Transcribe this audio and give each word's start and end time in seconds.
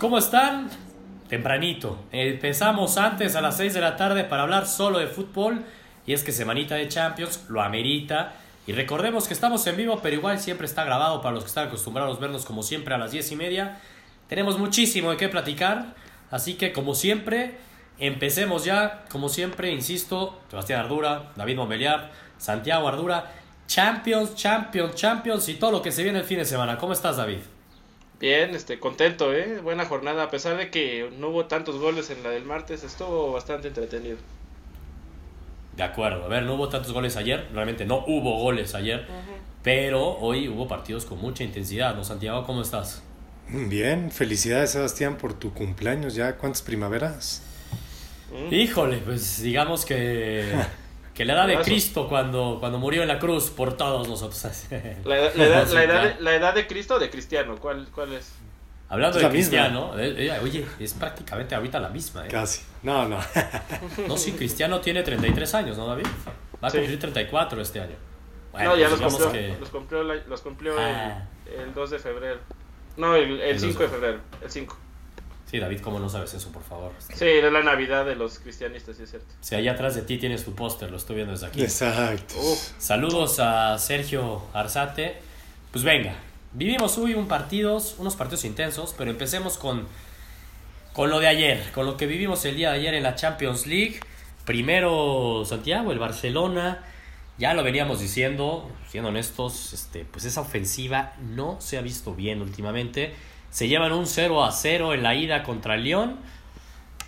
¿Cómo 0.00 0.16
están? 0.16 0.70
Tempranito. 1.28 1.98
Empezamos 2.12 2.96
antes 2.98 3.34
a 3.34 3.40
las 3.40 3.56
6 3.56 3.74
de 3.74 3.80
la 3.80 3.96
tarde 3.96 4.22
para 4.22 4.42
hablar 4.44 4.68
solo 4.68 5.00
de 5.00 5.08
fútbol. 5.08 5.64
Y 6.06 6.12
es 6.12 6.22
que 6.22 6.30
semanita 6.30 6.76
de 6.76 6.86
Champions 6.86 7.46
lo 7.48 7.60
amerita. 7.62 8.34
Y 8.68 8.72
recordemos 8.74 9.26
que 9.26 9.34
estamos 9.34 9.66
en 9.66 9.76
vivo, 9.76 9.98
pero 10.00 10.14
igual 10.14 10.38
siempre 10.38 10.66
está 10.68 10.84
grabado 10.84 11.20
para 11.20 11.34
los 11.34 11.42
que 11.42 11.48
están 11.48 11.66
acostumbrados 11.66 12.16
a 12.16 12.20
vernos 12.20 12.44
como 12.44 12.62
siempre 12.62 12.94
a 12.94 12.98
las 12.98 13.10
10 13.10 13.32
y 13.32 13.36
media. 13.36 13.80
Tenemos 14.28 14.56
muchísimo 14.56 15.10
de 15.10 15.16
qué 15.16 15.28
platicar. 15.28 15.96
Así 16.30 16.54
que 16.54 16.72
como 16.72 16.94
siempre, 16.94 17.58
empecemos 17.98 18.64
ya. 18.64 19.04
Como 19.10 19.28
siempre, 19.28 19.72
insisto, 19.72 20.40
Sebastián 20.48 20.78
Ardura, 20.78 21.32
David 21.34 21.56
Montbeliar, 21.56 22.12
Santiago 22.38 22.86
Ardura. 22.86 23.32
Champions, 23.66 24.36
Champions, 24.36 24.94
Champions 24.94 25.48
y 25.48 25.54
todo 25.54 25.72
lo 25.72 25.82
que 25.82 25.90
se 25.90 26.04
viene 26.04 26.20
el 26.20 26.24
fin 26.24 26.38
de 26.38 26.44
semana. 26.44 26.78
¿Cómo 26.78 26.92
estás, 26.92 27.16
David? 27.16 27.40
Bien, 28.20 28.54
este, 28.54 28.80
contento, 28.80 29.32
¿eh? 29.32 29.60
Buena 29.62 29.84
jornada, 29.84 30.24
a 30.24 30.30
pesar 30.30 30.56
de 30.56 30.70
que 30.70 31.08
no 31.18 31.28
hubo 31.28 31.46
tantos 31.46 31.78
goles 31.78 32.10
en 32.10 32.22
la 32.24 32.30
del 32.30 32.44
martes, 32.44 32.82
estuvo 32.82 33.32
bastante 33.32 33.68
entretenido. 33.68 34.16
De 35.76 35.84
acuerdo, 35.84 36.24
a 36.24 36.28
ver, 36.28 36.42
no 36.42 36.54
hubo 36.54 36.68
tantos 36.68 36.92
goles 36.92 37.16
ayer, 37.16 37.46
realmente 37.54 37.84
no 37.84 38.04
hubo 38.08 38.38
goles 38.40 38.74
ayer, 38.74 39.06
pero 39.62 40.18
hoy 40.18 40.48
hubo 40.48 40.66
partidos 40.66 41.04
con 41.04 41.20
mucha 41.20 41.44
intensidad, 41.44 41.94
¿no, 41.94 42.02
Santiago? 42.02 42.44
¿Cómo 42.44 42.62
estás? 42.62 43.04
Bien, 43.48 44.10
felicidades 44.10 44.72
Sebastián 44.72 45.16
por 45.16 45.34
tu 45.34 45.54
cumpleaños, 45.54 46.16
¿ya 46.16 46.36
cuántas 46.36 46.62
primaveras? 46.62 47.42
Mm. 48.32 48.52
Híjole, 48.52 48.98
pues 48.98 49.40
digamos 49.40 49.84
que... 49.84 50.52
Que 51.18 51.24
la 51.24 51.32
edad 51.32 51.48
de 51.48 51.58
Cristo 51.62 52.06
cuando, 52.06 52.58
cuando 52.60 52.78
murió 52.78 53.02
en 53.02 53.08
la 53.08 53.18
cruz 53.18 53.50
por 53.50 53.76
todos 53.76 54.06
nosotros. 54.06 54.40
La 55.04 55.18
edad, 55.18 55.34
la 55.34 55.46
edad, 55.46 55.68
la 55.72 55.82
edad, 55.82 56.14
de, 56.14 56.22
la 56.22 56.34
edad 56.36 56.54
de 56.54 56.68
Cristo 56.68 56.94
o 56.94 56.98
de 57.00 57.10
Cristiano, 57.10 57.56
¿cuál, 57.56 57.88
cuál 57.92 58.12
es? 58.12 58.34
Hablando 58.88 59.18
de 59.18 59.28
Cristiano, 59.28 59.98
eh, 59.98 60.28
eh, 60.28 60.38
oye, 60.40 60.64
es 60.78 60.94
prácticamente 60.94 61.56
ahorita 61.56 61.80
la 61.80 61.88
misma. 61.88 62.24
¿eh? 62.24 62.28
Casi. 62.30 62.62
No, 62.84 63.08
no. 63.08 63.18
no, 64.06 64.16
sí, 64.16 64.30
Cristiano 64.30 64.80
tiene 64.80 65.02
33 65.02 65.54
años, 65.56 65.76
¿no, 65.76 65.88
David? 65.88 66.06
Va 66.62 66.68
a 66.68 66.70
cumplir 66.70 67.00
34 67.00 67.62
este 67.62 67.80
año. 67.80 67.96
Bueno, 68.52 68.70
no, 68.70 68.76
ya 68.76 68.88
pues 68.88 69.00
los 69.00 69.12
cumplió, 69.12 69.32
que... 69.32 69.56
los 69.58 69.70
cumplió, 69.70 70.02
los 70.04 70.40
cumplió 70.40 70.74
ah. 70.78 71.26
el, 71.46 71.62
el, 71.62 71.74
2 71.74 71.90
de 71.90 71.98
febrero. 71.98 72.38
No, 72.96 73.16
el, 73.16 73.40
el 73.40 73.58
5 73.58 73.82
de 73.82 73.88
febrero. 73.88 74.20
El 74.40 74.50
5. 74.52 74.78
Sí, 75.50 75.58
David, 75.58 75.80
¿cómo 75.80 75.98
no 75.98 76.10
sabes 76.10 76.34
eso, 76.34 76.52
por 76.52 76.62
favor? 76.62 76.92
Sí, 76.98 77.24
es 77.24 77.52
la 77.52 77.62
Navidad 77.62 78.04
de 78.04 78.14
los 78.14 78.38
cristianistas, 78.38 78.98
sí 78.98 79.04
es 79.04 79.10
cierto. 79.10 79.28
Sí, 79.40 79.54
allá 79.54 79.72
atrás 79.72 79.94
de 79.94 80.02
ti 80.02 80.18
tienes 80.18 80.44
tu 80.44 80.54
póster, 80.54 80.90
lo 80.90 80.98
estoy 80.98 81.16
viendo 81.16 81.32
desde 81.32 81.46
aquí. 81.46 81.62
Exacto. 81.62 82.34
Saludos 82.78 83.40
a 83.40 83.78
Sergio 83.78 84.42
Arzate. 84.52 85.16
Pues 85.72 85.84
venga, 85.84 86.14
vivimos 86.52 86.98
hoy 86.98 87.14
un 87.14 87.28
partidos, 87.28 87.94
unos 87.96 88.14
partidos 88.14 88.44
intensos, 88.44 88.94
pero 88.98 89.10
empecemos 89.10 89.56
con, 89.56 89.86
con 90.92 91.08
lo 91.08 91.18
de 91.18 91.28
ayer, 91.28 91.72
con 91.72 91.86
lo 91.86 91.96
que 91.96 92.06
vivimos 92.06 92.44
el 92.44 92.54
día 92.54 92.70
de 92.70 92.80
ayer 92.80 92.92
en 92.92 93.02
la 93.02 93.14
Champions 93.14 93.66
League. 93.66 94.00
Primero, 94.44 95.44
Santiago, 95.46 95.92
el 95.92 95.98
Barcelona. 95.98 96.84
Ya 97.38 97.54
lo 97.54 97.62
veníamos 97.62 98.00
diciendo, 98.00 98.70
siendo 98.90 99.08
honestos, 99.08 99.72
este, 99.72 100.04
pues 100.04 100.26
esa 100.26 100.42
ofensiva 100.42 101.14
no 101.20 101.58
se 101.58 101.78
ha 101.78 101.80
visto 101.80 102.14
bien 102.14 102.42
últimamente 102.42 103.14
se 103.50 103.68
llevan 103.68 103.92
un 103.92 104.06
0 104.06 104.44
a 104.44 104.52
0 104.52 104.94
en 104.94 105.02
la 105.02 105.14
ida 105.14 105.42
contra 105.42 105.74
el 105.74 105.84
León. 105.84 106.16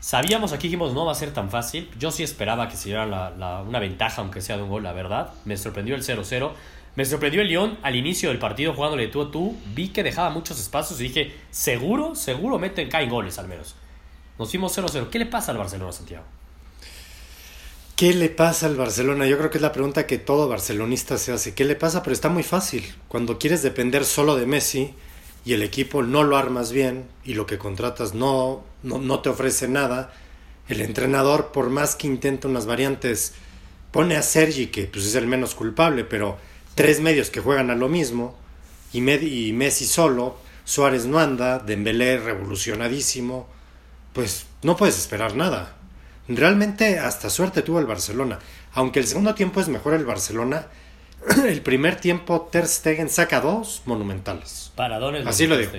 Sabíamos, 0.00 0.52
aquí 0.52 0.69
dijimos, 0.69 0.94
no 0.94 1.05
va 1.05 1.12
a 1.12 1.14
ser 1.14 1.33
tan 1.33 1.50
fácil. 1.50 1.91
Yo 1.98 2.10
sí 2.10 2.22
esperaba 2.22 2.69
que 2.69 2.77
se 2.77 2.88
diera 2.88 3.06
la, 3.06 3.62
una 3.66 3.78
ventaja, 3.78 4.22
aunque 4.22 4.41
sea 4.41 4.56
de 4.56 4.62
un 4.62 4.70
gol, 4.70 4.83
la 4.83 4.92
verdad. 4.92 5.30
Me 5.44 5.56
sorprendió 5.56 5.94
el 5.94 6.02
0-0. 6.02 6.52
Me 6.96 7.05
sorprendió 7.05 7.42
el 7.42 7.48
León 7.48 7.78
al 7.83 7.96
inicio 7.96 8.30
del 8.30 8.38
partido 8.38 8.72
jugándole 8.74 9.08
tú 9.08 9.22
a 9.22 9.30
tú. 9.30 9.56
Vi 9.74 9.88
que 9.88 10.02
dejaba 10.02 10.30
muchos 10.30 10.58
espacios 10.58 10.98
y 11.00 11.05
dije, 11.05 11.36
seguro, 11.50 12.14
seguro 12.14 12.58
meten, 12.58 12.89
caen 12.89 13.11
goles 13.11 13.39
al 13.39 13.48
menos. 13.48 13.74
Nos 14.39 14.50
fuimos 14.50 14.77
0-0. 14.77 15.08
¿Qué 15.11 15.18
le 15.18 15.27
pasa 15.27 15.52
al 15.52 15.58
Barcelona, 15.58 15.92
Santiago? 15.92 16.24
¿Qué 17.95 18.14
le 18.14 18.30
pasa 18.30 18.64
al 18.64 18.77
Barcelona? 18.77 19.27
Yo 19.27 19.36
creo 19.36 19.50
que 19.50 19.58
es 19.58 19.62
la 19.62 19.73
pregunta 19.73 20.06
que 20.06 20.17
todo 20.17 20.48
barcelonista 20.48 21.18
se 21.18 21.33
hace. 21.33 21.55
¿Qué 21.55 21.67
le 21.67 21.77
pasa? 21.77 22.02
Pero 22.02 22.14
está 22.14 22.30
muy 22.30 22.42
fácil. 22.42 22.83
Cuando 23.08 23.39
quieres 23.39 23.62
depender 23.62 24.06
solo 24.06 24.36
de 24.36 24.46
Messi, 24.46 24.95
y 25.45 25.55
el 25.55 25.62
equipo 25.62 26.02
no 26.02 26.23
lo 26.23 26.36
armas 26.36 26.73
bien 26.73 27.06
y 27.24 27.34
lo 27.34 27.46
que 27.46 27.58
contratas 27.58 28.14
no, 28.14 28.62
no, 28.83 29.20
te 29.20 29.28
ofrece 29.28 29.68
nada, 29.68 30.12
el 30.68 30.80
entrenador, 30.80 31.52
por 31.52 31.70
más 31.70 31.96
que 31.96 32.06
intenta 32.06 32.48
unas 32.48 32.67
variantes, 32.67 33.33
pone 33.90 34.17
a 34.17 34.23
Sergi, 34.23 34.67
que 34.67 34.84
pues 34.84 35.06
es 35.06 35.14
el 35.14 35.27
menos 35.27 35.55
culpable, 35.55 36.05
pero 36.05 36.39
tres 36.74 37.00
medios 37.00 37.30
que 37.30 37.40
juegan 37.40 37.70
a 37.70 37.74
lo 37.74 37.89
mismo, 37.89 38.36
y, 38.92 38.98
y 38.98 39.52
Messi 39.52 39.86
solo, 39.86 40.36
Suárez 40.64 41.06
no 41.06 41.18
anda, 41.18 41.58
Dembélé 41.58 42.18
revolucionadísimo, 42.18 43.48
pues 44.12 44.46
no 44.62 44.77
puedes 44.77 44.98
esperar 44.98 45.34
nada. 45.34 45.77
Realmente 46.29 46.98
hasta 46.98 47.30
suerte 47.30 47.62
tuvo 47.62 47.80
el 47.80 47.86
Barcelona. 47.86 48.39
Aunque 48.74 49.00
el 49.00 49.06
segundo 49.06 49.34
tiempo 49.34 49.61
es 49.61 49.68
mejor 49.68 49.95
el 49.95 50.05
Barcelona, 50.05 50.68
el 51.47 51.63
primer 51.63 51.97
tiempo 51.97 52.48
Ter 52.51 52.67
Stegen 52.67 53.08
saca 53.08 53.41
dos 53.41 53.83
monumentales. 53.86 54.73
Paradones. 54.75 55.27
Así 55.27 55.47
lo 55.47 55.57
digo. 55.57 55.70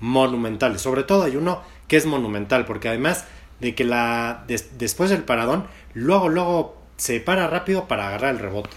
Monumentales. 0.00 0.80
Sobre 0.82 1.02
todo 1.02 1.24
hay 1.24 1.36
uno 1.36 1.62
que 1.88 1.96
es 1.96 2.06
monumental, 2.06 2.66
porque 2.66 2.88
además 2.88 3.24
de 3.60 3.74
que 3.74 3.84
la 3.84 4.44
después 4.46 5.10
del 5.10 5.22
paradón, 5.22 5.66
luego, 5.94 6.28
luego 6.28 6.80
se 6.96 7.20
para 7.20 7.46
rápido 7.46 7.88
para 7.88 8.08
agarrar 8.08 8.34
el 8.34 8.40
rebote. 8.40 8.76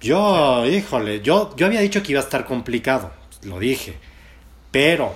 Yo, 0.00 0.66
híjole, 0.66 1.22
yo, 1.22 1.54
yo 1.56 1.66
había 1.66 1.80
dicho 1.80 2.02
que 2.02 2.12
iba 2.12 2.20
a 2.20 2.24
estar 2.24 2.44
complicado, 2.44 3.10
lo 3.44 3.58
dije, 3.58 3.96
pero 4.70 5.14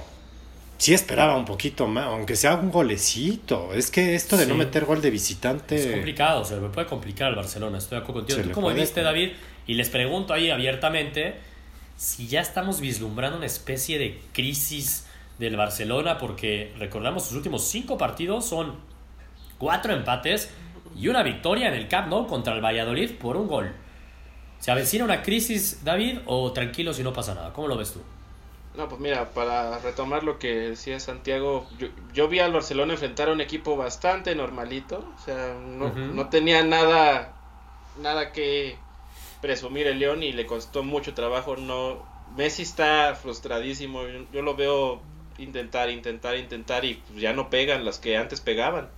sí 0.78 0.94
esperaba 0.94 1.36
un 1.36 1.44
poquito 1.44 1.86
más, 1.86 2.06
aunque 2.06 2.36
sea 2.36 2.54
un 2.54 2.70
golecito. 2.70 3.74
Es 3.74 3.90
que 3.90 4.14
esto 4.14 4.36
de 4.36 4.46
no 4.46 4.54
meter 4.54 4.86
gol 4.86 5.02
de 5.02 5.10
visitante. 5.10 5.76
Es 5.76 5.92
complicado, 5.92 6.44
se 6.44 6.56
me 6.56 6.68
puede 6.68 6.86
complicar 6.86 7.28
al 7.28 7.34
Barcelona, 7.34 7.78
estoy 7.78 7.98
de 7.98 8.04
acuerdo 8.04 8.24
contigo. 8.24 8.48
¿Tú 8.48 8.52
cómo 8.52 8.70
viste, 8.70 9.02
David? 9.02 9.32
Y 9.68 9.74
les 9.74 9.90
pregunto 9.90 10.32
ahí 10.32 10.50
abiertamente 10.50 11.36
si 11.96 12.26
ya 12.26 12.40
estamos 12.40 12.80
vislumbrando 12.80 13.36
una 13.36 13.46
especie 13.46 13.98
de 13.98 14.18
crisis 14.32 15.06
del 15.38 15.56
Barcelona, 15.56 16.16
porque 16.16 16.72
recordamos 16.78 17.24
sus 17.24 17.36
últimos 17.36 17.64
cinco 17.68 17.98
partidos 17.98 18.46
son 18.46 18.76
cuatro 19.58 19.92
empates 19.92 20.50
y 20.96 21.08
una 21.08 21.22
victoria 21.22 21.68
en 21.68 21.74
el 21.74 21.86
Camp 21.86 22.08
Nou 22.08 22.26
contra 22.26 22.54
el 22.54 22.64
Valladolid 22.64 23.18
por 23.18 23.36
un 23.36 23.46
gol. 23.46 23.74
¿Se 24.58 24.70
avecina 24.70 25.04
una 25.04 25.22
crisis, 25.22 25.84
David, 25.84 26.20
o 26.24 26.50
tranquilo 26.52 26.94
si 26.94 27.02
no 27.02 27.12
pasa 27.12 27.34
nada? 27.34 27.52
¿Cómo 27.52 27.68
lo 27.68 27.76
ves 27.76 27.92
tú? 27.92 28.00
No, 28.74 28.88
pues 28.88 29.00
mira, 29.02 29.28
para 29.34 29.78
retomar 29.80 30.24
lo 30.24 30.38
que 30.38 30.70
decía 30.70 30.98
Santiago, 30.98 31.68
yo, 32.14 32.28
vi 32.28 32.38
al 32.38 32.54
Barcelona 32.54 32.94
enfrentar 32.94 33.28
a 33.28 33.32
un 33.32 33.42
equipo 33.42 33.76
bastante 33.76 34.34
normalito, 34.34 35.04
o 35.14 35.24
sea, 35.24 35.54
no, 35.54 35.92
no 35.92 36.28
tenía 36.30 36.62
nada, 36.62 37.34
nada 38.00 38.32
que 38.32 38.78
presumir 39.40 39.86
el 39.86 39.98
León 39.98 40.22
y 40.22 40.32
le 40.32 40.46
costó 40.46 40.82
mucho 40.82 41.14
trabajo. 41.14 41.56
No, 41.56 42.04
Messi 42.36 42.62
está 42.62 43.14
frustradísimo. 43.14 44.02
Yo, 44.32 44.42
lo 44.42 44.56
veo 44.56 45.00
intentar, 45.38 45.90
intentar, 45.90 46.36
intentar 46.36 46.84
y 46.84 46.94
pues, 46.94 47.20
ya 47.20 47.32
no 47.32 47.50
pegan 47.50 47.84
las 47.84 47.98
que 47.98 48.16
antes 48.16 48.40
pegaban. 48.40 48.88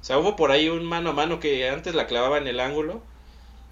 O 0.00 0.04
sea, 0.04 0.18
hubo 0.18 0.36
por 0.36 0.50
ahí 0.50 0.68
un 0.68 0.84
mano 0.84 1.10
a 1.10 1.12
mano 1.12 1.40
que 1.40 1.68
antes 1.68 1.94
la 1.94 2.06
clavaba 2.06 2.38
en 2.38 2.46
el 2.46 2.60
ángulo. 2.60 3.02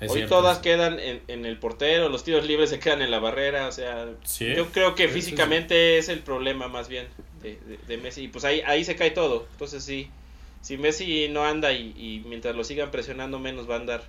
Hoy 0.08 0.26
todas 0.26 0.58
quedan 0.58 0.98
en, 1.00 1.46
el 1.46 1.58
portero, 1.58 2.10
los 2.10 2.22
tiros 2.22 2.44
libres 2.44 2.68
se 2.68 2.78
quedan 2.78 3.00
en 3.00 3.10
la 3.10 3.18
barrera. 3.18 3.66
O 3.66 3.72
sea, 3.72 4.06
yo 4.38 4.66
creo 4.66 4.94
que 4.94 5.08
físicamente 5.08 5.96
es 5.96 6.10
el 6.10 6.20
problema 6.20 6.68
más 6.68 6.88
bien 6.88 7.06
de, 7.42 7.96
Messi. 7.96 8.24
Y 8.24 8.28
pues 8.28 8.44
ahí, 8.44 8.60
ahí 8.66 8.84
se 8.84 8.96
cae 8.96 9.10
todo. 9.10 9.46
Entonces 9.52 9.82
sí, 9.84 10.10
si 10.60 10.76
Messi 10.76 11.28
no 11.30 11.44
anda 11.44 11.72
y, 11.72 11.94
y 11.96 12.22
mientras 12.26 12.54
lo 12.54 12.64
sigan 12.64 12.90
presionando 12.90 13.38
menos 13.38 13.70
va 13.70 13.76
a 13.76 13.78
andar. 13.78 14.04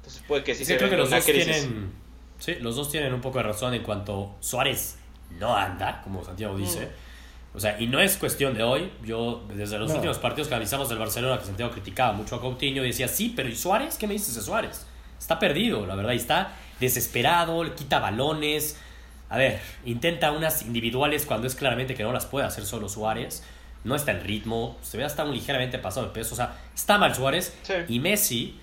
Entonces 0.00 0.22
puede 0.26 0.42
que 0.42 0.54
sí, 0.54 0.64
creo 0.64 0.90
que 0.90 0.96
los 0.96 1.10
dos 1.10 1.24
tienen 1.24 2.00
Sí, 2.40 2.54
los 2.60 2.74
dos 2.74 2.90
tienen 2.90 3.12
un 3.12 3.20
poco 3.20 3.38
de 3.38 3.44
razón 3.44 3.74
en 3.74 3.82
cuanto 3.82 4.34
Suárez 4.40 4.96
no 5.38 5.54
anda, 5.54 6.00
como 6.02 6.24
Santiago 6.24 6.56
dice. 6.56 6.86
Mm. 6.86 7.56
O 7.56 7.60
sea, 7.60 7.80
y 7.80 7.86
no 7.86 8.00
es 8.00 8.16
cuestión 8.16 8.54
de 8.54 8.62
hoy. 8.62 8.90
Yo, 9.04 9.44
desde 9.54 9.78
los 9.78 9.92
últimos 9.92 10.18
partidos 10.18 10.48
que 10.48 10.54
analizamos 10.54 10.88
del 10.88 10.98
Barcelona, 10.98 11.38
que 11.38 11.46
Santiago 11.46 11.72
criticaba 11.72 12.12
mucho 12.12 12.36
a 12.36 12.40
Coutinho, 12.40 12.84
y 12.84 12.88
decía, 12.88 13.08
sí, 13.08 13.32
pero 13.34 13.48
¿y 13.48 13.56
Suárez? 13.56 13.96
¿Qué 13.98 14.06
me 14.06 14.14
dices 14.14 14.34
de 14.34 14.40
Suárez? 14.40 14.86
Está 15.18 15.38
perdido, 15.38 15.84
la 15.86 15.94
verdad, 15.94 16.12
y 16.12 16.16
está 16.16 16.56
desesperado, 16.78 17.64
le 17.64 17.74
quita 17.74 17.98
balones. 17.98 18.78
A 19.28 19.36
ver, 19.36 19.60
intenta 19.84 20.32
unas 20.32 20.62
individuales 20.62 21.26
cuando 21.26 21.46
es 21.46 21.54
claramente 21.54 21.94
que 21.94 22.02
no 22.02 22.12
las 22.12 22.26
puede 22.26 22.46
hacer 22.46 22.64
solo 22.64 22.88
Suárez. 22.88 23.42
No 23.82 23.96
está 23.96 24.12
en 24.12 24.22
ritmo, 24.22 24.78
se 24.82 24.96
ve 24.96 25.04
hasta 25.04 25.24
un 25.24 25.32
ligeramente 25.32 25.78
pasado 25.78 26.06
de 26.06 26.12
peso. 26.12 26.34
O 26.34 26.36
sea, 26.36 26.56
está 26.74 26.98
mal 26.98 27.14
Suárez. 27.14 27.56
Y 27.88 27.98
Messi 27.98 28.59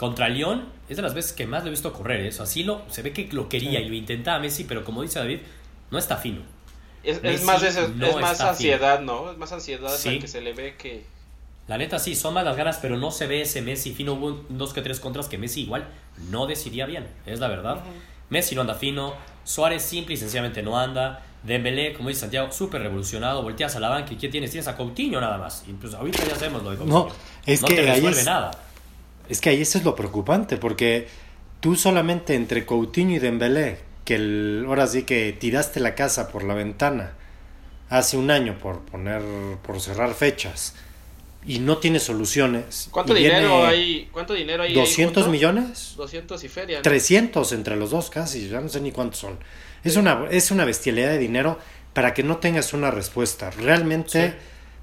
contra 0.00 0.30
León 0.30 0.64
es 0.88 0.96
de 0.96 1.02
las 1.02 1.12
veces 1.12 1.34
que 1.34 1.46
más 1.46 1.62
lo 1.62 1.66
he 1.68 1.70
visto 1.72 1.92
correr. 1.92 2.20
Eso 2.20 2.42
¿eh? 2.42 2.44
así 2.44 2.62
lo, 2.62 2.80
se 2.88 3.02
ve 3.02 3.12
que 3.12 3.28
lo 3.32 3.50
quería 3.50 3.80
y 3.80 3.88
lo 3.90 3.94
intentaba 3.94 4.38
Messi, 4.38 4.64
pero 4.64 4.82
como 4.82 5.02
dice 5.02 5.18
David, 5.18 5.40
no 5.90 5.98
está 5.98 6.16
fino. 6.16 6.40
Es, 7.02 7.44
más, 7.44 7.62
es, 7.62 7.76
más 8.18 8.40
ansiedad, 8.40 9.00
¿no? 9.00 9.30
Es 9.30 9.36
más 9.36 9.52
ansiedad 9.52 9.94
sí. 9.94 10.18
que 10.18 10.26
se 10.26 10.40
le 10.40 10.54
ve 10.54 10.76
que. 10.78 11.04
La 11.68 11.76
neta 11.76 11.98
sí, 11.98 12.14
son 12.14 12.32
más 12.32 12.46
las 12.46 12.56
ganas, 12.56 12.78
pero 12.80 12.96
no 12.96 13.10
se 13.10 13.26
ve 13.26 13.42
ese 13.42 13.60
Messi 13.60 13.92
fino. 13.92 14.14
Hubo 14.14 14.42
dos 14.48 14.72
que 14.72 14.80
tres 14.80 15.00
contras 15.00 15.28
que 15.28 15.36
Messi 15.36 15.64
igual 15.64 15.86
no 16.30 16.46
decidía 16.46 16.86
bien, 16.86 17.06
es 17.26 17.38
la 17.38 17.48
verdad. 17.48 17.82
Messi 18.30 18.54
no 18.54 18.62
anda 18.62 18.74
fino, 18.74 19.12
Suárez 19.44 19.82
simple 19.82 20.14
y 20.14 20.16
sencillamente 20.16 20.62
no 20.62 20.78
anda. 20.78 21.22
Dembélé, 21.42 21.92
como 21.92 22.08
dice 22.08 22.22
Santiago, 22.22 22.50
súper 22.52 22.80
revolucionado. 22.80 23.42
Volteas 23.42 23.76
a 23.76 23.80
la 23.80 23.90
banca 23.90 24.14
y 24.14 24.16
¿qué 24.16 24.30
tienes? 24.30 24.50
Tienes 24.50 24.68
a 24.68 24.78
Coutinho 24.78 25.20
nada 25.20 25.36
más. 25.36 25.64
Y 25.68 25.72
pues 25.74 25.92
ahorita 25.92 26.24
ya 26.24 26.36
sabemos 26.36 26.62
lo 26.62 26.70
de 26.70 26.76
Coutinho. 26.78 27.04
No, 27.06 27.08
es 27.44 27.60
no 27.60 27.68
que 27.68 27.74
te 27.74 27.80
ahí 27.82 27.96
resuelve 27.96 28.20
es- 28.20 28.26
nada. 28.26 28.50
Es 29.30 29.40
que 29.40 29.50
ahí 29.50 29.62
eso 29.62 29.78
es 29.78 29.84
lo 29.84 29.94
preocupante, 29.94 30.56
porque 30.56 31.08
tú 31.60 31.76
solamente 31.76 32.34
entre 32.34 32.66
Coutinho 32.66 33.14
y 33.16 33.18
Dembélé, 33.18 33.78
que 34.04 34.16
el, 34.16 34.64
ahora 34.66 34.86
sí 34.86 35.04
que 35.04 35.32
tiraste 35.32 35.78
la 35.80 35.94
casa 35.94 36.28
por 36.28 36.42
la 36.42 36.54
ventana 36.54 37.12
hace 37.88 38.16
un 38.16 38.30
año 38.30 38.58
por 38.58 38.80
poner, 38.80 39.22
por 39.62 39.80
cerrar 39.80 40.14
fechas, 40.14 40.74
y 41.46 41.58
no 41.60 41.78
tiene 41.78 42.00
soluciones. 42.00 42.88
¿Cuánto 42.90 43.14
dinero 43.14 43.64
hay? 43.64 44.08
¿Cuánto 44.12 44.34
dinero 44.34 44.62
hay? 44.62 44.70
ahí 44.70 44.74
200 44.74 45.14
junto? 45.22 45.30
millones, 45.30 45.94
200 45.96 46.44
y 46.44 46.48
feria. 46.48 46.76
¿no? 46.78 46.82
300 46.82 47.52
entre 47.52 47.76
los 47.76 47.90
dos 47.90 48.10
casi, 48.10 48.48
ya 48.48 48.60
no 48.60 48.68
sé 48.68 48.80
ni 48.80 48.92
cuántos 48.92 49.20
son. 49.20 49.38
Es 49.82 49.96
una, 49.96 50.26
es 50.30 50.50
una 50.50 50.64
bestialidad 50.64 51.08
de 51.10 51.18
dinero 51.18 51.58
para 51.94 52.12
que 52.14 52.22
no 52.22 52.36
tengas 52.38 52.72
una 52.74 52.90
respuesta. 52.90 53.50
Realmente, 53.50 54.28
Sí. 54.30 54.34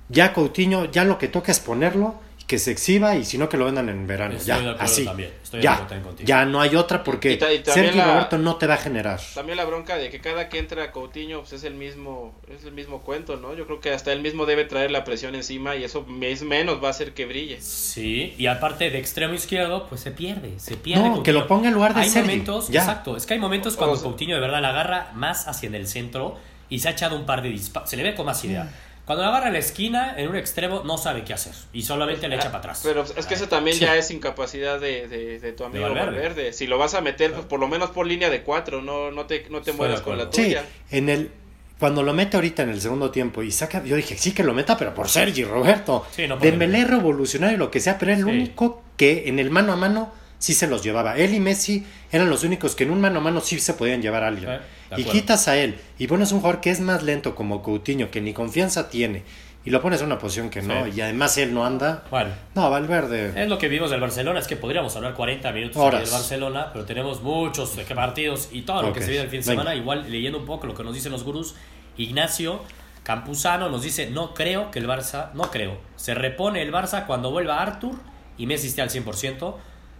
ya 0.09 0.33
Coutinho, 0.33 0.85
ya 0.91 1.03
lo 1.03 1.17
que 1.19 1.27
toca 1.27 1.51
es 1.51 1.59
ponerlo 1.59 2.15
que 2.47 2.59
se 2.59 2.71
exhiba 2.71 3.15
y 3.17 3.25
si 3.25 3.37
no 3.37 3.49
que 3.49 3.57
lo 3.57 3.65
vendan 3.65 3.89
en 3.89 4.07
verano. 4.07 4.33
Estoy 4.35 4.47
ya, 4.47 4.55
de 4.55 4.61
acuerdo 4.69 4.81
así. 4.83 5.03
también, 5.03 5.31
estoy 5.43 5.59
de 5.59 5.63
ya, 5.65 5.77
también 5.79 6.01
contigo. 6.03 6.25
ya 6.27 6.45
no 6.45 6.61
hay 6.61 6.75
otra 6.77 7.03
porque 7.03 7.33
Y 7.33 7.33
y 7.35 7.61
Sergio 7.65 7.97
la- 7.97 8.05
Roberto 8.13 8.37
no 8.37 8.55
te 8.55 8.67
va 8.67 8.75
a 8.75 8.77
generar. 8.77 9.19
También 9.35 9.57
la 9.57 9.65
bronca 9.65 9.97
de 9.97 10.09
que 10.09 10.21
cada 10.21 10.47
que 10.47 10.57
entra 10.57 10.93
Coutinho 10.93 11.41
pues 11.41 11.51
es 11.51 11.63
el 11.65 11.73
mismo 11.73 12.33
es 12.47 12.63
el 12.63 12.71
mismo 12.71 13.01
cuento, 13.01 13.35
¿no? 13.35 13.53
Yo 13.53 13.65
creo 13.65 13.81
que 13.81 13.91
hasta 13.91 14.13
él 14.13 14.21
mismo 14.21 14.45
debe 14.45 14.63
traer 14.63 14.91
la 14.91 15.03
presión 15.03 15.35
encima 15.35 15.75
y 15.75 15.83
eso 15.83 16.05
es 16.21 16.41
menos 16.41 16.81
va 16.81 16.87
a 16.87 16.91
hacer 16.91 17.13
que 17.13 17.25
brille. 17.25 17.59
Sí, 17.61 18.33
y 18.37 18.47
aparte 18.47 18.89
de 18.89 18.97
extremo 18.97 19.33
izquierdo, 19.33 19.85
pues 19.89 19.99
se 19.99 20.11
pierde, 20.11 20.57
se 20.57 20.77
pierde. 20.77 21.01
No, 21.03 21.07
Coutinho. 21.07 21.23
que 21.23 21.33
lo 21.33 21.47
ponga 21.47 21.67
en 21.67 21.73
lugar 21.73 21.93
de 21.95 21.99
Hay 22.01 22.09
Sergi, 22.09 22.29
momentos, 22.29 22.69
ya. 22.69 22.79
exacto, 22.79 23.17
es 23.17 23.25
que 23.25 23.33
hay 23.33 23.39
momentos 23.41 23.75
cuando 23.75 23.95
o 23.95 23.97
sea- 23.99 24.05
Coutinho 24.07 24.35
de 24.35 24.41
verdad 24.41 24.61
la 24.61 24.69
agarra 24.69 25.11
más 25.15 25.49
hacia 25.49 25.67
en 25.67 25.75
el 25.75 25.85
centro 25.85 26.37
y 26.69 26.79
se 26.79 26.87
ha 26.87 26.91
echado 26.91 27.17
un 27.17 27.25
par 27.25 27.41
de 27.41 27.49
disparos, 27.49 27.89
se 27.89 27.97
le 27.97 28.03
ve 28.03 28.15
con 28.15 28.25
más 28.25 28.41
idea. 28.45 28.71
Cuando 29.07 29.23
la 29.23 29.29
agarra 29.29 29.49
la 29.49 29.57
esquina, 29.57 30.13
en 30.17 30.27
un 30.27 30.35
extremo, 30.35 30.83
no 30.85 30.97
sabe 30.99 31.23
qué 31.23 31.33
hacer 31.33 31.53
y 31.73 31.81
solamente 31.81 32.27
le 32.27 32.35
echa 32.35 32.47
para 32.47 32.59
atrás. 32.59 32.81
Pero 32.83 33.03
es 33.03 33.25
que 33.25 33.33
eso 33.33 33.47
también 33.47 33.75
Sí. 33.77 33.85
ya 33.85 33.95
es 33.95 34.11
incapacidad 34.11 34.79
de, 34.79 35.07
de, 35.07 35.39
de 35.39 35.51
tu 35.53 35.63
amigo 35.63 35.85
Valverde. 35.85 36.05
Valverde. 36.11 36.53
Si 36.53 36.67
lo 36.67 36.77
vas 36.77 36.93
a 36.93 37.01
meter, 37.01 37.31
pues 37.33 37.45
por 37.45 37.59
lo 37.59 37.67
menos 37.67 37.89
por 37.89 38.05
línea 38.05 38.29
de 38.29 38.43
cuatro, 38.43 38.81
no, 38.83 39.09
no 39.09 39.25
te, 39.25 39.47
no 39.49 39.61
te 39.61 39.71
de 39.71 39.77
con 39.77 39.87
la 39.89 39.97
acuerdo. 39.97 40.29
Sí, 40.33 40.43
tuya. 40.43 40.65
en 40.91 41.09
el 41.09 41.31
cuando 41.79 42.01
lo 42.03 42.11
mete 42.11 42.35
ahorita 42.37 42.63
en 42.63 42.69
el 42.69 42.81
segundo 42.81 43.11
tiempo 43.11 43.43
y 43.43 43.51
saca, 43.51 43.83
yo 43.83 43.95
dije, 43.95 44.17
sí 44.17 44.33
que 44.33 44.43
lo 44.43 44.53
meta, 44.53 44.75
pero 44.77 44.93
por 44.93 45.07
Sergi 45.09 45.43
Roberto. 45.43 46.05
Sí, 46.11 46.27
no 46.27 46.37
Dembélé 46.37 46.79
Dembélé. 46.79 46.85
revolucionario, 46.97 47.57
lo 47.57 47.69
que 47.71 47.79
sea, 47.79 47.97
pero 47.99 48.11
era 48.11 48.19
el 48.19 48.25
Sí. 48.25 48.31
único 48.31 48.81
que 48.97 49.29
en 49.29 49.37
el 49.39 49.51
mano 49.51 49.71
a 49.73 49.75
mano 49.75 50.11
sí 50.39 50.53
se 50.53 50.67
los 50.67 50.83
llevaba. 50.83 51.17
Él 51.17 51.33
y 51.33 51.39
Messi 51.39 51.85
eran 52.11 52.29
los 52.29 52.43
únicos 52.43 52.75
que 52.75 52.83
en 52.83 52.91
un 52.91 53.01
mano 53.01 53.19
a 53.19 53.21
mano 53.21 53.41
sí 53.41 53.59
se 53.59 53.73
podían 53.73 54.01
llevar 54.01 54.23
a 54.23 54.27
alguien. 54.27 54.59
De 54.95 55.01
y 55.01 55.03
quitas 55.03 55.47
a 55.47 55.57
él 55.57 55.77
y 55.97 56.07
pones 56.07 56.31
un 56.31 56.39
jugador 56.39 56.61
que 56.61 56.69
es 56.71 56.79
más 56.79 57.03
lento 57.03 57.35
como 57.35 57.61
Coutinho, 57.61 58.09
que 58.11 58.21
ni 58.21 58.33
confianza 58.33 58.89
tiene, 58.89 59.23
y 59.65 59.69
lo 59.69 59.81
pones 59.81 59.99
en 59.99 60.05
una 60.05 60.17
posición 60.17 60.49
que 60.49 60.61
no, 60.61 60.85
Sí. 60.85 60.91
y 60.95 61.01
además 61.01 61.37
él 61.37 61.53
no 61.53 61.65
anda. 61.65 62.05
Bueno, 62.09 62.29
No, 62.55 62.69
Valverde. 62.69 63.33
es 63.43 63.49
lo 63.49 63.57
que 63.57 63.67
vimos 63.67 63.89
del 63.91 63.99
Barcelona, 63.99 64.39
es 64.39 64.47
que 64.47 64.55
podríamos 64.55 64.95
hablar 64.95 65.13
40 65.13 65.51
minutos 65.51 65.75
Horas. 65.81 66.01
del 66.03 66.09
Barcelona, 66.11 66.69
pero 66.71 66.85
tenemos 66.85 67.21
muchos 67.21 67.71
qué 67.85 67.93
partidos 67.93 68.47
y 68.53 68.61
todo 68.61 68.81
lo 68.81 68.93
que 68.93 69.01
se 69.01 69.09
viene 69.09 69.25
el 69.25 69.29
fin 69.29 69.41
de 69.41 69.47
venga. 69.49 69.61
semana, 69.63 69.75
igual 69.75 70.09
leyendo 70.09 70.39
un 70.39 70.45
poco 70.45 70.67
lo 70.67 70.73
que 70.73 70.83
nos 70.85 70.93
dicen 70.93 71.11
los 71.11 71.23
gurús, 71.25 71.55
Ignacio 71.97 72.61
Campuzano 73.03 73.69
nos 73.69 73.83
dice, 73.83 74.09
no 74.09 74.33
creo 74.33 74.69
que 74.71 74.79
el 74.79 74.87
Barça, 74.87 75.31
no 75.33 75.49
creo, 75.51 75.77
se 75.95 76.13
repone 76.13 76.61
el 76.61 76.71
Barça 76.73 77.05
cuando 77.05 77.31
vuelva 77.31 77.61
Arthur 77.61 77.95
y 78.37 78.45
Messi 78.45 78.67
esté 78.67 78.81
al 78.81 78.89
100%, 78.89 79.55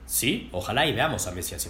sí, 0.07 0.50
ojalá 0.51 0.88
y 0.88 0.94
veamos 0.94 1.27
a 1.27 1.31
Messi 1.31 1.54
al 1.54 1.62
100%. 1.62 1.68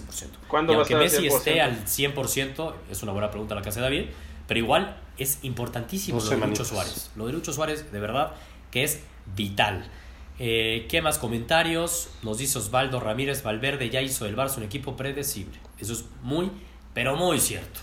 ¿Cuándo 0.48 0.72
y 0.72 0.76
va 0.76 0.82
a 0.82 0.84
estar 0.84 0.98
Messi 0.98 1.28
100%? 1.28 1.36
esté 1.36 1.60
al 1.60 1.84
100%, 1.84 2.72
es 2.90 3.02
una 3.02 3.12
buena 3.12 3.30
pregunta 3.30 3.54
la 3.54 3.60
que 3.60 3.68
hace 3.68 3.80
David, 3.80 4.06
pero 4.46 4.58
igual 4.58 4.96
es 5.18 5.40
importantísimo 5.42 6.18
lo 6.18 6.24
de 6.24 6.36
Lucho. 6.46 6.64
Suárez. 6.64 7.10
Lo 7.16 7.26
de 7.26 7.32
Lucho 7.34 7.52
Suárez, 7.52 7.92
de 7.92 8.00
verdad, 8.00 8.32
que 8.70 8.84
es 8.84 9.00
vital. 9.36 9.84
Eh, 10.38 10.86
¿Qué 10.88 11.02
más 11.02 11.18
comentarios? 11.18 12.10
Nos 12.22 12.38
dice 12.38 12.58
Osvaldo 12.58 13.00
Ramírez 13.00 13.42
Valverde 13.42 13.90
ya 13.90 14.00
hizo 14.00 14.24
del 14.24 14.36
Barça 14.36 14.56
un 14.56 14.62
equipo 14.62 14.96
predecible. 14.96 15.58
Eso 15.78 15.92
es 15.92 16.04
muy, 16.22 16.50
pero 16.94 17.16
muy 17.16 17.40
cierto. 17.40 17.80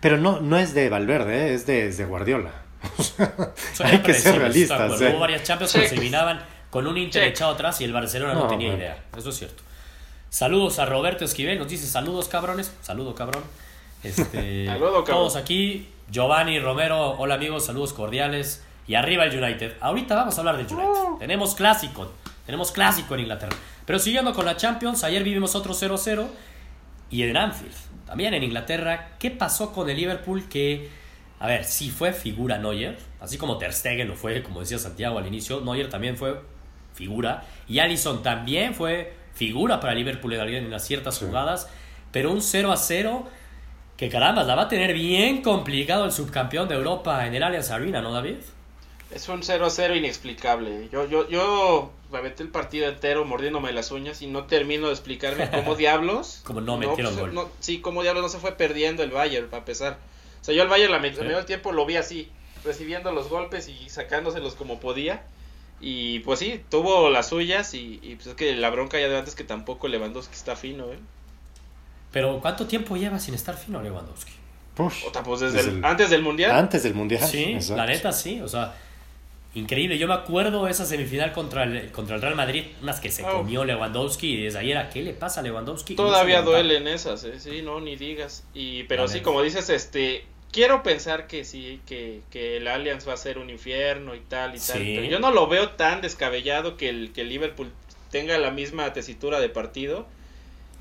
Pero 0.00 0.16
no, 0.16 0.40
no 0.40 0.58
es 0.58 0.72
de 0.72 0.88
Valverde, 0.88 1.50
¿eh? 1.50 1.54
es 1.54 1.66
de, 1.66 1.88
es 1.88 1.98
de 1.98 2.06
Guardiola. 2.06 2.52
Hay 3.84 3.98
que 3.98 4.14
ser 4.14 4.36
predecible, 4.36 4.62
¿estás 4.62 4.78
de 4.80 4.88
realistas. 4.88 5.00
¿eh? 5.02 5.10
Hubo 5.10 5.20
varias 5.20 5.42
Champions 5.42 5.72
que 5.74 5.86
se 5.86 5.94
eliminaban 5.94 6.40
con 6.70 6.86
un 6.86 6.96
Inter 6.96 7.24
echado 7.24 7.52
atrás 7.52 7.80
y 7.82 7.84
el 7.84 7.92
Barcelona 7.92 8.32
no, 8.32 8.44
No, 8.44 8.46
tenía 8.48 8.74
idea. 8.74 9.04
Eso 9.16 9.28
es 9.28 9.36
cierto. 9.36 9.62
Saludos 10.30 10.78
a 10.78 10.86
Roberto 10.86 11.24
Esquivel, 11.24 11.58
nos 11.58 11.68
dice 11.68 11.86
saludos 11.86 12.28
cabrones. 12.28 12.72
Saludo 12.82 13.16
cabrón. 13.16 13.42
Este, 14.04 14.66
Saludo, 14.66 15.04
cabrón. 15.04 15.04
Todos 15.04 15.36
aquí. 15.36 15.88
Giovanni 16.08 16.58
Romero, 16.60 17.16
hola 17.18 17.34
amigos, 17.34 17.66
saludos 17.66 17.92
cordiales. 17.92 18.64
Y 18.86 18.94
arriba 18.94 19.24
el 19.24 19.42
United. 19.42 19.74
Ahorita 19.80 20.14
vamos 20.14 20.36
a 20.36 20.40
hablar 20.40 20.56
del 20.56 20.66
United. 20.66 21.18
Tenemos 21.18 21.54
clásico. 21.54 22.12
Tenemos 22.46 22.70
clásico 22.70 23.14
en 23.14 23.20
Inglaterra. 23.20 23.56
Pero 23.84 23.98
siguiendo 23.98 24.32
con 24.32 24.44
la 24.44 24.56
Champions, 24.56 25.02
ayer 25.02 25.22
vivimos 25.24 25.54
otro 25.56 25.74
0-0. 25.74 26.26
Y 27.10 27.24
en 27.24 27.36
Anfield, 27.36 27.74
también 28.06 28.34
en 28.34 28.44
Inglaterra, 28.44 29.16
¿qué 29.18 29.32
pasó 29.32 29.72
con 29.72 29.90
el 29.90 29.96
Liverpool 29.96 30.48
que, 30.48 30.88
a 31.40 31.48
ver, 31.48 31.64
sí 31.64 31.90
fue 31.90 32.12
figura 32.12 32.56
Neuer, 32.56 32.98
así 33.20 33.36
como 33.36 33.58
Ter 33.58 33.72
Stegen 33.72 34.06
lo 34.06 34.14
fue, 34.14 34.44
como 34.44 34.60
decía 34.60 34.78
Santiago 34.78 35.18
al 35.18 35.26
inicio, 35.26 35.60
Neuer 35.60 35.88
también 35.90 36.16
fue 36.16 36.40
figura, 36.94 37.44
y 37.66 37.80
Allison 37.80 38.22
también 38.22 38.74
fue 38.74 39.12
figura 39.40 39.80
para 39.80 39.94
Liverpool 39.94 40.34
en 40.34 40.48
en 40.54 40.66
unas 40.66 40.84
ciertas 40.86 41.14
Sí. 41.16 41.24
jugadas, 41.24 41.66
pero 42.12 42.30
un 42.30 42.42
0 42.42 42.72
a 42.72 42.76
0 42.76 43.26
que 43.96 44.10
caramba, 44.10 44.44
la 44.44 44.54
va 44.54 44.62
a 44.62 44.68
tener 44.68 44.92
bien 44.92 45.40
complicado 45.40 46.04
el 46.04 46.12
subcampeón 46.12 46.68
de 46.68 46.74
Europa 46.74 47.26
en 47.26 47.34
el 47.34 47.42
Allianz 47.42 47.70
Arena, 47.70 48.02
¿no, 48.02 48.12
David? 48.12 48.36
Es 49.14 49.28
un 49.30 49.42
0 49.42 49.64
a 49.66 49.70
0 49.70 49.94
inexplicable. 49.96 50.88
Yo, 50.92 51.08
yo, 51.08 51.26
yo 51.28 51.90
me 52.12 52.18
aventé 52.18 52.42
el 52.42 52.50
partido 52.50 52.86
entero 52.86 53.24
mordiéndome 53.24 53.72
las 53.72 53.90
uñas 53.90 54.20
y 54.22 54.26
no 54.26 54.44
termino 54.44 54.86
de 54.88 54.92
explicarme 54.92 55.50
cómo 55.50 55.74
diablos. 55.84 56.42
Como 56.44 56.60
no 56.60 56.76
metieron 56.76 57.12
pues, 57.14 57.20
gol. 57.26 57.34
no- 57.34 57.48
sí, 57.60 57.80
cómo 57.80 58.02
diablos 58.02 58.22
no 58.22 58.28
se 58.28 58.38
fue 58.38 58.52
perdiendo 58.52 59.02
el 59.02 59.10
Bayern, 59.10 59.46
para 59.48 59.60
empezar. 59.60 59.96
O 60.40 60.44
sea, 60.44 60.54
yo 60.54 60.60
al 60.62 60.68
Bayern 60.68 60.92
la 60.92 60.98
met- 61.00 61.12
Sí. 61.14 61.20
la 61.20 61.24
medio 61.24 61.44
tiempo 61.46 61.72
lo 61.72 61.86
vi 61.86 61.96
así, 61.96 62.30
recibiendo 62.64 63.10
los 63.12 63.28
golpes 63.30 63.68
y 63.68 63.88
sacándoselos 63.88 64.54
como 64.54 64.80
podía. 64.80 65.22
Y 65.80 66.18
pues 66.20 66.38
sí, 66.38 66.60
tuvo 66.70 67.08
las 67.10 67.28
suyas 67.30 67.72
y, 67.74 67.98
y, 68.02 68.14
pues 68.16 68.26
es 68.28 68.34
que 68.34 68.54
la 68.54 68.68
bronca 68.70 69.00
ya 69.00 69.08
de 69.08 69.16
antes 69.18 69.34
que 69.34 69.44
tampoco 69.44 69.88
Lewandowski 69.88 70.34
está 70.34 70.54
fino, 70.56 70.84
¿eh? 70.92 70.98
Pero 72.12 72.40
¿cuánto 72.40 72.66
tiempo 72.66 72.96
lleva 72.96 73.18
sin 73.18 73.34
estar 73.34 73.56
fino 73.56 73.80
Lewandowski? 73.82 74.32
Push. 74.74 75.04
O 75.08 75.12
sea, 75.12 75.22
pues 75.22 75.40
desde, 75.40 75.56
Desde 75.58 75.70
el- 75.70 75.76
el- 75.78 75.84
antes 75.84 76.10
del 76.10 76.22
Mundial. 76.22 76.50
Antes 76.52 76.82
del 76.82 76.94
Mundial. 76.94 77.22
Sí, 77.26 77.44
exacto. 77.44 77.76
la 77.76 77.86
neta 77.86 78.12
sí, 78.12 78.40
o 78.40 78.48
sea, 78.48 78.74
increíble. 79.54 79.96
Yo 79.98 80.06
me 80.06 80.14
acuerdo 80.14 80.66
esa 80.68 80.84
semifinal 80.84 81.32
contra 81.32 81.64
el, 81.64 81.90
contra 81.92 82.16
el 82.16 82.22
Real 82.22 82.34
Madrid, 82.34 82.64
unas 82.82 83.00
que 83.00 83.10
se 83.10 83.24
Oh. 83.24 83.38
comió 83.38 83.64
Lewandowski 83.64 84.34
y 84.34 84.42
desde 84.42 84.58
ayer 84.58 84.76
a 84.76 84.90
qué 84.90 85.02
le 85.02 85.12
pasa 85.12 85.40
a 85.40 85.42
Lewandowski. 85.42 85.94
No 85.94 86.04
Todavía 86.04 86.40
levanta. 86.40 86.50
duelen 86.50 86.88
esas, 86.88 87.24
¿eh? 87.24 87.38
sí, 87.40 87.62
no, 87.62 87.80
ni 87.80 87.96
digas. 87.96 88.44
Y, 88.54 88.82
pero 88.84 89.02
La 89.02 89.08
sí, 89.08 89.14
neta. 89.14 89.24
como 89.24 89.42
dices, 89.42 89.70
este, 89.70 90.24
quiero 90.52 90.82
pensar 90.82 91.26
que 91.26 91.44
sí, 91.44 91.80
que, 91.86 92.20
que 92.30 92.56
el 92.56 92.68
Allianz 92.68 93.06
va 93.08 93.14
a 93.14 93.16
ser 93.16 93.38
un 93.38 93.50
infierno 93.50 94.14
y 94.14 94.20
tal 94.20 94.50
y 94.54 94.58
tal. 94.58 94.78
Sí. 94.78 94.92
Pero 94.96 95.04
yo 95.04 95.20
no 95.20 95.30
lo 95.30 95.46
veo 95.46 95.70
tan 95.70 96.00
descabellado 96.00 96.76
que 96.76 96.88
el, 96.88 97.12
que 97.12 97.22
el 97.22 97.28
Liverpool 97.28 97.70
tenga 98.10 98.36
la 98.38 98.50
misma 98.50 98.92
tesitura 98.92 99.40
de 99.40 99.48
partido. 99.48 100.06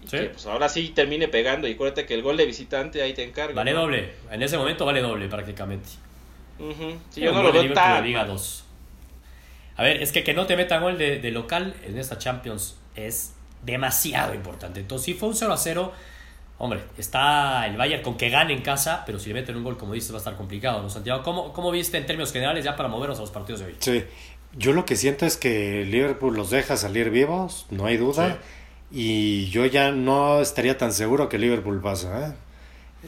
Y 0.03 0.07
Sí. 0.07 0.17
que 0.17 0.23
pues 0.29 0.45
ahora 0.45 0.69
sí 0.69 0.89
termine 0.89 1.27
pegando. 1.27 1.67
Y 1.67 1.73
acuérdate 1.73 2.05
que 2.05 2.13
el 2.13 2.21
gol 2.21 2.37
de 2.37 2.45
visitante 2.45 3.01
ahí 3.01 3.13
te 3.13 3.23
encarga. 3.23 3.53
Vale 3.53 3.73
¿no? 3.73 3.81
doble, 3.81 4.11
en 4.31 4.41
ese 4.41 4.57
momento 4.57 4.85
vale 4.85 5.01
doble 5.01 5.27
prácticamente. 5.27 5.89
Ujú, 6.57 6.97
Sí, 7.09 7.21
Un 7.21 7.25
yo 7.27 7.31
no 7.33 7.43
lo 7.43 7.51
veo 7.51 7.73
tan. 7.73 8.03
Liga 8.05 8.19
mal. 8.19 8.27
2. 8.29 8.63
A 9.77 9.83
ver, 9.83 10.01
es 10.01 10.11
que 10.11 10.23
que 10.23 10.33
no 10.33 10.45
te 10.45 10.57
metan 10.57 10.81
gol 10.81 10.97
de, 10.97 11.19
de 11.19 11.31
local 11.31 11.73
en 11.85 11.97
esta 11.97 12.17
Champions 12.17 12.77
es 12.95 13.33
demasiado 13.63 14.33
importante. 14.33 14.79
Entonces, 14.79 15.05
si 15.05 15.13
fue 15.13 15.29
un 15.29 15.35
0 15.35 15.53
a 15.53 15.57
0, 15.57 15.93
hombre, 16.59 16.81
está 16.97 17.65
el 17.65 17.75
Bayern 17.75 18.03
con 18.03 18.15
que 18.15 18.29
gane 18.29 18.53
en 18.53 18.61
casa, 18.61 19.03
pero 19.05 19.17
si 19.17 19.29
le 19.29 19.35
meten 19.35 19.55
un 19.55 19.63
gol, 19.63 19.77
como 19.77 19.93
dices, 19.93 20.11
va 20.11 20.15
a 20.15 20.19
estar 20.19 20.35
complicado, 20.35 20.81
¿no, 20.81 20.89
Santiago? 20.89 21.23
¿Cómo, 21.23 21.51
cómo 21.51 21.71
viste 21.71 21.97
en 21.97 22.05
términos 22.05 22.31
generales 22.31 22.63
ya 22.63 22.75
para 22.75 22.87
movernos 22.87 23.17
a 23.17 23.21
los 23.21 23.31
partidos 23.31 23.61
de 23.61 23.65
hoy? 23.67 23.75
Sí. 23.79 24.03
Yo 24.57 24.73
lo 24.73 24.85
que 24.85 24.95
siento 24.95 25.25
es 25.25 25.37
que 25.37 25.85
Liverpool 25.85 26.35
los 26.35 26.49
deja 26.49 26.75
salir 26.75 27.09
vivos, 27.11 27.67
no 27.69 27.85
hay 27.85 27.97
duda. 27.97 28.39
Y 28.91 29.49
yo 29.49 29.65
ya 29.65 29.91
no 29.91 30.41
estaría 30.41 30.77
tan 30.77 30.91
seguro 30.91 31.29
que 31.29 31.37
Liverpool 31.37 31.79
pasa. 31.81 32.29
¿eh? 32.29 32.33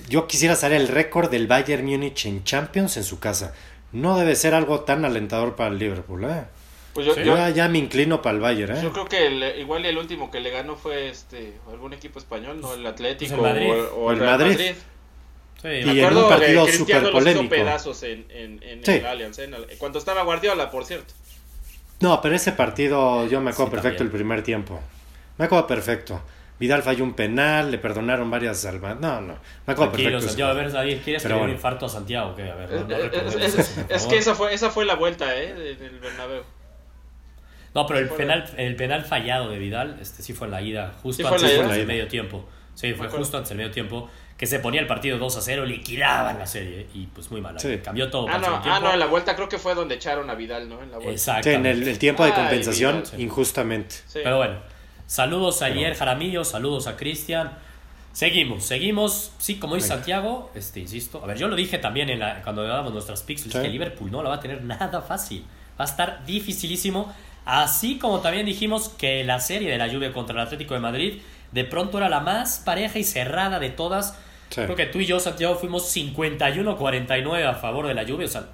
Yo 0.07 0.27
quisiera 0.27 0.55
saber 0.55 0.79
el 0.79 0.87
récord 0.87 1.31
del 1.31 1.47
Bayern 1.47 1.85
Múnich 1.85 2.27
en 2.27 2.43
Champions 2.43 2.97
en 2.97 3.03
su 3.03 3.19
casa. 3.19 3.53
No 3.91 4.17
debe 4.17 4.35
ser 4.35 4.53
algo 4.53 4.81
tan 4.81 5.03
alentador 5.03 5.55
para 5.55 5.71
el 5.71 5.79
Liverpool. 5.79 6.23
¿eh? 6.25 6.43
Pues 6.93 7.05
yo, 7.07 7.13
Sí. 7.13 7.21
yo, 7.23 7.37
Yo 7.37 7.49
ya, 7.49 7.69
me 7.69 7.77
inclino 7.77 8.21
para 8.21 8.35
el 8.35 8.41
Bayern. 8.41 8.75
¿eh? 8.75 8.79
yo 8.83 8.91
creo 8.91 9.05
que 9.05 9.27
el- 9.27 9.59
igual 9.59 9.85
el 9.85 9.97
último 9.97 10.29
que 10.29 10.39
le 10.41 10.49
ganó 10.49 10.75
fue 10.75 11.09
este 11.09 11.53
algún 11.71 11.93
equipo 11.93 12.19
español, 12.19 12.59
¿no? 12.59 12.73
El 12.73 12.85
Atlético 12.85 13.37
Pues 13.37 13.55
el 13.55 13.67
Madrid. 13.67 13.83
o, 13.93 13.95
o 13.95 14.11
el 14.11 14.19
Real 14.19 14.37
Madrid. 14.39 14.51
Madrid. 14.57 14.75
Sí, 15.61 15.67
Y 15.67 15.85
Me 15.93 16.01
en 16.01 16.17
un 16.17 16.27
partido 16.27 16.65
que 16.65 16.71
Cristiano 16.71 16.77
súper 16.77 17.01
los 17.01 17.09
hizo 17.11 17.11
polémico. 17.37 17.49
pedazos 17.55 18.03
en, 18.03 18.25
en, 18.29 18.63
en 18.63 18.83
Sí. 18.83 18.91
el 18.93 19.05
Allianz, 19.05 19.39
¿eh? 19.39 19.43
En 19.45 19.53
el- 19.53 19.65
cuando 19.77 19.99
estaba 19.99 20.23
Guardiola, 20.23 20.69
por 20.71 20.85
cierto. 20.85 21.13
No, 22.01 22.19
pero 22.19 22.35
ese 22.35 22.51
partido 22.51 23.27
yo 23.27 23.39
me 23.41 23.51
acuerdo 23.51 23.69
Sí, 23.69 23.75
perfecto 23.75 23.97
también. 23.99 24.07
el 24.07 24.11
primer 24.11 24.43
tiempo. 24.43 24.79
Me 25.37 25.45
acuerdo 25.45 25.67
perfecto. 25.67 26.21
Vidal 26.59 26.83
falló 26.83 27.03
un 27.03 27.13
penal, 27.13 27.71
le 27.71 27.77
perdonaron 27.77 28.29
varias 28.29 28.59
salvas. 28.59 28.99
No, 28.99 29.21
no. 29.21 29.33
Me 29.65 29.73
acuerdo 29.73 29.91
Tranquilo, 29.93 30.09
perfecto. 30.11 30.27
Santiago, 30.29 30.51
a 30.51 30.53
ver, 30.55 30.71
David, 30.71 30.97
¿quieres 31.03 31.23
Pero 31.23 31.37
que 31.37 31.43
un 31.43 31.49
infarto 31.51 31.85
a 31.85 31.89
Santiago? 31.89 32.35
¿Qué? 32.35 32.49
A 32.49 32.55
ver, 32.55 32.71
no, 32.71 32.87
no 32.87 32.95
Es- 33.45 33.55
eso, 33.89 34.09
que 34.09 34.17
esa 34.17 34.35
fue, 34.35 34.53
esa 34.53 34.69
fue 34.71 34.85
la 34.85 34.95
vuelta, 34.95 35.35
¿eh? 35.39 35.53
de- 35.53 35.75
Del 35.75 35.99
Bernabéu. 35.99 36.43
No, 37.73 37.85
pero 37.87 37.99
el 37.99 38.09
penal, 38.09 38.45
el 38.57 38.75
penal 38.75 39.03
fallado 39.05 39.49
de 39.49 39.57
Vidal, 39.57 39.97
este 40.01 40.23
sí 40.23 40.33
fue 40.33 40.47
en 40.47 40.51
la 40.51 40.61
ida, 40.61 40.93
justo 41.01 41.23
Sí 41.23 41.27
antes 41.27 41.41
la 41.43 41.65
ida. 41.65 41.73
del 41.73 41.87
medio 41.87 42.07
tiempo. 42.07 42.47
Sí, 42.75 42.93
fue 42.93 43.07
justo 43.07 43.37
antes 43.37 43.49
del 43.49 43.57
medio 43.59 43.71
tiempo, 43.71 44.09
que 44.37 44.45
se 44.47 44.59
ponía 44.59 44.81
el 44.81 44.87
partido 44.87 45.17
2 45.17 45.37
a 45.37 45.41
0, 45.41 45.65
liquidaban 45.65 46.39
la 46.39 46.47
serie, 46.47 46.87
y 46.93 47.05
pues 47.07 47.29
muy 47.31 47.41
mal. 47.41 47.59
Sí. 47.59 47.77
Cambió 47.83 48.09
todo 48.09 48.27
Ah 48.27 48.33
para 48.33 48.37
el 48.47 48.51
no, 48.51 48.61
ah, 48.65 48.79
no, 48.81 48.93
en 48.93 48.99
la 48.99 49.05
vuelta 49.05 49.35
creo 49.35 49.47
que 49.47 49.57
fue 49.59 49.73
donde 49.75 49.95
echaron 49.95 50.29
a 50.29 50.35
Vidal, 50.35 50.67
¿no? 50.67 50.81
En 50.81 50.89
la 50.91 50.97
vuelta. 50.97 51.11
Exacto. 51.13 51.49
Sí, 51.49 51.55
en 51.55 51.65
el, 51.65 51.87
el 51.87 51.97
tiempo 51.99 52.23
de 52.25 52.31
Ay, 52.31 52.35
compensación, 52.37 52.95
Vidal, 53.01 53.07
sí. 53.07 53.21
injustamente. 53.21 53.95
Sí. 54.07 54.19
Pero 54.23 54.37
bueno, 54.37 54.55
saludos 55.05 55.61
a 55.61 55.65
Ayer 55.65 55.95
Jaramillo, 55.95 56.43
saludos 56.43 56.87
a 56.87 56.97
Cristian. 56.97 57.51
Seguimos, 58.13 58.65
seguimos. 58.65 59.31
Sí, 59.37 59.57
como 59.59 59.75
dice 59.75 59.85
Venga. 59.87 59.95
Santiago, 59.97 60.51
este, 60.55 60.79
insisto. 60.81 61.23
A 61.23 61.27
ver, 61.27 61.37
yo 61.37 61.47
lo 61.47 61.55
dije 61.55 61.77
también 61.77 62.09
en 62.09 62.19
la, 62.19 62.41
cuando 62.41 62.63
dábamos 62.63 62.91
nuestras 62.91 63.21
picks, 63.23 63.43
Sí. 63.43 63.49
que 63.49 63.69
Liverpool 63.69 64.11
no 64.11 64.21
la 64.23 64.29
va 64.29 64.35
a 64.35 64.39
tener 64.41 64.61
nada 64.63 65.01
fácil. 65.01 65.45
Va 65.79 65.85
a 65.85 65.87
estar 65.87 66.25
dificilísimo. 66.25 67.13
Así 67.45 67.97
como 67.97 68.19
también 68.19 68.45
dijimos 68.45 68.89
que 68.89 69.23
la 69.23 69.39
serie 69.39 69.69
de 69.71 69.77
la 69.77 69.89
Juve 69.89 70.11
contra 70.11 70.35
el 70.35 70.41
Atlético 70.41 70.73
de 70.73 70.79
Madrid 70.79 71.21
de 71.51 71.65
pronto 71.65 71.97
era 71.97 72.09
la 72.09 72.19
más 72.19 72.61
pareja 72.63 72.99
y 72.99 73.03
cerrada 73.03 73.59
de 73.59 73.69
todas. 73.69 74.17
Sí. 74.49 74.61
Creo 74.61 74.75
que 74.75 74.85
tú 74.85 74.99
y 74.99 75.05
yo, 75.05 75.19
Santiago, 75.19 75.55
fuimos 75.55 75.95
51-49 75.95 77.45
a 77.45 77.55
favor 77.55 77.87
de 77.87 77.93
la 77.93 78.05
Juve. 78.05 78.25
O 78.25 78.27
sea, 78.27 78.49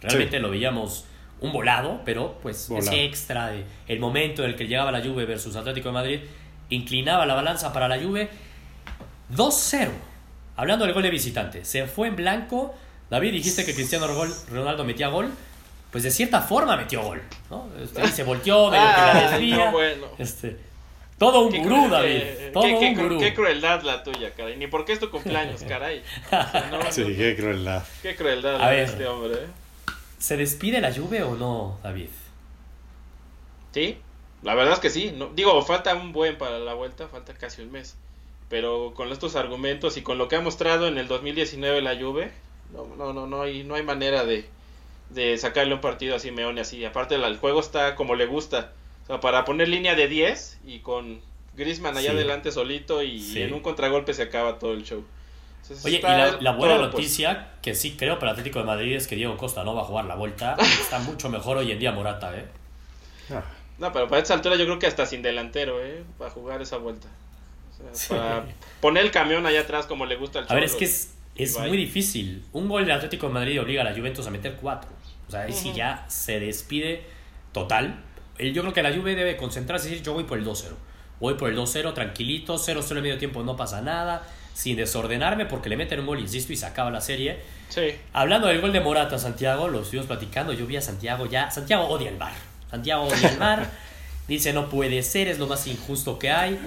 realmente 0.00 0.40
lo 0.40 0.50
veíamos 0.50 1.04
un 1.40 1.52
volado, 1.52 2.00
pero 2.04 2.38
pues 2.42 2.68
Volado. 2.68 2.90
ese 2.90 3.04
extra 3.04 3.48
de 3.48 3.64
el 3.88 3.98
momento 3.98 4.44
en 4.44 4.50
el 4.50 4.56
que 4.56 4.66
llegaba 4.66 4.92
la 4.92 5.02
Juve 5.02 5.24
versus 5.24 5.56
Atlético 5.56 5.88
de 5.88 5.92
Madrid 5.92 6.20
inclinaba 6.70 7.26
la 7.26 7.34
balanza 7.34 7.72
para 7.72 7.88
la 7.88 7.98
Juve 7.98 8.30
2-0. 9.34 9.88
Hablando 10.56 10.84
del 10.84 10.94
gol 10.94 11.02
de 11.02 11.10
visitante, 11.10 11.64
se 11.64 11.86
fue 11.86 12.08
en 12.08 12.16
blanco. 12.16 12.74
David, 13.10 13.32
dijiste 13.32 13.64
que 13.64 13.74
Cristiano 13.74 14.06
Ronaldo 14.50 14.84
metía 14.84 15.08
gol. 15.08 15.30
Pues 15.92 16.02
de 16.04 16.10
cierta 16.10 16.40
forma 16.40 16.76
metió 16.76 17.02
gol. 17.02 17.22
¿no? 17.50 17.68
Este, 17.80 18.06
se 18.08 18.24
volteó, 18.24 18.70
medio 18.70 18.82
que 18.82 18.88
la 18.90 19.10
Ah, 19.12 19.30
desvía. 19.30 19.56
no, 19.66 19.72
bueno. 19.72 20.06
Este, 20.18 20.56
todo 21.18 21.42
un 21.42 21.52
Qué 21.52 21.58
gurú, 21.60 21.88
David. 21.88 22.08
qué- 22.18 22.50
todo 22.52 22.62
qué- 22.64 22.72
un 22.74 22.80
qué- 22.80 22.94
gurú. 23.02 23.18
Qué 23.20 23.34
crueldad 23.34 23.82
la 23.82 24.02
tuya, 24.02 24.32
caray. 24.34 24.56
Ni 24.56 24.66
porque 24.66 24.92
es 24.94 24.98
tu 25.00 25.10
cumpleaños, 25.10 25.62
caray. 25.68 26.02
O 26.26 26.30
sea, 26.30 26.68
no, 26.72 26.90
Sí, 26.90 27.02
no, 27.02 27.06
qué 27.08 27.36
crueldad. 27.36 27.84
qué 28.02 28.16
crueldad 28.16 28.58
la 28.58 28.70
de 28.70 28.82
este 28.82 29.06
hombre, 29.06 29.34
¿eh? 29.34 29.46
¿Se 30.18 30.36
despide 30.36 30.80
la 30.80 30.92
Juve 30.92 31.22
o 31.22 31.34
no, 31.36 31.78
David? 31.82 32.08
Sí, 33.72 33.98
la 34.42 34.54
verdad 34.54 34.74
es 34.74 34.80
que 34.80 34.90
sí. 34.90 35.12
No, 35.16 35.28
digo, 35.34 35.60
falta 35.62 35.94
un 35.94 36.12
buen 36.12 36.36
para 36.38 36.58
la 36.58 36.74
vuelta, 36.74 37.08
falta 37.08 37.34
casi 37.34 37.62
un 37.62 37.72
mes. 37.72 37.96
Pero 38.48 38.92
con 38.94 39.10
estos 39.12 39.34
argumentos 39.36 39.96
y 39.96 40.02
con 40.02 40.18
lo 40.18 40.28
que 40.28 40.36
ha 40.36 40.40
mostrado 40.40 40.86
en 40.86 40.98
el 40.98 41.08
2019 41.08 41.80
la 41.80 41.96
Juve, 41.98 42.30
no, 42.72 42.86
no, 42.96 43.12
no, 43.12 43.26
no 43.26 43.42
hay, 43.42 43.64
no 43.64 43.74
hay 43.74 43.82
manera 43.82 44.24
de, 44.24 44.44
de 45.12 45.36
sacarle 45.38 45.74
un 45.74 45.80
partido 45.80 46.16
a 46.16 46.18
Simeone 46.18 46.60
así. 46.60 46.84
Aparte, 46.84 47.14
el 47.16 47.36
juego 47.36 47.60
está 47.60 47.94
como 47.94 48.14
le 48.14 48.26
gusta. 48.26 48.72
O 49.04 49.06
sea, 49.06 49.20
para 49.20 49.44
poner 49.44 49.68
línea 49.68 49.94
de 49.94 50.08
10 50.08 50.60
y 50.64 50.78
con 50.78 51.20
Griezmann 51.56 51.96
allá 51.96 52.10
Sí. 52.10 52.16
adelante 52.16 52.50
solito 52.52 53.02
y 53.02 53.20
Sí. 53.20 53.42
en 53.42 53.52
un 53.52 53.60
contragolpe 53.60 54.14
se 54.14 54.22
acaba 54.22 54.58
todo 54.58 54.72
el 54.72 54.84
show. 54.84 55.04
Entonces, 55.62 55.84
Oye, 55.84 55.98
y 55.98 56.02
la, 56.02 56.38
la 56.40 56.52
buena 56.52 56.76
pues. 56.78 56.92
noticia, 56.92 57.50
que 57.62 57.74
sí 57.74 57.92
creo 57.96 58.18
para 58.18 58.30
el 58.32 58.38
Atlético 58.38 58.58
de 58.60 58.64
Madrid, 58.64 58.96
es 58.96 59.06
que 59.06 59.14
Diego 59.16 59.36
Costa 59.36 59.62
no 59.64 59.74
va 59.74 59.82
a 59.82 59.84
jugar 59.84 60.06
la 60.06 60.16
vuelta. 60.16 60.56
Está 60.80 60.98
mucho 60.98 61.28
mejor 61.28 61.56
hoy 61.58 61.70
en 61.70 61.78
día 61.78 61.92
Morata, 61.92 62.36
¿eh? 62.36 62.46
Ah, 63.30 63.42
No, 63.78 63.92
pero 63.92 64.08
para 64.08 64.20
esta 64.22 64.34
altura 64.34 64.56
yo 64.56 64.64
creo 64.64 64.78
que 64.78 64.86
hasta 64.86 65.06
sin 65.06 65.22
delantero, 65.22 65.84
¿eh? 65.84 66.02
Para 66.18 66.30
jugar 66.30 66.62
esa 66.62 66.78
vuelta. 66.78 67.08
O 67.70 67.76
sea, 67.76 67.94
Sí. 67.94 68.08
para 68.08 68.44
poner 68.80 69.04
el 69.04 69.10
camión 69.10 69.44
allá 69.46 69.60
atrás 69.60 69.86
como 69.86 70.06
le 70.06 70.16
gusta 70.16 70.40
al 70.40 70.46
A 70.48 70.54
ver, 70.54 70.64
es 70.64 70.74
que 70.74 70.84
es, 70.84 71.14
es 71.36 71.58
muy 71.58 71.76
difícil. 71.76 72.44
Un 72.52 72.68
gol 72.68 72.84
del 72.84 72.96
Atlético 72.96 73.28
de 73.28 73.32
Madrid 73.34 73.60
obliga 73.60 73.82
a 73.82 73.84
la 73.84 73.94
Juventus 73.94 74.26
a 74.26 74.30
meter 74.30 74.56
cuatro. 74.60 74.90
O 75.32 75.34
sea, 75.34 75.42
ahí 75.44 75.52
sí 75.54 75.68
Ujú. 75.68 75.78
ya 75.78 76.04
se 76.08 76.38
despide 76.40 77.04
total. 77.52 78.02
Yo 78.38 78.60
creo 78.60 78.74
que 78.74 78.82
la 78.82 78.92
Juve 78.94 79.14
debe 79.14 79.38
concentrarse 79.38 79.86
y 79.88 79.90
decir, 79.92 80.04
yo 80.04 80.12
voy 80.12 80.24
por 80.24 80.36
el 80.36 80.44
2-0. 80.44 80.72
Voy 81.20 81.34
por 81.34 81.48
el 81.48 81.56
2-0, 81.56 81.94
tranquilito, 81.94 82.58
0-0 82.58 82.96
en 82.98 83.02
medio 83.02 83.16
tiempo, 83.18 83.42
no 83.42 83.56
pasa 83.56 83.80
nada. 83.80 84.26
Sin 84.52 84.76
desordenarme 84.76 85.46
porque 85.46 85.70
le 85.70 85.78
meten 85.78 86.00
un 86.00 86.06
gol, 86.06 86.20
insisto, 86.20 86.52
y 86.52 86.56
se 86.58 86.66
acaba 86.66 86.90
la 86.90 87.00
serie. 87.00 87.38
Sí. 87.70 87.94
Hablando 88.12 88.48
del 88.48 88.60
gol 88.60 88.74
de 88.74 88.80
Morata, 88.80 89.18
Santiago, 89.18 89.68
lo 89.68 89.80
estuvimos 89.80 90.06
platicando. 90.06 90.52
Yo 90.52 90.66
vi 90.66 90.76
a 90.76 90.82
Santiago 90.82 91.24
ya. 91.24 91.50
Santiago 91.50 91.86
odia 91.88 92.10
el 92.10 92.18
bar. 92.18 92.34
Santiago 92.70 93.04
odia 93.04 93.28
el 93.30 93.38
bar. 93.38 93.70
Dice 94.28 94.52
no 94.52 94.68
puede 94.68 95.02
ser, 95.02 95.28
es 95.28 95.38
lo 95.38 95.46
más 95.46 95.66
injusto 95.66 96.18
que 96.18 96.30
hay. 96.30 96.58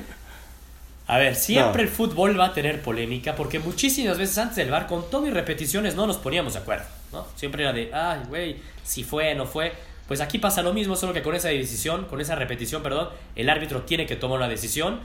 A 1.07 1.19
ver, 1.19 1.36
siempre 1.36 1.84
No. 1.84 1.88
el 1.89 1.93
fútbol 1.93 2.39
va 2.39 2.48
a 2.48 2.53
tener 2.53 2.81
polémica 2.81 3.36
porque 3.36 3.60
muchísimas 3.60 4.17
veces 4.17 4.38
antes 4.39 4.55
del 4.55 4.72
bar, 4.72 4.88
con 4.88 5.07
todo 5.12 5.27
y 5.27 5.29
repeticiones, 5.29 5.93
no 5.95 6.07
nos 6.07 6.17
poníamos 6.17 6.53
de 6.53 6.60
acuerdo. 6.60 6.86
¿No? 7.12 7.26
Siempre 7.36 7.64
era 7.64 7.74
de, 7.74 7.94
ay, 7.94 8.22
güey, 8.28 8.58
si 8.84 9.04
fue, 9.04 9.36
no 9.36 9.46
fue. 9.46 9.74
Pues 10.08 10.22
aquí 10.22 10.38
pasa 10.38 10.62
lo 10.62 10.74
mismo, 10.74 10.96
solo 10.96 11.14
que 11.14 11.22
con 11.22 11.36
esa 11.36 11.50
decisión, 11.50 12.06
con 12.06 12.22
esa 12.22 12.36
repetición, 12.36 12.84
perdón, 12.84 13.10
el 13.36 13.50
árbitro 13.50 13.82
tiene 13.84 14.06
que 14.06 14.16
tomar 14.16 14.38
una 14.38 14.48
decisión. 14.48 15.00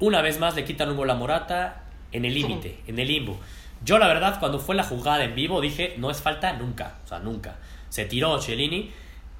Una 0.00 0.22
vez 0.22 0.40
más 0.40 0.56
le 0.56 0.64
quitan 0.64 0.90
un 0.90 0.96
gol 0.96 1.10
a 1.10 1.14
Morata 1.14 1.84
en 2.12 2.24
el 2.24 2.34
límite, 2.34 2.80
en 2.86 2.98
el 2.98 3.08
limbo. 3.08 3.38
Yo 3.84 3.98
la 3.98 4.08
verdad 4.08 4.38
cuando 4.40 4.58
fue 4.58 4.74
la 4.74 4.82
jugada 4.82 5.24
en 5.24 5.34
vivo 5.34 5.60
dije, 5.60 5.94
no 5.98 6.10
es 6.10 6.20
falta 6.20 6.52
nunca, 6.54 6.98
o 7.04 7.08
sea, 7.08 7.20
nunca. 7.20 7.56
Se 7.88 8.04
tiró 8.04 8.40
Cellini, 8.40 8.92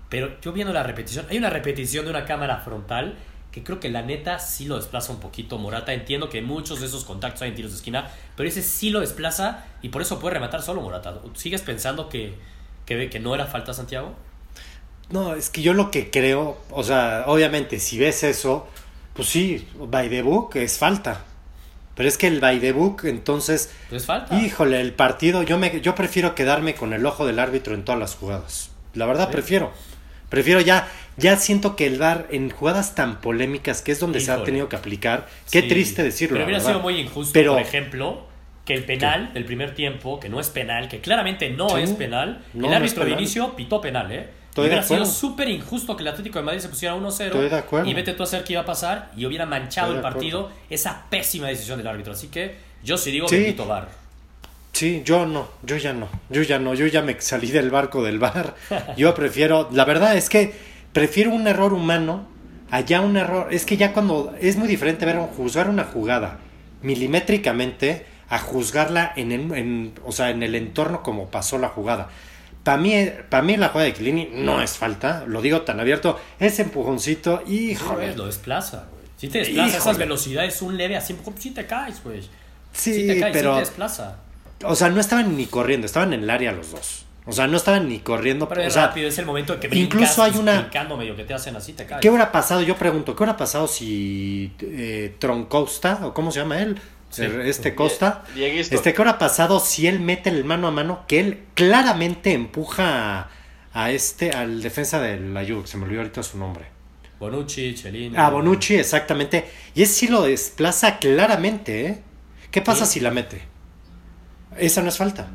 pero 0.08 0.40
yo 0.40 0.52
viendo 0.52 0.72
la 0.72 0.82
repetición, 0.82 1.26
hay 1.28 1.38
una 1.38 1.50
repetición 1.50 2.04
de 2.04 2.10
una 2.10 2.24
cámara 2.24 2.58
frontal 2.58 3.16
que 3.52 3.64
creo 3.64 3.80
que 3.80 3.88
la 3.88 4.02
neta 4.02 4.38
sí 4.38 4.66
lo 4.66 4.76
desplaza 4.76 5.12
un 5.12 5.20
poquito 5.20 5.58
Morata. 5.58 5.92
Entiendo 5.92 6.28
que 6.30 6.40
muchos 6.42 6.80
de 6.80 6.86
esos 6.86 7.04
contactos 7.04 7.42
hay 7.42 7.50
en 7.50 7.54
tiros 7.56 7.72
de 7.72 7.76
esquina, 7.78 8.10
pero 8.36 8.48
ese 8.48 8.62
sí 8.62 8.90
lo 8.90 9.00
desplaza 9.00 9.64
y 9.82 9.88
por 9.88 10.02
eso 10.02 10.18
puede 10.20 10.34
rematar 10.34 10.62
solo 10.62 10.80
Morata. 10.80 11.20
¿Sigues 11.34 11.62
pensando 11.62 12.08
que, 12.08 12.34
que, 12.86 13.10
que 13.10 13.18
no 13.20 13.34
era 13.34 13.46
falta 13.46 13.74
Santiago? 13.74 14.14
No, 15.10 15.34
es 15.34 15.50
que 15.50 15.62
yo 15.62 15.74
lo 15.74 15.90
que 15.90 16.10
creo, 16.10 16.58
o 16.70 16.84
sea, 16.84 17.24
obviamente 17.26 17.80
si 17.80 17.98
ves 17.98 18.22
eso, 18.22 18.68
pues 19.14 19.28
sí, 19.28 19.66
by 19.76 20.08
the 20.08 20.22
book 20.22 20.52
es 20.54 20.78
falta. 20.78 21.24
Pero 21.96 22.08
es 22.08 22.16
que 22.16 22.28
el 22.28 22.38
by 22.40 22.60
the 22.60 22.72
book, 22.72 23.02
entonces, 23.04 23.72
Pues 23.90 24.06
falta. 24.06 24.40
híjole, 24.40 24.80
el 24.80 24.92
partido, 24.94 25.42
yo, 25.42 25.58
me, 25.58 25.80
yo 25.80 25.96
prefiero 25.96 26.34
quedarme 26.36 26.74
con 26.74 26.92
el 26.92 27.04
ojo 27.04 27.26
del 27.26 27.40
árbitro 27.40 27.74
en 27.74 27.84
todas 27.84 28.00
las 28.00 28.14
jugadas. 28.14 28.70
La 28.94 29.06
verdad, 29.06 29.26
Sí. 29.26 29.32
prefiero. 29.32 29.72
Prefiero 30.30 30.60
ya, 30.60 30.88
ya 31.18 31.36
siento 31.36 31.76
que 31.76 31.86
el 31.86 31.98
VAR 31.98 32.26
en 32.30 32.48
jugadas 32.50 32.94
tan 32.94 33.20
polémicas, 33.20 33.82
que 33.82 33.92
es 33.92 34.00
donde 34.00 34.20
se 34.20 34.30
ha 34.32 34.42
tenido 34.44 34.68
que 34.70 34.76
aplicar, 34.76 35.26
qué 35.50 35.60
Sí. 35.62 35.68
triste 35.68 36.02
decirlo. 36.02 36.36
Pero 36.36 36.46
hubiera 36.46 36.60
sido 36.64 36.80
muy 36.80 36.96
injusto, 36.98 37.32
Pero- 37.34 37.52
por 37.54 37.62
ejemplo, 37.62 38.26
que 38.64 38.74
el 38.74 38.84
penal 38.84 39.32
del 39.34 39.44
primer 39.44 39.74
tiempo, 39.74 40.20
que 40.20 40.28
no 40.28 40.38
es 40.40 40.48
penal, 40.48 40.88
que 40.88 41.00
claramente 41.00 41.50
no 41.50 41.76
es 41.76 41.90
penal, 41.90 42.42
No, 42.54 42.66
el 42.66 42.70
no 42.70 42.76
árbitro 42.76 43.04
de 43.04 43.10
inicio 43.10 43.56
pitó 43.56 43.80
penal, 43.80 44.10
¿eh? 44.12 44.28
Estoy 44.50 44.64
de 44.64 44.68
hubiera 44.70 44.82
sido 44.86 45.04
súper 45.06 45.48
injusto 45.48 45.96
que 45.96 46.02
el 46.02 46.08
Atlético 46.08 46.38
de 46.40 46.44
Madrid 46.44 46.60
se 46.60 46.68
pusiera 46.68 46.94
1-0 46.94 47.34
Estoy 47.36 47.48
de 47.50 47.56
acuerdo. 47.56 47.88
y 47.88 47.94
vete 47.94 48.14
tú 48.14 48.22
a 48.22 48.26
hacer 48.26 48.42
qué 48.44 48.54
iba 48.54 48.62
a 48.62 48.64
pasar 48.64 49.10
y 49.16 49.24
hubiera 49.26 49.46
manchado 49.46 49.94
Estoy 49.94 49.96
el 49.98 50.02
partido 50.12 50.50
esa 50.68 51.04
pésima 51.08 51.46
decisión 51.48 51.78
del 51.78 51.86
árbitro. 51.86 52.12
Así 52.12 52.28
que 52.28 52.56
yo 52.82 52.96
sí 52.98 53.10
digo 53.12 53.28
Sí. 53.28 53.36
bendito 53.36 53.66
VAR. 53.66 53.88
Sí, 54.72 55.02
yo 55.04 55.26
no, 55.26 55.48
yo 55.62 55.76
ya 55.76 55.92
no, 55.92 56.08
yo 56.30 56.42
ya 56.42 56.58
no, 56.58 56.74
yo 56.74 56.86
ya 56.86 57.02
me 57.02 57.20
salí 57.20 57.50
del 57.50 57.70
barco 57.70 58.02
del 58.02 58.18
bar. 58.18 58.54
Yo 58.96 59.14
prefiero, 59.14 59.68
la 59.72 59.84
verdad 59.84 60.16
es 60.16 60.28
que 60.28 60.54
prefiero 60.92 61.30
un 61.32 61.46
error 61.46 61.72
humano 61.72 62.26
allá 62.70 63.00
un 63.00 63.16
error. 63.16 63.48
Es 63.52 63.66
que 63.66 63.76
ya 63.76 63.92
cuando 63.92 64.34
es 64.40 64.56
muy 64.56 64.68
diferente 64.68 65.04
ver 65.06 65.18
juzgar 65.36 65.68
una 65.68 65.84
jugada 65.84 66.38
milimétricamente 66.82 68.06
a 68.28 68.38
juzgarla 68.38 69.12
en, 69.16 69.32
el- 69.32 69.52
en- 69.54 69.92
o 70.04 70.12
sea, 70.12 70.30
en 70.30 70.42
el 70.42 70.54
entorno 70.54 71.02
como 71.02 71.30
pasó 71.30 71.58
la 71.58 71.68
jugada. 71.68 72.08
Para 72.62 72.76
mí, 72.76 72.94
para 73.28 73.42
mí 73.42 73.56
la 73.56 73.68
jugada 73.70 73.86
de 73.86 73.94
Chiellini 73.94 74.28
no 74.34 74.62
es 74.62 74.76
falta, 74.76 75.24
lo 75.26 75.40
digo 75.42 75.62
tan 75.62 75.80
abierto, 75.80 76.20
ese 76.38 76.62
empujoncito, 76.62 77.42
híjole. 77.46 77.88
Joder, 78.06 78.16
lo 78.18 78.26
desplaza, 78.26 78.86
güey. 78.90 79.02
Si 79.16 79.28
te 79.28 79.38
desplaza 79.38 79.74
a 79.74 79.78
esas 79.78 79.98
velocidades, 79.98 80.62
un 80.62 80.76
leve 80.76 80.96
así, 80.96 81.16
si 81.38 81.50
te 81.50 81.66
caes, 81.66 82.02
güey. 82.04 82.22
Sí, 82.72 82.94
Si 82.94 83.06
te 83.08 83.20
caes, 83.20 83.32
pero 83.32 83.50
sí 83.54 83.54
te 83.54 83.66
desplaza. 83.68 84.16
O 84.64 84.74
sea, 84.76 84.88
no 84.90 85.00
estaban 85.00 85.36
ni 85.36 85.46
corriendo, 85.46 85.86
estaban 85.86 86.12
en 86.12 86.22
el 86.24 86.30
área 86.30 86.52
los 86.52 86.70
dos. 86.70 87.06
O 87.26 87.32
sea, 87.32 87.46
no 87.46 87.56
estaban 87.58 87.88
ni 87.88 88.00
corriendo, 88.00 88.48
Pero 88.48 88.62
o 88.62 88.64
es 88.64 88.72
sea, 88.72 88.88
rápido, 88.88 89.06
es 89.08 89.18
el 89.18 89.26
momento 89.26 89.54
en 89.54 89.60
que 89.60 89.68
brincas, 89.68 89.94
incluso 89.94 90.22
hay 90.22 90.36
una- 90.36 90.60
brincando 90.62 90.96
medio 90.96 91.14
que 91.14 91.24
te 91.24 91.34
hacen 91.34 91.54
así, 91.54 91.74
te 91.74 91.84
caes. 91.86 92.00
¿Qué 92.00 92.08
hubiera 92.08 92.32
pasado? 92.32 92.62
Yo 92.62 92.76
pregunto, 92.76 93.14
¿qué 93.14 93.22
hubiera 93.22 93.36
pasado 93.36 93.68
si 93.68 94.52
eh, 94.60 95.14
Troncosta, 95.18 96.00
o 96.06 96.14
cómo 96.14 96.32
se 96.32 96.40
llama 96.40 96.60
él? 96.60 96.80
Sí. 97.10 97.24
Este 97.44 97.74
Costa. 97.74 98.24
Dieguisto. 98.34 98.74
Este, 98.74 98.92
¿qué 98.94 99.02
hubiera 99.02 99.18
pasado 99.18 99.60
si 99.60 99.86
él 99.86 100.00
mete 100.00 100.30
el 100.30 100.44
mano 100.44 100.66
a 100.68 100.70
mano? 100.70 101.04
Que 101.08 101.20
él 101.20 101.40
claramente 101.54 102.32
empuja 102.32 103.18
a, 103.20 103.30
a 103.74 103.90
este, 103.90 104.30
al 104.30 104.62
defensa 104.62 105.00
de 105.00 105.20
la 105.20 105.44
Juve, 105.44 105.66
se 105.66 105.76
me 105.76 105.84
olvidó 105.84 106.00
ahorita 106.00 106.22
su 106.22 106.38
nombre. 106.38 106.66
Bonucci, 107.18 107.74
Chelini. 107.74 108.16
A 108.16 108.30
Bonucci, 108.30 108.76
exactamente. 108.76 109.44
Y 109.74 109.82
ese 109.82 109.92
sí 109.92 110.08
lo 110.08 110.22
desplaza 110.22 110.98
claramente, 110.98 111.86
¿eh? 111.86 111.98
¿Qué 112.50 112.62
pasa 112.62 112.86
Sí. 112.86 112.94
si 112.94 113.00
la 113.00 113.10
mete? 113.10 113.42
Esa 114.58 114.82
no 114.82 114.88
es 114.88 114.96
falta. 114.96 115.26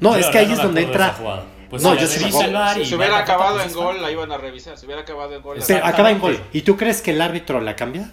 No, 0.00 0.16
es 0.16 0.26
que 0.26 0.38
ahí 0.38 0.52
es 0.52 0.58
donde 0.62 0.82
entra. 0.82 1.16
Pues 1.70 1.82
No, 1.82 1.94
sí, 1.94 2.00
yo 2.00 2.06
sí 2.06 2.24
me 2.24 2.30
Si 2.74 2.84
se 2.90 2.96
hubiera 2.96 3.18
acabado 3.18 3.60
en 3.62 3.72
gol, 3.72 4.02
la 4.02 4.10
iban 4.10 4.30
a 4.30 4.36
revisar. 4.36 4.76
Si 4.76 4.84
hubiera 4.84 5.02
acabado 5.02 5.34
en 5.34 5.40
gol, 5.42 5.58
la 5.58 5.64
Se 5.64 5.72
Exacto. 5.74 5.94
acaba 5.94 6.10
en 6.10 6.18
gol. 6.18 6.38
¿Y 6.52 6.62
tú 6.62 6.76
crees 6.76 7.00
que 7.00 7.12
el 7.12 7.22
árbitro 7.22 7.60
la 7.60 7.76
cambia? 7.76 8.10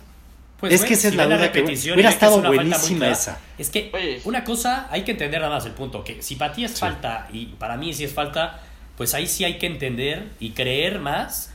Pues, 0.60 0.74
es 0.74 0.84
que 0.84 0.94
esa 0.94 1.08
es 1.08 1.12
si 1.14 1.18
la 1.18 1.26
duda 1.26 1.52
que 1.52 1.62
hubiera 1.62 2.10
estado 2.10 2.42
buenísima 2.42 3.08
esa. 3.10 3.40
Es 3.58 3.70
que 3.70 3.92
Oye. 3.94 4.22
una 4.26 4.44
cosa, 4.44 4.88
hay 4.92 5.04
que 5.04 5.12
entender 5.12 5.40
nada 5.42 5.54
más 5.56 5.66
el 5.66 5.72
punto, 5.72 6.04
que 6.04 6.22
si 6.22 6.36
para 6.36 6.54
ti 6.54 6.66
es 6.66 6.78
falta 6.80 7.28
y 7.32 7.46
para 7.48 7.78
mí 7.78 7.94
sí 7.94 8.04
es 8.04 8.14
falta, 8.14 8.60
pues 8.98 9.14
ahí 9.14 9.26
sí 9.28 9.46
hay 9.46 9.58
que 9.58 9.68
entender 9.68 10.28
y 10.40 10.52
creer 10.52 11.00
más 11.00 11.54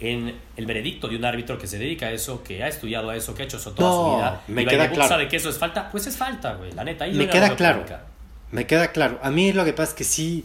en 0.00 0.34
el 0.56 0.66
veredicto 0.66 1.08
de 1.08 1.16
un 1.16 1.24
árbitro 1.26 1.58
que 1.58 1.66
se 1.66 1.78
dedica 1.78 2.06
a 2.06 2.12
eso, 2.12 2.42
que 2.42 2.62
ha 2.62 2.68
estudiado 2.68 3.10
a 3.10 3.16
eso, 3.16 3.34
que 3.34 3.42
ha 3.42 3.44
hecho 3.44 3.58
eso 3.58 3.72
toda 3.72 3.88
No, 3.90 3.94
su 4.10 4.16
vida. 4.16 4.40
me 4.48 4.62
y 4.62 4.66
queda 4.66 4.90
claro. 4.90 5.08
sabe 5.08 5.28
que 5.28 5.36
eso 5.36 5.50
es 5.50 5.58
falta, 5.58 5.90
pues 5.90 6.06
es 6.06 6.16
falta, 6.16 6.54
güey, 6.54 6.72
la 6.72 6.84
neta. 6.84 7.04
Ahí 7.04 7.12
Me 7.12 7.28
queda 7.28 7.54
claro. 7.56 7.82
polémica. 7.82 8.06
Me 8.50 8.66
queda 8.66 8.92
claro. 8.92 9.18
A 9.22 9.30
mí 9.30 9.52
lo 9.52 9.64
que 9.64 9.72
pasa 9.72 9.90
es 9.90 9.94
que 9.96 10.04
sí. 10.04 10.44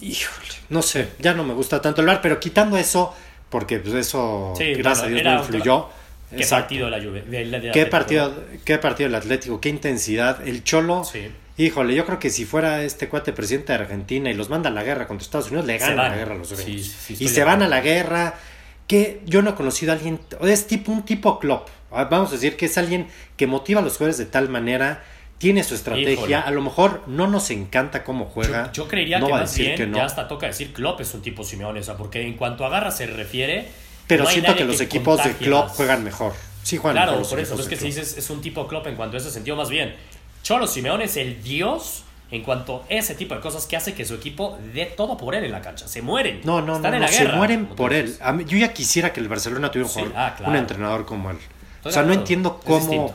Híjole, 0.00 0.48
no 0.68 0.80
sé, 0.82 1.08
ya 1.18 1.34
no 1.34 1.42
me 1.44 1.54
gusta 1.54 1.82
tanto 1.82 2.00
el 2.02 2.06
bar, 2.06 2.20
pero 2.22 2.38
quitando 2.38 2.76
eso, 2.76 3.14
porque 3.48 3.80
pues 3.80 3.94
eso, 3.94 4.54
Sí, 4.56 4.74
gracias 4.74 5.10
bueno, 5.10 5.16
a 5.30 5.32
Dios, 5.32 5.34
no 5.50 5.56
influyó. 5.56 5.88
¿Qué 6.30 6.36
Exacto. 6.36 6.62
partido 6.64 6.90
la 6.90 6.98
Juve? 7.02 7.22
de- 7.22 7.44
de 7.60 7.70
¿Qué 7.72 7.86
partido, 7.86 8.44
qué 8.64 8.78
partido 8.78 9.08
del 9.08 9.16
Atlético, 9.16 9.60
qué 9.60 9.70
intensidad. 9.70 10.46
El 10.46 10.62
Cholo, 10.62 11.02
Sí. 11.04 11.28
híjole, 11.56 11.94
yo 11.96 12.04
creo 12.06 12.18
que 12.20 12.30
si 12.30 12.44
fuera 12.44 12.82
este 12.84 13.08
cuate 13.08 13.32
presidente 13.32 13.72
de 13.72 13.78
Argentina 13.80 14.30
y 14.30 14.34
los 14.34 14.50
manda 14.50 14.68
a 14.68 14.72
la 14.72 14.84
guerra 14.84 15.08
contra 15.08 15.24
Estados 15.24 15.46
Unidos, 15.48 15.66
le 15.66 15.78
Se 15.80 15.86
gana 15.86 16.02
van. 16.02 16.10
la 16.12 16.16
guerra 16.18 16.34
a 16.34 16.38
los 16.38 16.48
Sí, 16.50 16.92
y 17.18 17.28
se 17.28 17.42
van 17.44 17.62
a 17.62 17.68
la 17.68 17.80
guerra, 17.80 18.34
que 18.86 19.20
yo 19.26 19.42
no 19.42 19.50
he 19.50 19.54
conocido 19.54 19.90
a 19.92 19.96
alguien, 19.96 20.20
es 20.42 20.66
tipo 20.68 20.92
un 20.92 21.04
tipo 21.04 21.38
Klopp. 21.40 21.68
Ah, 21.90 22.04
Vamos 22.04 22.28
a 22.30 22.34
decir 22.34 22.56
que 22.56 22.66
es 22.66 22.78
alguien 22.78 23.08
que 23.36 23.46
motiva 23.48 23.80
a 23.80 23.82
los 23.82 23.94
jugadores 23.94 24.18
de 24.18 24.26
tal 24.26 24.48
manera, 24.50 25.02
tiene 25.38 25.62
su 25.64 25.74
estrategia, 25.74 26.12
Híjole. 26.12 26.34
a 26.36 26.50
lo 26.50 26.60
mejor 26.62 27.02
no 27.06 27.26
nos 27.28 27.50
encanta 27.50 28.02
cómo 28.04 28.24
juega. 28.26 28.66
Yo, 28.72 28.84
yo 28.84 28.88
creería 28.88 29.18
no 29.20 29.26
que 29.26 29.32
va 29.32 29.38
a 29.38 29.40
más 29.42 29.50
decir 29.50 29.66
bien 29.66 29.76
que 29.76 29.86
no. 29.86 29.96
ya 29.98 30.04
hasta 30.04 30.26
toca 30.28 30.46
decir 30.46 30.72
Klopp 30.72 31.00
es 31.00 31.14
un 31.14 31.22
tipo 31.22 31.44
Simeone, 31.44 31.80
o 31.80 31.82
sea, 31.84 31.96
porque 31.96 32.22
en 32.22 32.34
cuanto 32.34 32.64
a 32.66 32.68
garra 32.68 32.90
se 32.90 33.06
refiere. 33.06 33.68
Pero 34.06 34.24
no 34.24 34.30
siento 34.30 34.54
que 34.56 34.64
los 34.64 34.80
equipos 34.80 35.22
de 35.22 35.32
Klopp 35.34 35.66
más. 35.68 35.76
juegan 35.76 36.02
mejor. 36.04 36.32
Sí 36.62 36.76
juegan 36.76 36.96
Claro, 36.96 37.12
mejor 37.18 37.30
por 37.30 37.40
eso, 37.40 37.54
es 37.60 37.66
que 37.68 37.76
si 37.76 37.86
dices 37.86 38.16
es 38.18 38.30
un 38.30 38.40
tipo 38.40 38.66
Klopp 38.66 38.86
en 38.88 38.96
cuanto 38.96 39.16
a 39.16 39.20
ese 39.20 39.30
sentido, 39.30 39.56
más 39.56 39.70
bien. 39.70 39.94
Cholo 40.42 40.66
Simeone 40.66 41.04
es 41.04 41.16
el 41.16 41.42
dios 41.42 42.02
en 42.30 42.42
cuanto 42.42 42.84
a 42.90 42.92
ese 42.94 43.14
tipo 43.14 43.34
de 43.34 43.40
cosas 43.40 43.66
que 43.66 43.76
hace 43.76 43.94
que 43.94 44.04
su 44.04 44.14
equipo 44.14 44.58
dé 44.74 44.86
todo 44.86 45.16
por 45.16 45.34
él 45.34 45.44
en 45.44 45.52
la 45.52 45.60
cancha. 45.62 45.86
Se 45.88 46.02
mueren. 46.02 46.40
No, 46.44 46.60
no, 46.60 46.76
Están 46.76 46.98
no, 46.98 47.06
en 47.06 47.12
se 47.12 47.28
mueren 47.28 47.66
por 47.66 47.92
él. 47.94 48.06
dices. 48.06 48.20
A 48.22 48.32
mí- 48.32 48.44
yo 48.46 48.58
ya 48.58 48.72
quisiera 48.72 49.12
que 49.12 49.20
el 49.20 49.28
Barcelona 49.28 49.70
tuviera 49.70 49.88
un, 49.88 49.94
jugador- 49.94 50.12
ah, 50.16 50.34
claro. 50.36 50.50
un 50.52 50.58
entrenador 50.58 51.06
como 51.06 51.30
él. 51.30 51.38
Estoy 51.76 51.90
o 51.90 51.92
sea, 51.92 52.02
no 52.02 52.12
entiendo 52.12 52.60
cómo... 52.64 53.14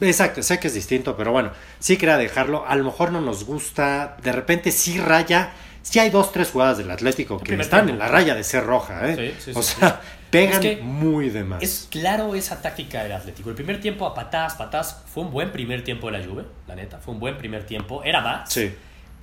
Exacto, 0.00 0.42
sé 0.42 0.58
que 0.60 0.68
es 0.68 0.74
distinto, 0.74 1.16
pero 1.16 1.32
bueno, 1.32 1.52
sí 1.78 1.96
quería 1.96 2.18
dejarlo. 2.18 2.66
A 2.66 2.76
lo 2.76 2.84
mejor 2.84 3.12
no 3.12 3.20
nos 3.20 3.44
gusta. 3.44 4.16
De 4.22 4.32
repente 4.32 4.70
sí 4.72 4.98
raya. 4.98 5.52
Sí 5.82 6.00
hay 6.00 6.10
dos, 6.10 6.32
tres 6.32 6.50
jugadas 6.50 6.78
del 6.78 6.90
Atlético 6.90 7.38
que 7.38 7.54
están 7.54 7.86
tiempo. 7.86 7.92
en 7.92 7.98
la 8.00 8.08
raya 8.08 8.34
de 8.34 8.42
ser 8.42 8.64
roja, 8.64 9.08
¿eh? 9.08 9.34
Sí, 9.38 9.52
sí, 9.52 9.58
o 9.58 9.62
sí, 9.62 9.76
sea, 9.78 10.00
pegan 10.30 10.54
Es 10.54 10.58
que 10.58 10.82
muy 10.82 11.30
de 11.30 11.44
más. 11.44 11.62
Es 11.62 11.86
claro 11.88 12.34
esa 12.34 12.60
táctica 12.60 13.04
del 13.04 13.12
Atlético. 13.12 13.50
El 13.50 13.54
primer 13.54 13.80
tiempo 13.80 14.04
a 14.04 14.12
patadas, 14.12 14.54
patadas, 14.54 15.04
fue 15.06 15.22
un 15.22 15.30
buen 15.30 15.52
primer 15.52 15.84
tiempo 15.84 16.10
de 16.10 16.18
la 16.18 16.26
Juve, 16.26 16.44
la 16.66 16.74
neta, 16.74 16.98
fue 16.98 17.14
un 17.14 17.20
buen 17.20 17.38
primer 17.38 17.66
tiempo. 17.66 18.02
Era 18.02 18.20
más. 18.20 18.52
Sí. 18.52 18.74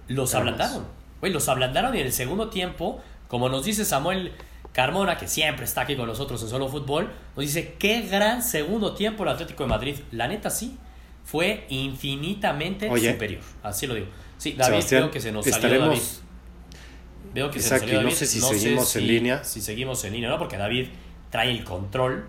Los 0.07 0.33
ablandaron. 0.35 0.85
Güey, 1.19 1.33
los 1.33 1.49
ablandaron 1.49 1.95
y 1.95 1.99
en 1.99 2.05
el 2.05 2.13
segundo 2.13 2.49
tiempo, 2.49 3.03
como 3.27 3.49
nos 3.49 3.65
dice 3.65 3.83
Samuel 3.83 4.31
Carmona, 4.73 5.17
que 5.17 5.27
siempre 5.27 5.65
está 5.65 5.81
aquí 5.81 5.95
con 5.95 6.07
nosotros 6.07 6.41
en 6.43 6.49
Solo 6.49 6.67
Fútbol, 6.67 7.11
nos 7.35 7.45
dice, 7.45 7.75
qué 7.79 8.01
gran 8.01 8.41
segundo 8.41 8.93
tiempo 8.95 9.23
el 9.23 9.29
Atlético 9.29 9.63
de 9.63 9.69
Madrid. 9.69 9.95
La 10.11 10.27
neta 10.27 10.49
sí, 10.49 10.77
fue 11.23 11.65
infinitamente 11.69 12.89
Oye. 12.89 13.13
superior. 13.13 13.41
Así 13.61 13.87
lo 13.87 13.93
digo. 13.93 14.07
Sí, 14.37 14.53
David, 14.53 14.71
Sebastián, 14.73 15.01
veo 15.03 15.11
que 15.11 15.21
se 15.21 15.31
nos 15.31 15.45
salió 15.45 15.79
David. 15.79 16.01
Veo 17.33 17.49
que 17.49 17.59
Exacto, 17.59 17.87
se 17.87 17.93
nos 17.93 18.03
no 18.03 18.09
salió 18.09 18.09
David. 18.09 18.15
sé 18.17 18.25
si 18.25 18.41
seguimos 18.41 18.95
en 18.95 19.07
línea. 19.07 19.43
Si 19.43 19.61
seguimos 19.61 20.03
en 20.05 20.13
línea, 20.13 20.29
¿no? 20.29 20.37
Porque 20.37 20.57
David 20.57 20.87
trae 21.29 21.51
el 21.51 21.63
control, 21.63 22.25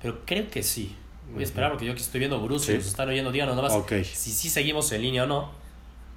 pero 0.00 0.20
creo 0.24 0.48
que 0.50 0.62
sí. 0.62 0.94
Voy 1.32 1.42
a 1.42 1.44
esperar 1.46 1.70
porque 1.70 1.84
yo 1.84 1.92
aquí 1.92 2.00
estoy 2.00 2.20
viendo 2.20 2.40
Bruce 2.40 2.66
Sí. 2.66 2.72
y 2.72 2.76
nos 2.76 2.86
están 2.86 3.08
oyendo. 3.08 3.30
Díganos 3.30 3.54
nomás 3.54 3.72
Ok. 3.74 3.92
si 4.04 4.30
sí 4.32 4.48
seguimos 4.48 4.90
en 4.92 5.02
línea 5.02 5.24
o 5.24 5.26
no, 5.26 5.50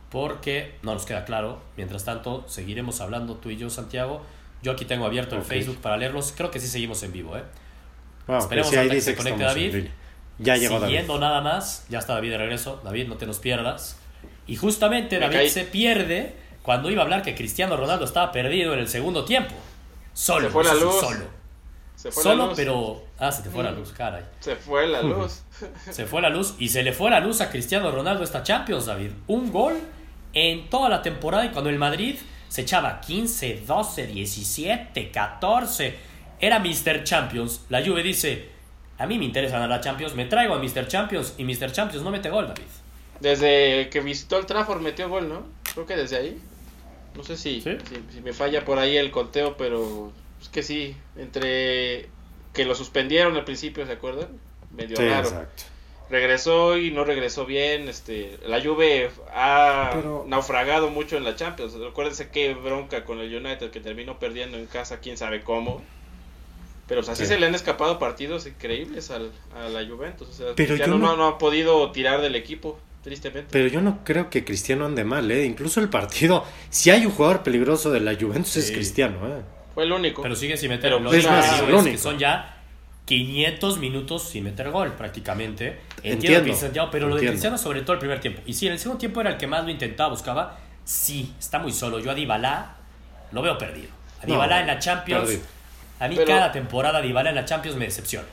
porque 0.09 0.75
no 0.83 0.93
nos 0.93 1.05
queda 1.05 1.25
claro. 1.25 1.61
Mientras 1.75 2.05
tanto, 2.05 2.45
seguiremos 2.47 3.01
hablando 3.01 3.35
tú 3.35 3.49
y 3.49 3.57
yo, 3.57 3.69
Santiago. 3.69 4.21
Yo 4.61 4.71
aquí 4.73 4.85
tengo 4.85 5.05
abierto 5.05 5.35
el 5.35 5.41
Ok. 5.41 5.47
Facebook 5.47 5.77
para 5.81 5.97
leerlos. 5.97 6.33
Creo 6.35 6.51
que 6.51 6.59
sí 6.59 6.67
seguimos 6.67 7.01
en 7.03 7.11
vivo, 7.11 7.35
¿eh? 7.37 7.43
Bueno, 8.27 8.41
Esperemos 8.41 8.71
que 8.71 8.79
ahí 8.79 8.89
que 8.89 8.95
dice 8.95 9.05
se 9.05 9.11
que 9.11 9.17
conecte 9.17 9.41
en 9.41 9.47
David. 9.47 9.85
Ya 10.39 10.55
llegó 10.57 10.75
David. 10.75 10.85
Siguiendo 10.87 11.19
nada 11.19 11.41
más, 11.41 11.85
ya 11.89 11.99
está 11.99 12.13
David 12.13 12.31
de 12.31 12.37
regreso. 12.37 12.79
David, 12.83 13.07
no 13.07 13.15
te 13.17 13.25
nos 13.27 13.39
pierdas. 13.39 13.97
Y 14.47 14.55
justamente 14.55 15.15
Me 15.17 15.21
David 15.25 15.35
caí. 15.37 15.49
se 15.49 15.63
pierde 15.65 16.35
cuando 16.61 16.89
iba 16.91 17.01
a 17.01 17.05
hablar 17.05 17.21
que 17.23 17.35
Cristiano 17.35 17.75
Ronaldo 17.77 18.05
estaba 18.05 18.31
perdido 18.31 18.73
en 18.73 18.79
el 18.79 18.87
segundo 18.87 19.25
tiempo. 19.25 19.53
Solo, 20.13 20.47
Se 20.47 20.53
fue 20.53 20.63
la 20.63 20.73
luz. 20.73 20.99
solo. 20.99 21.25
Se 21.95 22.11
fue 22.11 22.23
la 22.23 22.29
Solo, 22.31 22.45
luz. 22.47 22.53
pero. 22.55 23.03
Ah, 23.19 23.31
se 23.31 23.43
te 23.43 23.49
fue 23.49 23.63
la 23.63 23.71
Mm. 23.71 23.75
luz, 23.79 23.91
caray. 23.91 24.23
Se 24.39 24.55
fue 24.55 24.87
la 24.87 25.01
luz. 25.03 25.43
Se 25.91 26.05
fue 26.05 26.21
la 26.21 26.29
luz 26.29 26.55
y 26.59 26.69
se 26.69 26.81
le 26.83 26.93
fue 26.93 27.09
la 27.11 27.19
luz 27.19 27.41
a 27.41 27.49
Cristiano 27.51 27.91
Ronaldo 27.91 28.23
esta 28.23 28.41
Champions, 28.43 28.87
David. 28.87 29.11
Un 29.27 29.51
gol 29.51 29.79
en 30.33 30.69
toda 30.69 30.89
la 30.89 31.01
temporada 31.01 31.45
y 31.45 31.49
cuando 31.49 31.69
el 31.69 31.77
Madrid 31.77 32.15
se 32.51 32.63
echaba 32.63 32.99
15, 32.99 33.63
12, 33.65 34.07
17, 34.07 35.09
14, 35.09 35.95
era 36.37 36.59
Mr. 36.59 37.05
Champions. 37.05 37.61
La 37.69 37.81
Juve 37.81 38.03
dice, 38.03 38.49
a 38.97 39.07
mí 39.07 39.17
me 39.17 39.23
interesa 39.23 39.53
ganar 39.53 39.69
la 39.69 39.79
Champions, 39.79 40.15
me 40.15 40.25
traigo 40.25 40.53
a 40.55 40.59
Mr. 40.59 40.85
Champions 40.85 41.35
y 41.37 41.45
Mr. 41.45 41.71
Champions 41.71 42.03
no 42.03 42.11
mete 42.11 42.29
gol, 42.29 42.47
David. 42.49 42.67
Desde 43.21 43.89
que 43.89 44.01
visitó 44.01 44.37
el 44.37 44.45
Trafford 44.45 44.81
metió 44.81 45.07
gol, 45.07 45.29
¿no? 45.29 45.45
Creo 45.73 45.85
que 45.85 45.95
desde 45.95 46.17
ahí. 46.17 46.41
No 47.15 47.23
sé 47.23 47.37
si, 47.37 47.61
¿Sí? 47.61 47.77
si, 47.87 48.15
si 48.15 48.19
me 48.21 48.33
falla 48.33 48.65
por 48.65 48.79
ahí 48.79 48.97
el 48.97 49.11
conteo, 49.11 49.55
pero 49.55 50.11
es 50.41 50.49
que 50.49 50.61
sí. 50.61 50.93
Entre 51.15 52.09
que 52.51 52.65
lo 52.65 52.75
suspendieron 52.75 53.37
al 53.37 53.45
principio, 53.45 53.85
¿se 53.85 53.93
acuerdan? 53.93 54.27
Medio 54.71 54.97
Sí, 54.97 55.07
raro. 55.07 55.29
exacto. 55.29 55.63
Regresó 56.11 56.77
y 56.77 56.91
no 56.91 57.03
regresó 57.05 57.45
bien. 57.45 57.87
Este, 57.87 58.37
la 58.45 58.61
Juve 58.61 59.09
ha 59.33 59.91
Pero- 59.95 60.25
naufragado 60.27 60.89
mucho 60.89 61.15
en 61.17 61.23
la 61.23 61.35
Champions. 61.35 61.73
Acuérdense 61.89 62.29
qué 62.29 62.53
bronca 62.53 63.05
con 63.05 63.19
el 63.19 63.33
United 63.33 63.71
que 63.71 63.79
terminó 63.79 64.19
perdiendo 64.19 64.57
en 64.57 64.65
casa, 64.65 64.99
quién 64.99 65.17
sabe 65.17 65.41
cómo. 65.41 65.81
Pero 66.87 66.99
pues, 67.01 67.09
así 67.09 67.23
Sí. 67.23 67.29
se 67.29 67.39
le 67.39 67.45
han 67.45 67.55
escapado 67.55 67.97
partidos 67.97 68.45
increíbles 68.45 69.09
al, 69.11 69.31
a 69.55 69.69
la 69.69 69.87
Juventus. 69.87 70.27
O 70.27 70.33
sea, 70.33 70.47
Pero 70.55 70.67
Cristiano 70.75 70.93
yo 70.95 70.99
no- 70.99 71.07
no, 71.11 71.15
no 71.17 71.27
ha 71.27 71.37
podido 71.37 71.89
tirar 71.93 72.19
del 72.19 72.35
equipo, 72.35 72.77
tristemente. 73.01 73.47
Pero 73.49 73.69
yo 73.69 73.79
no 73.79 74.03
creo 74.03 74.29
que 74.29 74.43
Cristiano 74.43 74.85
ande 74.85 75.05
mal, 75.05 75.31
¿eh? 75.31 75.45
Incluso 75.45 75.79
el 75.79 75.87
partido, 75.87 76.43
si 76.69 76.89
hay 76.89 77.05
un 77.05 77.13
jugador 77.13 77.43
peligroso 77.43 77.89
de 77.91 78.01
la 78.01 78.15
Juventus 78.15 78.57
es. 78.57 78.71
Cristiano, 78.71 79.25
¿eh? 79.25 79.41
Fue 79.73 79.85
el 79.85 79.93
único. 79.93 80.21
Pero 80.21 80.35
sigue 80.35 80.57
sin 80.57 80.67
meter 80.69 80.91
Pero 80.91 80.99
Lo 80.99 81.13
es 81.13 81.23
que 81.25 81.31
más, 81.31 81.85
es 81.87 82.01
son 82.01 82.19
ya 82.19 82.57
500 83.05 83.77
minutos 83.79 84.23
sin 84.29 84.43
meter 84.43 84.69
gol 84.71 84.91
prácticamente. 84.93 85.79
Entiendo, 86.03 86.25
Entiendo, 86.39 86.45
que 86.47 86.55
Santiago, 86.55 86.89
pero 86.91 87.07
lo 87.07 87.15
de. 87.15 87.27
Cristiano 87.27 87.57
sobre 87.57 87.81
todo 87.81 87.93
el 87.93 87.99
primer 87.99 88.19
tiempo. 88.19 88.41
Y 88.45 88.53
si 88.53 88.67
en 88.67 88.73
el 88.73 88.79
segundo 88.79 88.99
tiempo 88.99 89.21
era 89.21 89.31
el 89.31 89.37
que 89.37 89.47
más 89.47 89.63
lo 89.63 89.69
intentaba, 89.69 90.09
buscaba, 90.09 90.57
sí, 90.83 91.33
está 91.39 91.59
muy 91.59 91.71
solo. 91.71 91.99
Yo 91.99 92.11
a 92.11 92.15
Dybala 92.15 92.75
lo 93.31 93.41
veo 93.41 93.57
perdido. 93.57 93.89
A 94.21 94.25
No, 94.25 94.33
Dybala 94.33 94.61
en 94.61 94.67
la 94.67 94.79
Champions, 94.79 95.23
perdido. 95.25 95.43
a 95.99 96.07
mí 96.07 96.15
Pero- 96.15 96.27
cada 96.27 96.51
temporada 96.51 97.01
Dybala 97.01 97.29
en 97.29 97.35
la 97.35 97.45
Champions 97.45 97.77
me 97.77 97.85
decepciona. 97.85 98.27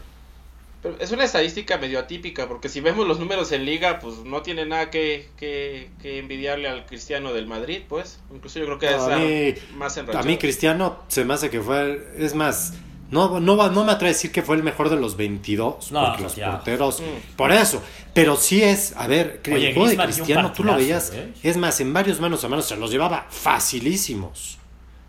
Pero 0.80 0.96
es 1.00 1.10
una 1.10 1.24
estadística 1.24 1.76
medio 1.76 1.98
atípica, 1.98 2.46
porque 2.46 2.68
si 2.68 2.80
vemos 2.80 3.04
los 3.06 3.18
números 3.18 3.50
en 3.50 3.64
liga, 3.64 3.98
pues 3.98 4.18
no 4.18 4.42
tiene 4.42 4.64
nada 4.64 4.90
que, 4.90 5.28
que, 5.36 5.90
que 6.00 6.20
envidiarle 6.20 6.68
al 6.68 6.86
Cristiano 6.86 7.32
del 7.32 7.48
Madrid, 7.48 7.82
pues. 7.88 8.20
Incluso 8.32 8.60
yo 8.60 8.64
creo 8.66 8.78
que 8.78 8.86
No, 8.92 8.96
es 8.96 9.02
a 9.12 9.18
mí- 9.18 9.54
más 9.76 9.98
A 9.98 10.22
mí 10.22 10.38
Cristiano 10.38 11.02
se 11.08 11.24
me 11.24 11.34
hace 11.34 11.50
que 11.50 11.60
fue, 11.60 12.12
es 12.16 12.34
más, 12.36 12.74
no, 13.10 13.40
no, 13.40 13.56
va- 13.56 13.70
no 13.70 13.84
me 13.84 13.92
atreve 13.92 14.10
a 14.10 14.14
decir 14.14 14.30
que 14.32 14.42
fue 14.42 14.56
el 14.56 14.62
mejor 14.62 14.90
de 14.90 14.96
los 14.96 15.16
22, 15.16 15.92
No, 15.92 16.04
porque 16.06 16.22
los 16.24 16.36
ya. 16.36 16.50
porteros, 16.52 17.00
Mm. 17.00 17.36
por 17.36 17.52
eso, 17.52 17.82
pero 18.14 18.36
sí 18.36 18.62
es, 18.62 18.94
a 18.96 19.06
ver, 19.06 19.40
Oye, 19.52 19.68
el 19.68 19.74
juego 19.74 19.88
de 19.88 19.96
Cristiano, 19.96 20.52
tú 20.52 20.64
lo 20.64 20.74
veías, 20.76 21.12
¿eh? 21.14 21.32
es 21.42 21.56
más, 21.56 21.80
en 21.80 21.92
varios 21.92 22.20
manos 22.20 22.44
a 22.44 22.48
manos 22.48 22.66
se 22.66 22.76
los 22.76 22.90
llevaba 22.90 23.26
facilísimos. 23.30 24.58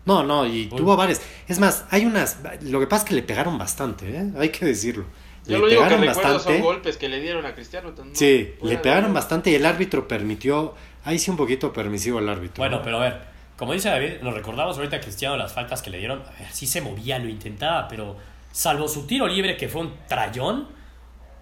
No, 0.06 0.22
no, 0.24 0.46
y 0.46 0.62
Uy. 0.62 0.78
tuvo 0.78 0.96
varias. 0.96 1.20
Es 1.46 1.58
más, 1.58 1.84
hay 1.90 2.06
unas, 2.06 2.38
lo 2.62 2.80
que 2.80 2.86
pasa 2.86 3.04
es 3.04 3.08
que 3.10 3.14
le 3.14 3.22
pegaron 3.22 3.58
bastante, 3.58 4.08
¿eh? 4.08 4.30
hay 4.38 4.48
que 4.48 4.64
decirlo. 4.64 5.04
Yo 5.46 5.56
le 5.56 5.58
lo 5.58 5.68
que 5.68 5.74
pegaron 5.76 6.00
recuerdo 6.00 6.32
bastante. 6.34 6.58
son 6.58 6.62
golpes 6.66 6.96
que 6.96 7.08
le 7.08 7.20
dieron 7.20 7.44
a 7.46 7.54
Cristiano. 7.54 7.92
no- 7.96 8.04
Sí, 8.14 8.50
le 8.62 8.78
pegaron 8.78 9.12
bastante 9.12 9.50
y 9.50 9.54
el 9.54 9.66
árbitro 9.66 10.06
permitió, 10.08 10.74
ahí 11.04 11.18
sí 11.18 11.30
un 11.30 11.36
poquito 11.36 11.72
permisivo 11.72 12.18
el 12.18 12.28
árbitro. 12.28 12.62
Bueno, 12.62 12.78
¿no? 12.78 12.82
pero 12.82 12.96
a 12.98 13.00
ver, 13.00 13.29
como 13.60 13.74
dice 13.74 13.90
David, 13.90 14.14
nos 14.22 14.32
recordamos 14.34 14.76
ahorita 14.78 14.96
a 14.96 15.00
Cristiano 15.00 15.36
las 15.36 15.52
faltas 15.52 15.82
que 15.82 15.90
le 15.90 15.98
dieron. 15.98 16.22
A 16.22 16.40
ver, 16.40 16.50
sí 16.50 16.66
se 16.66 16.80
movía, 16.80 17.18
lo 17.18 17.28
intentaba, 17.28 17.86
pero 17.88 18.16
salvo 18.50 18.88
su 18.88 19.06
tiro 19.06 19.28
libre 19.28 19.56
que 19.56 19.68
fue 19.68 19.82
un 19.82 19.94
trayón, 20.08 20.66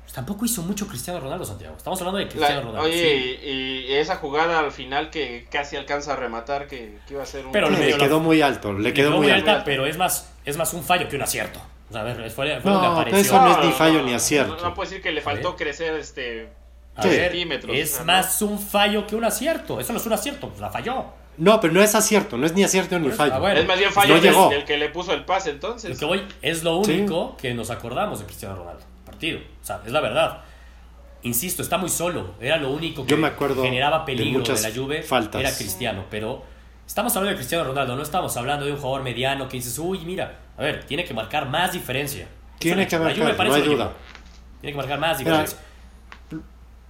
pues 0.02 0.12
tampoco 0.12 0.44
hizo 0.44 0.62
mucho 0.62 0.86
Cristiano 0.88 1.20
Ronaldo, 1.20 1.44
Santiago. 1.44 1.76
Estamos 1.76 2.00
hablando 2.00 2.18
de 2.18 2.24
La- 2.24 2.30
Cristiano 2.30 2.60
Ronaldo. 2.62 2.82
oye, 2.82 3.38
sí. 3.40 3.46
y, 3.48 3.50
y 3.88 3.92
esa 3.94 4.16
jugada 4.16 4.58
al 4.58 4.72
final 4.72 5.10
que 5.10 5.46
casi 5.50 5.76
alcanza 5.76 6.14
a 6.14 6.16
rematar, 6.16 6.66
que, 6.66 6.98
que 7.06 7.14
iba 7.14 7.22
a 7.22 7.26
ser 7.26 7.46
un... 7.46 7.52
Pero 7.52 7.70
le 7.70 7.90
la- 7.92 7.96
quedó 7.98 8.18
muy 8.20 8.42
alto, 8.42 8.72
le 8.72 8.92
quedó 8.92 9.12
muy 9.12 9.30
alto. 9.30 9.50
alta, 9.50 9.64
pero 9.64 9.86
es 9.86 9.96
más, 9.96 10.30
es 10.44 10.56
más 10.56 10.74
un 10.74 10.82
fallo 10.82 11.08
que 11.08 11.16
un 11.16 11.22
acierto. 11.22 11.60
O 11.88 11.92
sea, 11.92 12.00
a 12.02 12.04
ver, 12.04 12.16
fue, 12.30 12.60
fue 12.60 12.70
No, 12.70 12.78
apareció. 12.80 13.18
eso 13.20 13.40
no 13.40 13.58
es 13.60 13.64
ni 13.66 13.72
fallo 13.72 14.02
ni 14.02 14.12
acierto. 14.12 14.56
No, 14.56 14.62
no 14.62 14.74
puedo 14.74 14.88
decir 14.90 15.02
que 15.02 15.12
le 15.12 15.20
faltó 15.22 15.54
crecer 15.56 15.94
este... 15.94 16.48
A 16.96 17.02
Sí. 17.02 17.10
ver, 17.10 17.30
centímetros, 17.30 17.76
es 17.76 18.04
más 18.04 18.42
un 18.42 18.58
fallo 18.58 19.06
que 19.06 19.14
un 19.14 19.24
acierto. 19.24 19.78
Eso 19.78 19.92
no 19.92 20.00
es 20.00 20.06
un 20.06 20.12
acierto, 20.14 20.48
pues 20.48 20.60
la 20.60 20.68
falló. 20.68 21.04
No, 21.38 21.60
pero 21.60 21.72
no 21.72 21.82
es 21.82 21.94
acierto, 21.94 22.36
no 22.36 22.46
es 22.46 22.52
ni 22.52 22.64
acierto 22.64 22.98
ni 22.98 23.10
fallo. 23.10 23.34
ah, 23.34 23.38
bueno. 23.38 23.60
Es 23.60 23.66
más 23.66 23.78
bien 23.78 23.92
fallo 23.92 24.14
No 24.16 24.20
del, 24.20 24.30
llegó. 24.32 24.50
del 24.50 24.64
que 24.64 24.76
le 24.76 24.88
puso 24.90 25.12
el 25.14 25.24
pase 25.24 25.50
entonces. 25.50 25.90
Lo 25.90 25.96
que 25.96 26.04
voy 26.04 26.22
es 26.42 26.62
lo 26.64 26.82
Sí. 26.84 26.92
único 26.92 27.36
que 27.36 27.54
nos 27.54 27.70
acordamos 27.70 28.18
de 28.20 28.26
Cristiano 28.26 28.56
Ronaldo. 28.56 28.82
Partido. 29.06 29.38
O 29.62 29.64
sea, 29.64 29.80
es 29.86 29.92
la 29.92 30.00
verdad. 30.00 30.42
insisto, 31.22 31.62
está 31.62 31.78
muy 31.78 31.88
solo. 31.88 32.34
Era 32.40 32.56
lo 32.58 32.70
único 32.70 33.04
que 33.04 33.10
Yo 33.10 33.16
me 33.16 33.26
acuerdo 33.26 33.62
generaba 33.62 34.04
peligro 34.04 34.42
de, 34.42 34.60
la 34.62 34.70
Juve. 34.74 35.02
faltas. 35.02 35.40
Era 35.40 35.52
Cristiano, 35.54 36.04
pero 36.10 36.42
estamos 36.86 37.14
hablando 37.16 37.30
de 37.32 37.36
Cristiano 37.36 37.64
Ronaldo, 37.64 37.96
no 37.96 38.02
estamos 38.02 38.36
hablando 38.36 38.64
de 38.66 38.72
un 38.72 38.78
jugador 38.78 39.02
mediano 39.02 39.48
que 39.48 39.56
dices, 39.56 39.76
uy, 39.80 39.98
mira, 40.04 40.38
a 40.56 40.62
ver, 40.62 40.84
tiene 40.84 41.04
que 41.04 41.12
marcar 41.14 41.48
más 41.48 41.72
diferencia. 41.72 42.28
Tiene 42.60 42.86
que 42.86 42.98
marcar, 42.98 43.46
no 43.48 43.54
hay 43.54 43.62
duda. 43.62 43.92
Tiene 44.60 44.72
que 44.72 44.76
marcar 44.78 44.98
más 45.00 45.18
Mira, 45.18 45.30
diferencia. 45.42 45.58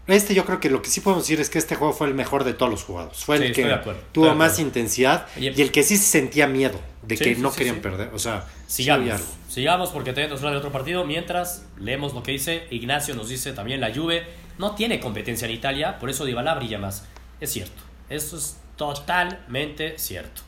Este 0.08 0.34
yo 0.34 0.44
creo 0.46 0.58
que 0.58 0.70
lo 0.70 0.80
que 0.82 0.88
sí 0.88 1.00
podemos 1.00 1.24
decir 1.24 1.38
es 1.40 1.50
que 1.50 1.58
este 1.58 1.74
juego 1.76 1.92
fue 1.92 2.08
el 2.08 2.14
mejor 2.14 2.44
de 2.44 2.54
todos 2.54 2.70
los 2.70 2.82
jugados. 2.82 3.24
Fue 3.24 3.36
Sí, 3.38 3.44
el 3.44 3.52
que 3.52 3.70
acuerdo, 3.72 4.00
tuvo 4.12 4.34
más 4.34 4.58
intensidad 4.58 5.26
Y- 5.38 5.48
el 5.48 5.70
que 5.70 5.82
sí 5.82 5.96
se 5.98 6.04
sentía 6.04 6.46
miedo 6.46 6.80
de 7.02 7.16
Sí, 7.16 7.24
que 7.24 7.34
sí, 7.34 7.40
no 7.42 7.52
querían 7.52 7.76
perder. 7.80 8.10
O 8.14 8.18
sea, 8.18 8.46
Sigamos, 8.66 9.20
sigamos 9.48 9.90
porque 9.90 10.12
tenemos 10.12 10.38
hablar 10.38 10.52
de 10.54 10.58
otro 10.58 10.72
partido. 10.72 11.04
Mientras 11.04 11.64
leemos 11.78 12.14
lo 12.14 12.22
que 12.22 12.32
dice 12.32 12.66
Ignacio, 12.70 13.14
nos 13.14 13.28
dice 13.28 13.52
también 13.52 13.80
la 13.80 13.94
Juve 13.94 14.24
no 14.58 14.74
tiene 14.74 14.98
competencia 14.98 15.46
en 15.46 15.52
Italia, 15.54 15.98
por 15.98 16.10
eso 16.10 16.24
Dybala 16.24 16.54
brilla 16.54 16.78
más. 16.78 17.04
Es 17.40 17.52
cierto, 17.52 17.82
eso 18.08 18.36
es 18.36 18.56
totalmente 18.76 19.98
cierto. 19.98 20.42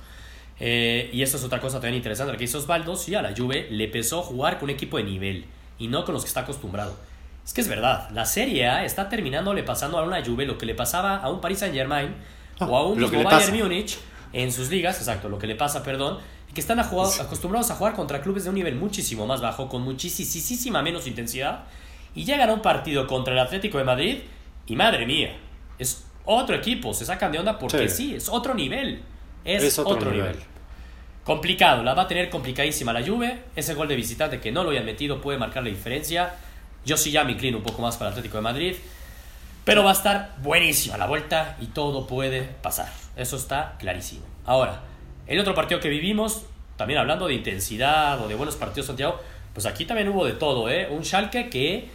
Eh, 0.58 1.08
y 1.12 1.22
esto 1.22 1.36
es 1.38 1.44
otra 1.44 1.60
cosa 1.60 1.76
también 1.80 1.96
interesante, 1.96 2.32
lo 2.32 2.38
que 2.38 2.44
dice 2.44 2.58
Osvaldo, 2.58 2.94
sí, 2.96 3.14
a 3.14 3.22
la 3.22 3.34
Juve 3.36 3.68
le 3.70 3.88
pesó 3.88 4.22
jugar 4.22 4.58
con 4.58 4.64
un 4.68 4.70
equipo 4.74 4.98
de 4.98 5.04
nivel 5.04 5.46
y 5.78 5.88
no 5.88 6.04
con 6.04 6.12
los 6.14 6.22
que 6.24 6.28
está 6.28 6.40
acostumbrado. 6.40 6.96
Es 7.50 7.54
que 7.54 7.62
es 7.62 7.68
verdad, 7.68 8.08
la 8.10 8.26
Serie 8.26 8.68
A 8.68 8.84
está 8.84 9.08
terminándole 9.08 9.64
pasando 9.64 9.98
a 9.98 10.04
una 10.04 10.24
Juve 10.24 10.46
lo 10.46 10.56
que 10.56 10.66
le 10.66 10.76
pasaba 10.76 11.16
a 11.16 11.28
un 11.30 11.40
Paris 11.40 11.58
Saint 11.58 11.74
Germain 11.74 12.14
Ah, 12.60 12.66
o 12.66 12.76
a 12.76 12.86
un 12.86 12.96
mismo 13.00 13.24
Bayern. 13.24 13.58
Múnich 13.58 13.98
en 14.32 14.52
sus 14.52 14.70
ligas, 14.70 14.98
exacto, 14.98 15.28
lo 15.28 15.36
que 15.36 15.48
le 15.48 15.56
pasa, 15.56 15.82
perdón, 15.82 16.18
y 16.48 16.52
que 16.52 16.60
están 16.60 16.78
a 16.78 16.82
acostumbrados 16.82 17.68
a 17.72 17.74
jugar 17.74 17.94
contra 17.94 18.22
clubes 18.22 18.44
de 18.44 18.50
un 18.50 18.54
nivel 18.54 18.76
muchísimo 18.76 19.26
más 19.26 19.40
bajo, 19.40 19.68
con 19.68 19.82
muchísima 19.82 20.80
menos 20.80 21.08
intensidad, 21.08 21.64
y 22.14 22.24
llegan 22.24 22.50
a 22.50 22.52
un 22.52 22.62
partido 22.62 23.08
contra 23.08 23.32
el 23.32 23.40
Atlético 23.40 23.78
de 23.78 23.84
Madrid, 23.84 24.18
y 24.68 24.76
madre 24.76 25.04
mía, 25.04 25.36
es 25.76 26.04
otro 26.24 26.54
equipo, 26.54 26.94
se 26.94 27.04
sacan 27.04 27.32
de 27.32 27.40
onda 27.40 27.58
porque 27.58 27.88
sí, 27.88 28.10
Sí. 28.10 28.14
es 28.14 28.28
otro 28.28 28.54
nivel, 28.54 29.02
es, 29.44 29.64
Es 29.64 29.76
otro, 29.80 29.94
otro 29.96 30.12
nivel. 30.12 30.28
nivel. 30.34 30.42
Complicado, 31.24 31.82
la 31.82 31.94
va 31.94 32.02
a 32.02 32.06
tener 32.06 32.30
complicadísima 32.30 32.92
la 32.92 33.04
Juve, 33.04 33.42
ese 33.56 33.74
gol 33.74 33.88
de 33.88 33.96
visitante 33.96 34.38
que 34.38 34.52
no 34.52 34.62
lo 34.62 34.70
hayan 34.70 34.84
metido 34.84 35.20
puede 35.20 35.36
marcar 35.36 35.64
la 35.64 35.70
diferencia, 35.70 36.32
yo 36.84 36.96
sí 36.96 37.10
ya 37.10 37.24
me 37.24 37.32
inclino 37.32 37.58
un 37.58 37.62
poco 37.64 37.82
más 37.82 37.96
para 37.96 38.08
el 38.08 38.12
Atlético 38.12 38.38
de 38.38 38.42
Madrid, 38.42 38.74
pero 39.64 39.84
va 39.84 39.90
a 39.90 39.94
estar 39.94 40.36
buenísima 40.42 40.96
la 40.96 41.06
vuelta 41.06 41.56
y 41.60 41.66
todo 41.66 42.06
puede 42.06 42.42
pasar. 42.42 42.90
Eso 43.16 43.36
está 43.36 43.76
clarísimo. 43.78 44.22
Ahora, 44.46 44.80
el 45.26 45.38
otro 45.38 45.54
partido 45.54 45.80
que 45.80 45.88
vivimos, 45.88 46.42
también 46.76 46.98
hablando 46.98 47.28
de 47.28 47.34
intensidad 47.34 48.20
o 48.20 48.28
de 48.28 48.34
buenos 48.34 48.56
partidos, 48.56 48.86
Santiago, 48.86 49.20
pues 49.52 49.66
aquí 49.66 49.84
también 49.84 50.08
hubo 50.08 50.24
de 50.24 50.32
todo, 50.32 50.70
¿eh? 50.70 50.88
Un 50.90 51.04
Schalke 51.04 51.50
que, 51.50 51.88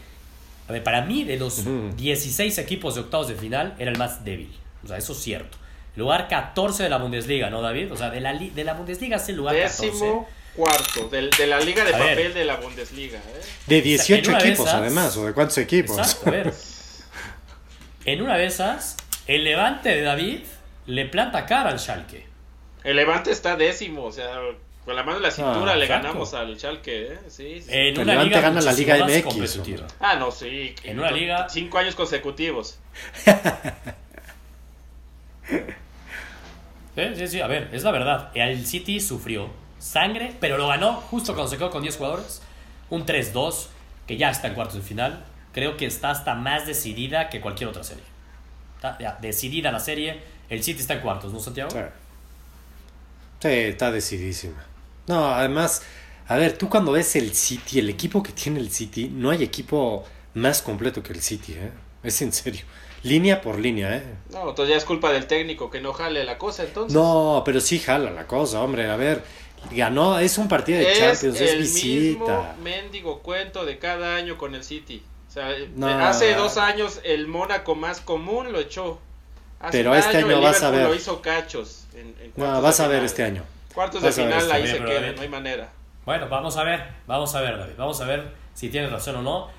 a 0.69 0.71
ver, 0.71 0.84
para 0.84 1.02
mí, 1.02 1.24
de 1.24 1.38
los 1.38 1.60
Ujú. 1.60 1.91
16 1.98 2.58
equipos 2.60 2.95
de 2.95 3.02
octavos 3.02 3.28
de 3.28 3.36
final, 3.36 3.76
era 3.80 3.91
el 3.91 3.98
más 3.98 4.24
débil. 4.24 4.54
O 4.84 4.88
sea, 4.88 4.98
eso 4.98 5.13
es 5.13 5.19
cierto. 5.19 5.58
Lugar 5.95 6.28
14 6.28 6.84
de 6.84 6.89
la 6.89 6.98
Bundesliga, 6.98 7.50
¿no, 7.50 7.62
David? 7.62 7.91
O 7.91 7.98
sea, 7.98 8.10
de 8.10 8.19
la, 8.19 8.34
de 8.34 8.63
la 8.63 8.74
Bundesliga 8.74 9.17
es 9.17 9.30
el 9.30 9.38
lugar 9.38 9.56
14. 9.58 10.13
Cuarto 10.56 11.10
del- 11.10 11.30
de 11.32 11.48
la 11.48 11.60
liga 11.60 11.84
de 11.84 11.94
A 11.94 11.98
ver. 11.98 12.10
papel 12.15 12.34
de 12.34 12.46
la 12.46 12.56
Bundesliga. 12.58 13.18
¿eh? 13.20 13.41
De 13.68 13.82
18 13.82 14.30
en 14.30 14.30
una 14.36 14.44
de 14.44 14.50
equipos, 14.50 14.68
esas- 14.68 14.80
además, 14.82 15.18
o 15.18 15.26
de 15.26 15.34
cuántos 15.34 15.58
equipos. 15.58 15.98
Exacto, 15.98 16.30
a 16.30 16.32
ver. 16.32 16.54
En 18.06 18.22
una 18.22 18.38
de 18.38 18.46
esas, 18.46 18.96
el 19.28 19.44
levante 19.44 19.89
de 19.89 20.02
David 20.02 20.39
le 20.86 21.06
planta 21.06 21.46
cara 21.46 21.72
al 21.72 21.80
Schalke. 21.80 22.26
El 22.84 22.98
Levante 22.98 23.32
está 23.32 23.56
décimo, 23.56 24.04
o 24.04 24.12
sea, 24.12 24.28
con 24.86 24.96
la 24.96 25.02
mano 25.02 25.18
en 25.18 25.24
la 25.24 25.32
cintura 25.32 25.72
Ah, 25.72 25.76
le 25.76 25.86
exacto. 25.86 26.04
ganamos 26.08 26.34
al 26.36 26.56
Schalke, 26.60 27.13
¿eh? 27.13 27.20
Sí, 27.30 27.60
sí. 27.63 27.68
En 27.72 27.88
El 27.88 28.00
una 28.02 28.12
Levante 28.13 28.30
liga 28.30 28.41
gana 28.41 28.62
la 28.62 28.72
Liga 28.74 28.98
MX. 29.08 29.91
Ah, 30.00 30.15
no, 30.18 30.30
sí. 30.32 30.76
En 30.84 31.00
una 31.00 31.10
liga- 31.10 31.50
Cinco 31.50 31.80
años 31.80 31.96
consecutivos. 31.96 32.78
Sí, 36.96 37.02
sí, 37.15 37.28
sí, 37.28 37.41
a 37.41 37.48
ver, 37.48 37.70
es 37.74 37.84
la 37.84 37.91
verdad. 37.91 38.32
El 38.34 38.65
City 38.65 39.02
sufrió 39.02 39.50
sangre, 39.80 40.36
pero 40.40 40.58
lo 40.58 40.68
ganó 40.68 40.94
justo 40.94 41.34
cuando 41.34 41.50
se 41.50 41.58
quedó 41.58 41.70
con 41.70 41.82
10 41.82 41.98
jugadores. 41.98 42.42
Un 42.90 43.06
3-2, 43.06 43.68
que 44.08 44.18
ya 44.18 44.30
está 44.30 44.48
en 44.48 44.54
cuartos 44.54 44.76
de 44.76 44.82
final. 44.82 45.26
Creo 45.54 45.78
que 45.78 45.86
está 45.86 46.12
hasta 46.12 46.36
más 46.36 46.68
decidida 46.68 47.30
que 47.30 47.42
cualquier 47.42 47.70
otra 47.70 47.84
serie. 47.84 48.04
Está 48.76 48.98
ya 49.00 49.18
decidida 49.22 49.72
la 49.72 49.80
serie. 49.80 50.22
El 50.50 50.64
City 50.64 50.82
está 50.82 50.96
en 50.96 51.02
cuartos, 51.02 51.34
¿no, 51.34 51.40
Santiago? 51.40 51.72
Sí. 51.72 51.80
Sí, 53.42 53.50
está 53.50 53.92
decidísima. 53.92 54.64
No, 55.08 55.28
además, 55.30 55.84
a 56.28 56.36
ver, 56.38 56.58
tú 56.58 56.70
cuando 56.70 56.92
ves 56.92 57.16
el 57.16 57.34
City, 57.34 57.80
el 57.80 57.90
equipo 57.90 58.24
que 58.24 58.32
tiene 58.32 58.60
el 58.60 58.72
City, 58.72 59.10
no 59.10 59.30
hay 59.30 59.44
equipo 59.44 60.04
más 60.34 60.62
completo 60.62 61.04
que 61.04 61.14
el 61.14 61.22
City, 61.22 61.54
¿eh? 61.54 61.72
Es 62.04 62.22
en 62.22 62.34
serio. 62.34 62.66
Línea 63.04 63.42
por 63.42 63.60
línea, 63.60 63.98
¿eh? 63.98 64.04
No, 64.32 64.50
entonces 64.50 64.70
ya 64.70 64.78
es 64.78 64.86
culpa 64.86 65.12
del 65.12 65.28
técnico 65.28 65.70
que 65.70 65.80
no 65.80 65.94
jale 65.94 66.24
la 66.24 66.40
cosa, 66.40 66.64
entonces. 66.64 66.94
No, 66.94 67.44
pero 67.46 67.60
sí 67.62 67.78
jala 67.78 68.10
la 68.10 68.26
cosa, 68.26 68.62
hombre. 68.62 68.90
A 68.90 68.96
ver, 68.96 69.24
ganó, 69.71 70.19
es 70.19 70.38
un 70.38 70.47
partido 70.47 70.80
de 70.80 70.91
es 70.91 70.99
Champions, 70.99 71.41
es 71.41 71.51
el 71.51 71.60
mismo 71.60 72.25
visita. 72.25 72.56
mendigo 72.63 73.19
cuento 73.19 73.65
de 73.65 73.78
cada 73.80 74.15
año 74.15 74.38
con 74.38 74.56
el 74.56 74.63
City. 74.63 75.04
O 75.28 75.32
sea, 75.32 75.49
No. 75.75 75.88
hace 75.88 76.34
dos 76.36 76.58
años 76.58 76.99
el 77.04 77.28
Mónaco 77.28 77.75
más 77.75 77.99
común 78.01 78.51
lo 78.51 78.60
echó. 78.60 78.99
Hace 79.60 79.78
Pero 79.80 79.95
este 79.95 80.17
año 80.17 80.41
vas 80.41 80.62
a 80.63 80.69
ver. 80.71 80.88
lo 80.88 80.95
hizo 80.95 81.21
cachos. 81.21 81.86
En, 81.93 82.15
en 82.21 82.30
No, 82.36 82.45
cuartos 82.45 82.63
vas 82.63 82.78
de 82.78 82.84
a 82.84 82.88
ver 82.88 82.95
final. 82.97 83.06
este 83.06 83.23
año. 83.23 83.43
Cuartos 83.73 84.01
Vas 84.01 84.15
de 84.15 84.23
final 84.23 84.39
este 84.39 84.54
ahí 84.54 84.67
se 84.67 84.78
queda, 84.78 85.01
David. 85.01 85.15
no 85.15 85.21
hay 85.21 85.30
manera. 85.30 85.69
Bueno, 86.06 86.30
vamos 86.30 86.56
a 86.58 86.63
ver, 86.63 86.84
vamos 87.08 87.34
a 87.36 87.41
ver, 87.41 87.58
David, 87.58 87.73
vamos 87.78 87.99
a 87.99 88.06
ver 88.06 88.32
si 88.54 88.69
tienes 88.69 88.91
razón 88.91 89.15
o 89.17 89.21
no. 89.21 89.49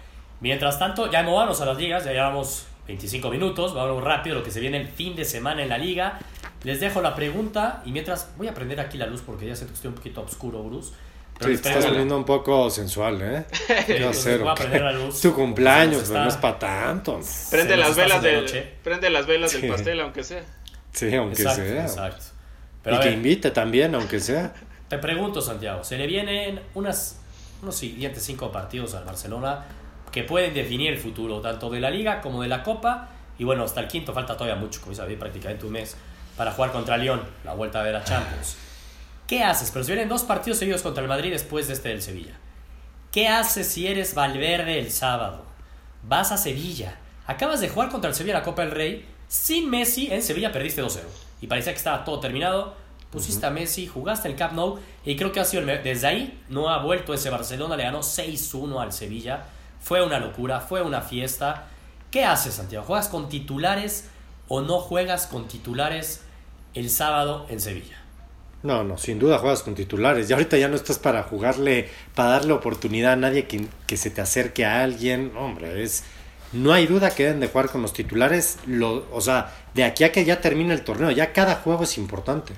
Mientras 0.40 0.78
tanto, 0.78 1.10
ya 1.10 1.22
movámonos 1.22 1.60
a 1.60 1.66
las 1.66 1.76
ligas, 1.76 2.04
ya 2.04 2.12
llevamos 2.12 2.66
25 2.86 3.30
minutos, 3.30 3.74
vamos 3.74 4.02
rápido 4.02 4.36
lo 4.36 4.42
que 4.42 4.50
se 4.50 4.60
viene 4.60 4.80
el 4.80 4.88
fin 4.88 5.16
de 5.16 5.24
semana 5.24 5.62
en 5.62 5.68
la 5.68 5.78
liga. 5.78 6.18
Les 6.64 6.80
dejo 6.80 7.00
la 7.02 7.14
pregunta 7.14 7.82
y 7.84 7.92
mientras 7.92 8.30
voy 8.36 8.48
a 8.48 8.54
prender 8.54 8.80
aquí 8.80 8.96
la 8.98 9.06
luz 9.06 9.22
porque 9.24 9.46
ya 9.46 9.54
sé 9.56 9.66
que 9.66 9.72
estoy 9.74 9.88
un 9.88 9.94
poquito 9.94 10.22
oscuro, 10.22 10.62
Bruce. 10.62 10.92
Pero 11.38 11.54
Sí, 11.54 11.62
te 11.62 11.68
estás 11.68 11.84
un 11.90 12.24
poco 12.24 12.70
sensual, 12.70 13.20
¿eh? 13.20 13.44
¿Qué 13.86 13.96
entonces 13.98 14.26
hacer? 14.26 14.40
voy 14.40 14.48
a 14.50 14.54
prender 14.54 14.82
la 14.82 14.92
luz. 14.92 15.20
Tu 15.22 15.34
cumpleaños, 15.34 16.04
pero 16.08 16.20
no 16.22 16.28
es 16.28 16.36
para 16.36 16.58
tanto. 16.58 17.20
Prende 17.50 17.76
las 17.76 17.94
velas 17.94 18.18
haciendo 18.18 18.42
del 18.52 18.64
prende 18.82 19.10
las 19.10 19.26
velas 19.26 19.50
Sí. 19.50 19.60
del 19.60 19.70
pastel 19.70 20.00
aunque 20.00 20.24
sea. 20.24 20.42
Sí, 20.92 21.14
aunque 21.14 21.42
Exacto, 21.42 21.62
sea. 21.62 21.82
exacto. 21.82 22.24
y 22.24 22.78
Pero 22.84 22.96
a 22.96 23.00
que 23.00 23.10
invite 23.10 23.50
también, 23.50 23.94
aunque 23.94 24.18
sea. 24.18 24.54
Te 24.88 24.96
pregunto, 24.98 25.42
Santiago, 25.42 25.84
se 25.84 25.98
le 25.98 26.06
vienen 26.06 26.60
unas, 26.74 27.18
unos 27.62 27.76
siguientes 27.76 28.22
cinco 28.22 28.50
partidos 28.50 28.94
al 28.94 29.04
Barcelona 29.04 29.66
que 30.16 30.24
pueden 30.24 30.54
definir 30.54 30.90
el 30.90 30.96
futuro 30.96 31.42
tanto 31.42 31.68
de 31.68 31.78
la 31.78 31.90
Liga 31.90 32.22
como 32.22 32.40
de 32.40 32.48
la 32.48 32.62
Copa. 32.62 33.10
Y 33.38 33.44
bueno, 33.44 33.64
hasta 33.64 33.80
el 33.80 33.86
quinto 33.86 34.14
falta 34.14 34.34
todavía 34.34 34.58
mucho, 34.58 34.80
como 34.80 34.94
sabéis, 34.94 35.18
prácticamente 35.18 35.66
un 35.66 35.72
mes 35.72 35.94
para 36.38 36.52
jugar 36.52 36.72
contra 36.72 36.96
Lyon, 36.96 37.20
la 37.44 37.52
vuelta 37.52 37.84
de 37.84 37.92
la 37.92 38.02
Champions. 38.02 38.56
¿Qué 39.26 39.44
haces? 39.44 39.70
Pero 39.70 39.84
se 39.84 39.92
vienen 39.92 40.08
dos 40.08 40.24
partidos 40.24 40.58
seguidos 40.58 40.80
contra 40.80 41.02
el 41.02 41.08
Madrid 41.10 41.32
después 41.32 41.66
de 41.66 41.74
este 41.74 41.90
del 41.90 42.00
Sevilla. 42.00 42.32
¿Qué 43.12 43.28
haces 43.28 43.68
si 43.68 43.86
eres 43.86 44.14
Valverde 44.14 44.78
el 44.78 44.90
sábado? 44.90 45.44
Vas 46.02 46.32
a 46.32 46.38
Sevilla. 46.38 46.96
Acabas 47.26 47.60
de 47.60 47.68
jugar 47.68 47.90
contra 47.90 48.08
el 48.08 48.16
Sevilla 48.16 48.38
la 48.38 48.42
Copa 48.42 48.62
del 48.62 48.70
Rey. 48.70 49.06
Sin 49.28 49.68
Messi, 49.68 50.10
en 50.10 50.22
Sevilla 50.22 50.50
perdiste 50.50 50.82
2-0. 50.82 51.02
Y 51.42 51.46
parecía 51.46 51.74
que 51.74 51.78
estaba 51.78 52.06
todo 52.06 52.20
terminado. 52.20 52.74
Pusiste 53.10 53.44
a 53.44 53.50
Messi, 53.50 53.86
jugaste 53.86 54.28
el 54.28 54.36
Camp 54.36 54.54
Nou. 54.54 54.78
Y 55.04 55.14
creo 55.14 55.30
que 55.30 55.40
ha 55.40 55.44
sido 55.44 55.62
el 55.62 55.82
desde 55.82 56.06
ahí 56.06 56.42
no 56.48 56.70
ha 56.70 56.78
vuelto 56.78 57.12
ese 57.12 57.28
Barcelona. 57.28 57.76
Le 57.76 57.82
ganó 57.82 58.00
6-1 58.00 58.80
al 58.80 58.94
Sevilla. 58.94 59.48
Fue 59.80 60.04
una 60.04 60.18
locura, 60.18 60.60
fue 60.60 60.82
una 60.82 61.02
fiesta. 61.02 61.68
¿Qué 62.10 62.24
haces, 62.24 62.54
Santiago? 62.54 62.84
¿Juegas 62.84 63.08
con 63.08 63.28
titulares 63.28 64.10
o 64.48 64.60
no 64.62 64.80
juegas 64.80 65.26
con 65.26 65.48
titulares 65.48 66.22
el 66.74 66.90
sábado 66.90 67.46
en 67.48 67.60
Sevilla? 67.60 67.96
No, 68.62 68.82
no, 68.82 68.98
sin 68.98 69.18
duda 69.18 69.38
juegas 69.38 69.62
con 69.62 69.74
titulares. 69.74 70.28
Y 70.28 70.32
ahorita 70.32 70.56
ya 70.58 70.68
no 70.68 70.76
estás 70.76 70.98
para 70.98 71.22
jugarle, 71.22 71.90
para 72.14 72.30
darle 72.30 72.52
oportunidad 72.52 73.12
a 73.12 73.16
nadie 73.16 73.46
que, 73.46 73.68
que 73.86 73.96
se 73.96 74.10
te 74.10 74.20
acerque 74.20 74.64
a 74.64 74.82
alguien. 74.82 75.32
No, 75.34 75.40
hombre, 75.46 75.82
es. 75.82 76.04
No 76.52 76.72
hay 76.72 76.86
duda 76.86 77.14
que 77.14 77.24
deben 77.24 77.40
de 77.40 77.48
jugar 77.48 77.70
con 77.70 77.82
los 77.82 77.92
titulares. 77.92 78.58
Lo, 78.66 79.06
o 79.12 79.20
sea, 79.20 79.54
de 79.74 79.84
aquí 79.84 80.04
a 80.04 80.12
que 80.12 80.24
ya 80.24 80.40
termine 80.40 80.74
el 80.74 80.82
torneo, 80.84 81.10
ya 81.10 81.32
cada 81.32 81.56
juego 81.56 81.84
es 81.84 81.98
importante. 81.98 82.54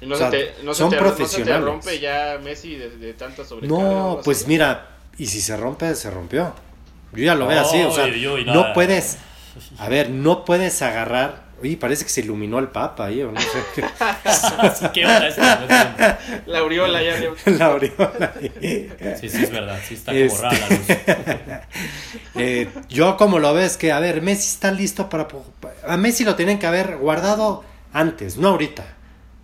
No, 0.00 0.14
O 0.14 0.18
sea, 0.18 0.30
se 0.30 0.30
te, 0.30 0.62
no, 0.62 0.74
se 0.74 0.78
son 0.78 0.88
te, 0.88 1.00
no 1.00 1.26
se 1.26 1.42
te 1.42 1.54
profesionales. 1.54 1.64
rompe 1.64 1.98
ya 2.00 2.38
Messi 2.42 2.76
de, 2.76 2.90
de 2.98 3.14
tanta 3.14 3.44
No, 3.62 4.20
pues 4.24 4.46
mira, 4.46 4.95
y 5.18 5.26
si 5.26 5.40
se 5.40 5.56
rompe, 5.56 5.94
se 5.94 6.10
rompió. 6.10 6.54
Yo 7.12 7.24
ya 7.24 7.34
lo 7.34 7.46
veo 7.46 7.60
así, 7.60 7.80
o 7.82 7.92
sea, 7.92 8.06
no 8.46 8.72
puedes. 8.74 9.18
A 9.78 9.88
ver, 9.88 10.10
no 10.10 10.44
puedes 10.44 10.82
agarrar. 10.82 11.46
Oye, 11.62 11.78
parece 11.78 12.04
que 12.04 12.10
se 12.10 12.20
iluminó 12.20 12.58
el 12.58 12.68
Papa 12.68 13.06
ahí, 13.06 13.22
o 13.22 13.32
no 13.32 13.40
sé 13.40 13.48
qué. 13.74 13.82
La 16.46 16.58
aureola 16.58 17.02
ya. 17.02 17.14
La 17.46 17.66
aureola. 17.66 18.32
Sí, 19.18 19.28
sí, 19.30 19.42
es 19.44 19.50
verdad. 19.50 19.78
Sí, 19.86 19.94
está 19.94 20.12
como 20.12 20.24
Este- 20.24 20.42
rara 20.42 20.58
la 20.58 20.68
luz. 20.68 20.86
Eh, 22.34 22.68
yo 22.90 23.16
como 23.16 23.38
lo 23.38 23.54
ves 23.54 23.76
que, 23.78 23.92
a 23.92 23.98
ver, 24.00 24.20
Messi 24.20 24.50
está 24.50 24.70
listo 24.70 25.08
para... 25.08 25.26
A 25.88 25.96
Messi 25.96 26.24
lo 26.24 26.34
tienen 26.34 26.58
que 26.58 26.66
haber 26.66 26.98
guardado 26.98 27.64
antes, 27.94 28.36
no 28.36 28.48
ahorita. 28.48 28.84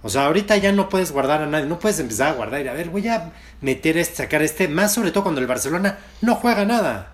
O 0.03 0.09
sea, 0.09 0.27
ahorita 0.27 0.57
ya 0.57 0.73
no 0.73 0.89
puedes 0.89 1.13
guardar 1.13 1.43
a 1.43 1.47
nadie, 1.47 1.67
no 1.67 1.79
puedes 1.79 1.99
empezar 2.01 2.29
a 2.29 2.33
guardar 2.33 2.65
y 2.65 2.69
a 2.69 2.73
ver, 2.73 2.89
voy 2.91 3.07
a 3.09 3.33
meter 3.61 3.97
este, 3.97 4.17
sacar 4.17 4.43
este, 4.43 4.67
más 4.69 4.93
sobre 4.93 5.13
todo 5.13 5.23
cuando 5.23 5.41
el 5.41 5.47
Barcelona 5.47 5.99
no 6.21 6.35
juega 6.35 6.65
nada. 6.65 7.13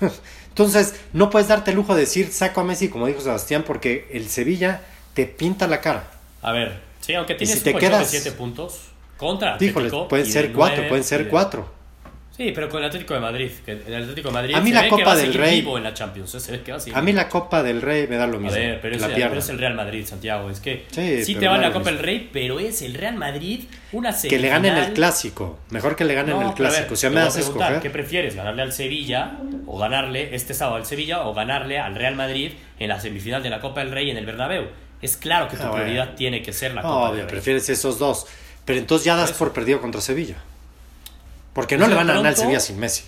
Entonces, 0.48 0.94
no 1.12 1.30
puedes 1.30 1.48
darte 1.48 1.70
el 1.70 1.76
lujo 1.76 1.94
de 1.94 2.00
decir 2.00 2.32
saco 2.32 2.60
a 2.60 2.64
Messi, 2.64 2.88
como 2.88 3.06
dijo 3.06 3.20
Sebastián, 3.20 3.62
porque 3.66 4.08
el 4.12 4.28
Sevilla 4.28 4.82
te 5.14 5.26
pinta 5.26 5.66
la 5.66 5.80
cara. 5.80 6.10
A 6.42 6.52
ver, 6.52 6.80
sí, 7.00 7.14
aunque 7.14 7.34
tienes 7.34 7.58
si 7.58 7.64
te 7.64 7.74
quedas- 7.74 8.10
de 8.10 8.20
7 8.20 8.32
puntos 8.36 8.80
contra 9.16 9.56
Híjole, 9.60 9.90
pueden 10.08 10.26
ser 10.26 10.52
cuatro, 10.52 10.88
pueden 10.88 11.04
ser 11.04 11.24
de- 11.24 11.30
cuatro. 11.30 11.79
Sí, 12.36 12.52
pero 12.54 12.70
con 12.70 12.80
el 12.80 12.86
Atlético 12.88 13.12
de 13.12 13.20
Madrid, 13.20 13.50
que 13.66 13.72
el 13.72 13.94
Atlético 14.02 14.28
de 14.28 14.34
Madrid 14.34 14.54
A 14.54 14.60
mí 14.62 14.70
se 14.70 14.74
la 14.74 14.80
ve 14.82 14.86
que 14.88 14.90
Copa 14.90 15.04
va 15.04 15.16
del 15.16 15.34
Rey- 15.34 15.60
vivo 15.60 15.76
en 15.76 15.84
la 15.84 15.92
Champions, 15.92 16.34
¿eh? 16.36 16.40
se 16.40 16.52
ve 16.52 16.60
que 16.62 16.72
va 16.72 16.78
a 16.94 17.02
mí 17.02 17.12
la 17.12 17.28
Copa 17.28 17.62
del 17.62 17.82
Rey 17.82 18.06
me 18.08 18.16
da 18.16 18.26
lo 18.26 18.38
A 18.38 18.40
mismo. 18.40 18.56
ver, 18.56 18.80
pero 18.80 18.94
es, 18.94 19.00
la 19.02 19.08
el, 19.08 19.12
pierda. 19.14 19.28
pero 19.28 19.40
es 19.40 19.48
el 19.50 19.58
Real 19.58 19.74
Madrid, 19.74 20.06
Santiago. 20.06 20.48
Es 20.48 20.60
que 20.60 20.86
Sí, 20.90 21.22
sí, 21.24 21.34
te 21.34 21.46
va 21.48 21.58
la 21.58 21.70
Copa 21.72 21.90
del. 21.90 21.98
Rey, 21.98 22.30
pero 22.32 22.58
es 22.58 22.80
el 22.80 22.94
Real 22.94 23.16
Madrid 23.16 23.64
una 23.92 24.16
Que 24.18 24.38
le 24.38 24.48
ganen 24.48 24.74
el 24.76 24.92
clásico. 24.94 25.58
Mejor 25.68 25.96
que 25.96 26.04
le 26.04 26.14
ganen 26.14 26.34
No, 26.36 26.40
el 26.40 26.46
a 26.46 26.48
ver, 26.50 26.56
clásico. 26.56 26.96
si 26.96 27.08
me 27.10 27.16
das 27.20 27.36
a 27.36 27.40
escoger. 27.40 27.80
¿Qué 27.80 27.90
prefieres? 27.90 28.34
¿Ganarle 28.36 28.62
al 28.62 28.72
Sevilla 28.72 29.32
o 29.66 29.78
ganarle 29.78 30.34
este 30.34 30.54
sábado 30.54 30.76
al 30.76 30.86
Sevilla 30.86 31.22
o 31.26 31.34
ganarle 31.34 31.78
al 31.78 31.94
Real 31.94 32.14
Madrid 32.14 32.52
en 32.78 32.88
la 32.88 33.00
semifinal 33.00 33.42
de 33.42 33.50
la 33.50 33.60
Copa 33.60 33.80
del 33.80 33.90
Rey 33.92 34.08
en 34.10 34.16
el 34.16 34.24
Bernabéu? 34.24 34.64
Es 35.02 35.16
claro 35.18 35.48
que 35.48 35.56
tu 35.56 35.62
Ah, 35.64 35.68
bueno. 35.70 35.84
prioridad 35.84 36.14
tiene 36.14 36.40
que 36.42 36.52
ser 36.54 36.72
la 36.74 36.80
Copa 36.82 36.94
Obvio, 36.94 37.16
del 37.16 37.20
Rey. 37.26 37.30
prefieres 37.32 37.68
esos 37.68 37.98
dos. 37.98 38.26
Pero 38.64 38.78
entonces 38.78 39.04
ya 39.04 39.16
das 39.16 39.32
por 39.32 39.52
perdido 39.52 39.80
contra 39.80 40.00
Sevilla. 40.00 40.36
Porque 41.52 41.76
Pues 41.76 41.88
no 41.88 41.88
le 41.88 41.96
van 41.96 42.08
a 42.10 42.14
ganar 42.14 42.32
pronto- 42.32 42.40
Sevilla 42.42 42.60
sin 42.60 42.78
Messi. 42.78 43.04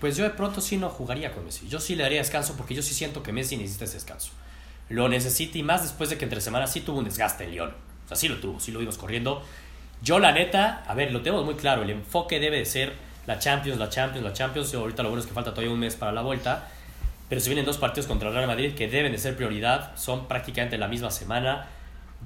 Pues 0.00 0.16
yo 0.16 0.24
de 0.24 0.30
pronto 0.30 0.60
sí 0.60 0.76
no 0.76 0.90
jugaría 0.90 1.32
con 1.32 1.44
Messi. 1.44 1.68
Yo 1.68 1.80
sí 1.80 1.94
le 1.96 2.02
daría 2.02 2.18
descanso 2.18 2.54
porque 2.56 2.74
yo 2.74 2.82
sí 2.82 2.92
siento 2.94 3.22
que 3.22 3.32
Messi 3.32 3.56
necesita 3.56 3.84
ese 3.86 3.94
descanso. 3.94 4.30
Lo 4.90 5.08
necesita 5.08 5.56
y 5.58 5.62
más 5.62 5.82
después 5.82 6.10
de 6.10 6.18
que 6.18 6.24
entre 6.24 6.40
semanas 6.40 6.72
sí 6.72 6.80
tuvo 6.82 6.98
un 6.98 7.04
desgaste 7.06 7.44
en 7.44 7.50
Lyon. 7.52 7.70
O 8.04 8.08
sea, 8.08 8.16
sí 8.16 8.28
lo 8.28 8.36
tuvo, 8.36 8.60
sí 8.60 8.72
lo 8.72 8.78
vimos 8.78 8.98
corriendo. 8.98 9.42
Yo 10.02 10.18
la 10.18 10.32
neta, 10.32 10.84
a 10.86 10.94
ver, 10.94 11.10
lo 11.12 11.22
tengo 11.22 11.42
muy 11.44 11.54
claro. 11.54 11.82
El 11.82 11.90
enfoque 11.90 12.38
debe 12.38 12.58
de 12.58 12.66
ser 12.66 12.92
la 13.26 13.38
Champions, 13.38 13.78
la 13.78 13.88
Champions, 13.88 14.24
la 14.24 14.32
Champions. 14.34 14.72
Y 14.72 14.76
ahorita 14.76 15.02
lo 15.02 15.08
bueno 15.08 15.22
es 15.22 15.26
que 15.26 15.34
falta 15.34 15.50
todavía 15.52 15.72
un 15.72 15.80
mes 15.80 15.96
para 15.96 16.12
la 16.12 16.20
vuelta. 16.22 16.68
Pero 17.28 17.40
se 17.40 17.48
vienen 17.48 17.64
dos 17.64 17.78
partidos 17.78 18.06
contra 18.06 18.28
el 18.28 18.34
Real 18.34 18.46
Madrid 18.46 18.74
que 18.74 18.86
deben 18.88 19.10
de 19.10 19.18
ser 19.18 19.34
prioridad. 19.34 19.96
Son 19.96 20.28
prácticamente 20.28 20.76
la 20.78 20.86
misma 20.86 21.10
semana. 21.10 21.66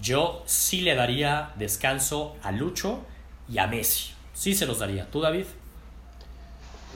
Yo 0.03 0.43
sí 0.45 0.83
le 0.83 0.95
daría 0.97 1.51
descanso 1.57 2.37
a 2.43 2.51
Lucho 2.51 3.01
y 3.49 3.59
a 3.59 3.67
Messi. 3.69 4.13
Sí 4.41 4.55
se 4.55 4.65
los 4.65 4.79
daría. 4.79 5.05
¿Tú, 5.11 5.21
David? 5.21 5.45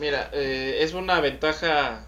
Mira, 0.00 0.30
eh, 0.33 0.78
es 0.80 0.94
una 0.94 1.20
ventaja 1.20 2.04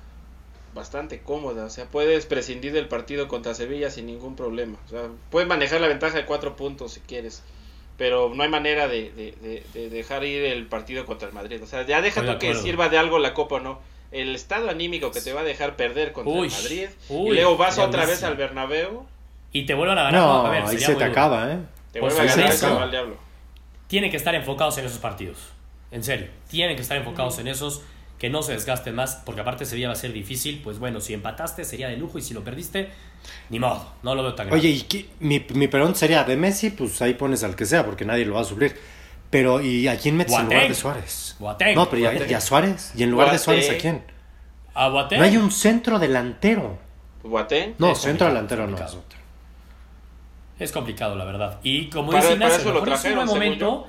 bastante 0.74 1.20
cómoda. 1.20 1.66
O 1.66 1.70
sea, 1.70 1.84
puedes 1.84 2.24
prescindir 2.24 2.72
del 2.72 2.88
partido 2.88 3.28
contra 3.28 3.52
Sevilla 3.52 3.90
sin 3.90 4.06
ningún 4.06 4.34
problema. 4.34 4.78
O 4.86 4.88
sea, 4.88 5.02
puedes 5.30 5.46
manejar 5.46 5.82
la 5.82 5.88
ventaja 5.88 6.16
de 6.16 6.24
cuatro 6.24 6.56
puntos 6.56 6.92
si 6.94 7.00
quieres. 7.00 7.42
Pero 7.98 8.32
no 8.34 8.42
hay 8.42 8.48
manera 8.48 8.88
de, 8.88 9.10
de- 9.12 9.34
de- 9.42 9.62
de 9.74 9.90
dejar 9.90 10.24
ir 10.24 10.42
el 10.44 10.66
partido 10.66 11.04
contra 11.04 11.28
el 11.28 11.34
Madrid. 11.34 11.62
O 11.62 11.66
sea, 11.66 11.86
ya 11.86 12.00
deja 12.00 12.24
tú 12.24 12.38
que 12.38 12.54
sirva 12.54 12.88
de 12.88 12.96
algo 12.96 13.18
la 13.18 13.34
Copa 13.34 13.56
o 13.56 13.60
no. 13.60 13.78
El 14.12 14.34
estado 14.34 14.70
anímico 14.70 15.10
que 15.10 15.20
te 15.20 15.34
va 15.34 15.42
a 15.42 15.44
dejar 15.44 15.76
perder 15.76 16.12
contra 16.12 16.32
Uy, 16.32 16.46
el 16.48 16.52
Madrid. 16.54 16.88
uy, 17.10 17.30
y 17.30 17.34
luego 17.34 17.58
vas 17.58 17.76
otra 17.78 18.06
vez 18.06 18.22
al 18.22 18.36
Bernabéu. 18.36 19.04
Y 19.52 19.66
te 19.66 19.74
vuelvan 19.74 19.98
a 19.98 20.04
ganar. 20.04 20.20
No, 20.22 20.46
a 20.46 20.50
ver, 20.50 20.62
ahí 20.62 20.78
se 20.78 20.86
te 20.86 20.92
duro. 20.94 21.04
acaba, 21.06 21.52
¿eh? 21.52 21.58
Te 21.92 22.00
Pues 22.00 22.14
a 22.14 22.24
ganar 22.24 22.34
se 22.34 22.40
el 22.40 22.46
acaba. 22.46 22.58
salva 22.58 22.82
al 22.84 22.90
diablo. 22.90 23.25
Tienen 23.88 24.10
que 24.10 24.16
estar 24.16 24.34
enfocados 24.34 24.78
en 24.78 24.86
esos 24.86 24.98
partidos. 24.98 25.38
En 25.90 26.02
serio. 26.02 26.28
Tienen 26.48 26.76
que 26.76 26.82
estar 26.82 26.96
enfocados 26.96 27.38
en 27.38 27.48
esos. 27.48 27.82
Que 28.18 28.30
no 28.30 28.42
se 28.42 28.52
desgasten 28.52 28.94
más. 28.94 29.16
Porque 29.26 29.42
aparte 29.42 29.64
Sevilla 29.66 29.88
va 29.88 29.92
a 29.92 29.96
ser 29.96 30.12
difícil. 30.12 30.60
Pues 30.64 30.78
bueno, 30.78 31.00
si 31.00 31.12
empataste 31.14 31.64
sería 31.64 31.88
de 31.88 31.96
lujo. 31.96 32.18
Y 32.18 32.22
si 32.22 32.32
lo 32.34 32.42
perdiste, 32.42 32.88
ni 33.50 33.58
modo. 33.60 33.92
No 34.02 34.14
lo 34.14 34.22
veo 34.22 34.34
tan 34.34 34.46
grave. 34.46 34.60
Oye, 34.60 34.70
y 34.70 34.80
qué- 34.82 35.08
mi, 35.20 35.44
mi 35.54 35.68
pregunta 35.68 35.98
sería, 35.98 36.24
de 36.24 36.36
Messi, 36.36 36.70
pues 36.70 37.00
ahí 37.02 37.14
pones 37.14 37.44
al 37.44 37.54
que 37.56 37.66
sea, 37.66 37.84
porque 37.84 38.04
nadie 38.04 38.24
lo 38.24 38.34
va 38.34 38.40
a 38.40 38.44
suplir. 38.44 38.74
Pero, 39.28 39.60
¿y 39.60 39.86
a 39.88 39.98
quién 39.98 40.16
metes 40.16 40.34
en 40.34 40.44
lugar 40.44 40.68
de 40.68 40.74
Suárez? 40.74 41.36
Boateng. 41.38 41.74
No, 41.74 41.90
pero 41.90 42.02
¿y 42.02 42.06
a, 42.06 42.10
Boateng. 42.12 42.30
y 42.30 42.34
a 42.34 42.40
Suárez? 42.40 42.92
¿Y 42.96 43.02
en 43.02 43.10
lugar 43.10 43.32
de 43.32 43.38
Suárez 43.38 43.68
a 43.70 43.76
quién? 43.76 44.02
A 44.72 44.88
Boateng. 44.88 45.18
No 45.18 45.24
hay 45.24 45.36
un 45.36 45.50
centro 45.50 45.98
delantero. 45.98 46.78
Boateng. 47.22 47.74
No, 47.78 47.92
Es 47.92 47.98
centro 47.98 48.26
complicado, 48.28 48.28
delantero 48.30 48.66
no. 48.68 48.76
Es 50.58 50.72
complicado, 50.72 51.14
la 51.16 51.24
verdad. 51.24 51.58
Y 51.62 51.86
como 51.86 52.12
dice 52.12 52.32
Ignacio, 52.32 52.58
es 52.58 53.04
un 53.04 53.14
buen 53.14 53.26
momento. 53.26 53.86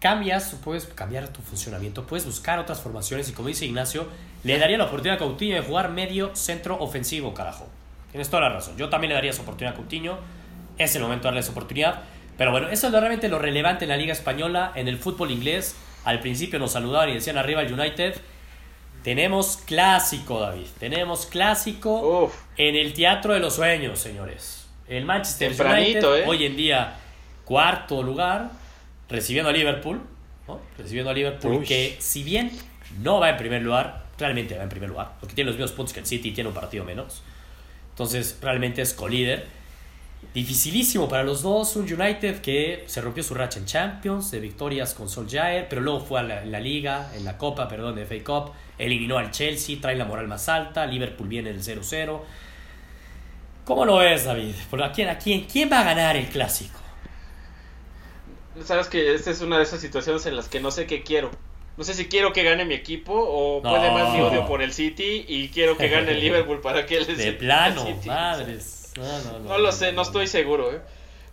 Cambias, 0.00 0.56
puedes 0.62 0.86
cambiar 0.86 1.28
tu 1.28 1.42
funcionamiento, 1.42 2.06
puedes 2.06 2.24
buscar 2.24 2.60
otras 2.60 2.80
formaciones 2.80 3.28
y 3.28 3.32
como 3.32 3.48
dice 3.48 3.66
Ignacio, 3.66 4.06
le 4.44 4.56
daría 4.56 4.78
la 4.78 4.84
oportunidad 4.84 5.16
a 5.16 5.18
Coutinho 5.18 5.56
de 5.56 5.62
jugar 5.62 5.90
medio 5.90 6.36
centro 6.36 6.78
ofensivo, 6.78 7.34
carajo. 7.34 7.66
Tienes 8.12 8.30
toda 8.30 8.42
la 8.42 8.48
razón. 8.50 8.76
Yo 8.76 8.88
también 8.88 9.08
le 9.08 9.14
daría 9.16 9.30
esa 9.30 9.42
oportunidad 9.42 9.74
a 9.74 9.76
Coutinho. 9.76 10.18
Es 10.78 10.94
el 10.94 11.02
momento 11.02 11.22
de 11.22 11.26
darle 11.28 11.40
esa 11.40 11.50
oportunidad. 11.50 12.02
Pero 12.36 12.52
bueno, 12.52 12.68
eso 12.68 12.86
es 12.86 12.92
realmente 12.92 13.28
lo 13.28 13.40
relevante 13.40 13.84
en 13.84 13.88
la 13.88 13.96
Liga 13.96 14.12
Española, 14.12 14.70
en 14.76 14.86
el 14.86 14.98
fútbol 14.98 15.32
inglés. 15.32 15.74
Al 16.04 16.20
principio 16.20 16.60
nos 16.60 16.72
saludaban 16.72 17.10
y 17.10 17.14
decían 17.14 17.36
arriba 17.36 17.62
el 17.62 17.72
United. 17.72 18.14
Tenemos 19.02 19.56
clásico, 19.56 20.38
David. 20.38 20.66
Tenemos 20.78 21.26
clásico 21.26 22.24
Uf. 22.24 22.34
en 22.56 22.76
el 22.76 22.94
Teatro 22.94 23.34
de 23.34 23.40
los 23.40 23.56
Sueños, 23.56 23.98
señores. 23.98 24.57
El 24.88 25.04
Manchester 25.04 25.48
Tempranito, 25.48 26.10
United, 26.10 26.24
¿eh? 26.24 26.28
hoy 26.28 26.44
en 26.44 26.56
día, 26.56 26.96
cuarto 27.44 28.02
lugar, 28.02 28.50
recibiendo 29.08 29.50
a 29.50 29.52
Liverpool. 29.52 30.00
¿no? 30.46 30.60
Recibiendo 30.78 31.10
a 31.10 31.14
Liverpool, 31.14 31.56
Uy. 31.56 31.64
que 31.66 31.96
si 32.00 32.22
bien 32.22 32.50
no 33.02 33.20
va 33.20 33.30
en 33.30 33.36
primer 33.36 33.62
lugar, 33.62 34.06
realmente 34.18 34.56
va 34.56 34.62
en 34.62 34.68
primer 34.68 34.88
lugar, 34.88 35.12
porque 35.20 35.34
tiene 35.34 35.50
los 35.50 35.58
mismos 35.58 35.72
puntos 35.72 35.92
que 35.92 36.00
el 36.00 36.06
City 36.06 36.30
y 36.30 36.32
tiene 36.32 36.48
un 36.48 36.54
partido 36.54 36.84
menos. 36.84 37.22
Entonces, 37.90 38.38
realmente 38.40 38.80
es 38.80 38.94
colíder. 38.94 39.46
Dificilísimo 40.32 41.08
para 41.08 41.22
los 41.22 41.42
dos. 41.42 41.76
Un 41.76 41.92
United 41.92 42.40
que 42.40 42.84
se 42.86 43.00
rompió 43.00 43.22
su 43.22 43.34
racha 43.34 43.58
en 43.58 43.66
Champions, 43.66 44.30
de 44.30 44.40
victorias 44.40 44.94
con 44.94 45.08
Solskjaer, 45.08 45.68
pero 45.68 45.80
luego 45.80 46.00
fue 46.00 46.20
a 46.20 46.22
la, 46.22 46.42
en 46.42 46.52
la 46.52 46.60
Liga, 46.60 47.10
en 47.14 47.24
la 47.24 47.36
Copa, 47.36 47.68
perdón, 47.68 47.96
de 47.96 48.04
FA 48.04 48.24
Cup. 48.24 48.52
Eliminó 48.78 49.18
al 49.18 49.32
Chelsea, 49.32 49.78
trae 49.80 49.96
la 49.96 50.04
moral 50.04 50.28
más 50.28 50.48
alta. 50.48 50.86
Liverpool 50.86 51.28
viene 51.28 51.50
el 51.50 51.60
0-0. 51.60 52.20
¿Cómo 53.68 53.84
lo 53.84 53.98
ves, 53.98 54.24
David? 54.24 54.54
¿Por 54.70 54.82
a 54.82 54.90
quién, 54.92 55.10
a 55.10 55.18
quién, 55.18 55.44
quién 55.44 55.70
va 55.70 55.80
a 55.80 55.84
ganar 55.84 56.16
el 56.16 56.26
clásico? 56.28 56.80
Sabes 58.64 58.88
que 58.88 59.12
esta 59.12 59.30
es 59.30 59.42
una 59.42 59.58
de 59.58 59.64
esas 59.64 59.82
situaciones 59.82 60.24
en 60.24 60.36
las 60.36 60.48
que 60.48 60.58
no 60.58 60.70
sé 60.70 60.86
qué 60.86 61.02
quiero. 61.02 61.30
No 61.76 61.84
sé 61.84 61.92
si 61.92 62.08
quiero 62.08 62.32
que 62.32 62.44
gane 62.44 62.64
mi 62.64 62.72
equipo 62.72 63.12
o 63.12 63.60
No. 63.62 63.68
puede 63.68 63.90
más 63.90 64.14
mi 64.14 64.22
odio 64.22 64.46
por 64.46 64.62
el 64.62 64.72
City 64.72 65.26
y 65.28 65.50
quiero 65.50 65.76
que 65.76 65.90
gane 65.90 66.12
el 66.12 66.20
Liverpool 66.20 66.62
para 66.62 66.86
que 66.86 66.96
él 66.96 67.14
De 67.14 67.32
plano, 67.34 67.84
madres. 68.06 68.90
No, 68.96 69.04
no, 69.04 69.38
no, 69.38 69.38
No 69.40 69.58
lo 69.58 69.70
sé, 69.70 69.92
no 69.92 70.00
estoy 70.00 70.28
seguro, 70.28 70.72
¿eh? 70.72 70.80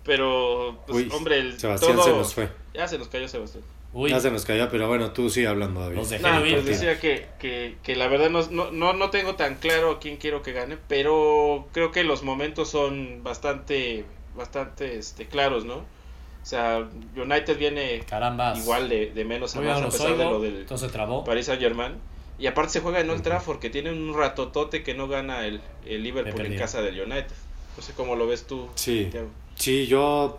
Pero, 0.03 0.83
pues, 0.87 1.05
Uy, 1.05 1.11
hombre, 1.13 1.39
el, 1.39 1.57
Sebastián 1.57 1.95
todo... 1.95 2.03
se 2.03 2.11
nos 2.11 2.33
fue. 2.33 2.49
Ya 2.73 2.85
se 2.89 2.97
nos 2.97 3.07
cayó 3.07 3.29
Sebastián. 3.29 3.63
Uy, 3.97 4.09
Ya 4.09 4.19
se 4.19 4.29
nos 4.29 4.43
cayó, 4.43 4.69
pero 4.69 4.89
bueno, 4.89 5.11
tú 5.11 5.29
sigue 5.29 5.47
hablando, 5.47 5.79
David. 5.79 5.95
Los 5.95 6.09
dejé 6.09 6.21
No, 6.23 6.39
pues 6.41 6.65
decía 6.65 6.99
que, 6.99 7.27
que, 7.39 7.77
que 7.81 7.95
la 7.95 8.07
verdad 8.09 8.29
no, 8.29 8.41
no, 8.51 8.69
no, 8.71 8.91
no 8.91 9.09
tengo 9.09 9.35
tan 9.35 9.55
claro 9.55 9.91
a 9.91 9.99
quién 9.99 10.17
quiero 10.17 10.41
que 10.41 10.51
gane, 10.51 10.77
pero 10.89 11.67
creo 11.71 11.91
que 11.93 12.03
los 12.03 12.21
momentos 12.21 12.69
son 12.69 13.23
bastante, 13.23 14.03
bastante 14.35 14.97
este, 14.97 15.27
claros, 15.27 15.63
¿no? 15.63 15.75
O 15.77 16.47
sea, 16.47 16.87
United 17.15 17.57
viene 17.57 18.01
Carambas. 18.07 18.59
igual 18.59 18.89
de, 18.89 19.11
de 19.11 19.23
menos 19.25 19.55
a 19.55 19.59
Muy 19.59 19.67
más 19.69 19.81
a 19.81 19.85
pesar 19.85 20.07
de 20.17 20.25
oigo. 20.25 20.31
lo 20.31 20.39
del 20.41 20.57
Entonces 20.57 20.91
trabó. 20.91 21.23
Paris 21.23 21.45
Saint 21.45 21.61
Germain. 21.61 21.93
Y 22.37 22.47
aparte 22.47 22.73
se 22.73 22.81
juega 22.81 22.99
en 22.99 23.09
Old 23.09 23.23
Trafford, 23.23 23.59
que 23.59 23.69
tiene 23.69 23.91
un 23.93 24.13
ratotote 24.13 24.83
que 24.83 24.93
no 24.93 25.07
gana 25.07 25.47
el, 25.47 25.61
el 25.85 26.03
Liverpool 26.03 26.45
en 26.45 26.57
casa 26.57 26.81
del 26.81 26.99
United. 26.99 27.31
No 27.77 27.81
sé 27.81 27.93
cómo 27.93 28.15
lo 28.17 28.27
ves 28.27 28.45
tú, 28.45 28.67
Sí. 28.75 29.03
Santiago. 29.03 29.29
Sí, 29.55 29.87
yo. 29.87 30.37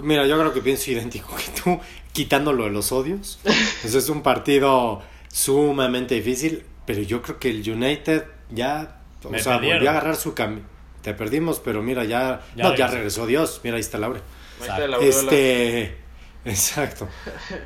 Mira, 0.00 0.26
yo 0.26 0.38
creo 0.38 0.52
que 0.52 0.60
pienso 0.60 0.90
idéntico 0.90 1.34
que 1.36 1.60
tú, 1.60 1.80
quitándolo 2.12 2.64
de 2.64 2.70
los 2.70 2.92
odios. 2.92 3.38
Eso 3.84 3.98
es 3.98 4.08
un 4.08 4.22
partido 4.22 5.02
sumamente 5.28 6.14
difícil, 6.14 6.64
pero 6.86 7.02
yo 7.02 7.22
creo 7.22 7.38
que 7.38 7.50
el 7.50 7.68
United 7.68 8.24
ya. 8.50 9.00
O 9.24 9.30
Me 9.30 9.40
sea, 9.40 9.54
perdieron. 9.54 9.78
volvió 9.78 9.90
a 9.90 9.92
agarrar 9.92 10.16
su 10.16 10.34
cambio. 10.34 10.64
Te 11.02 11.14
perdimos, 11.14 11.60
pero 11.60 11.82
mira, 11.82 12.04
ya. 12.04 12.42
Ya 12.56 12.64
no, 12.64 12.74
ya 12.74 12.86
regresó. 12.86 13.26
Dios. 13.26 13.60
Mira, 13.62 13.76
ahí 13.76 13.80
está 13.80 13.98
Laura. 13.98 14.20
Ahí 14.60 14.68
está. 14.68 14.96
Este. 15.00 15.96
Exacto. 16.44 17.08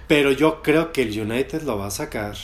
Pero 0.06 0.32
yo 0.32 0.62
creo 0.62 0.92
que 0.92 1.02
el 1.02 1.18
United 1.18 1.62
lo 1.62 1.78
va 1.78 1.86
a 1.86 1.90
sacar. 1.90 2.36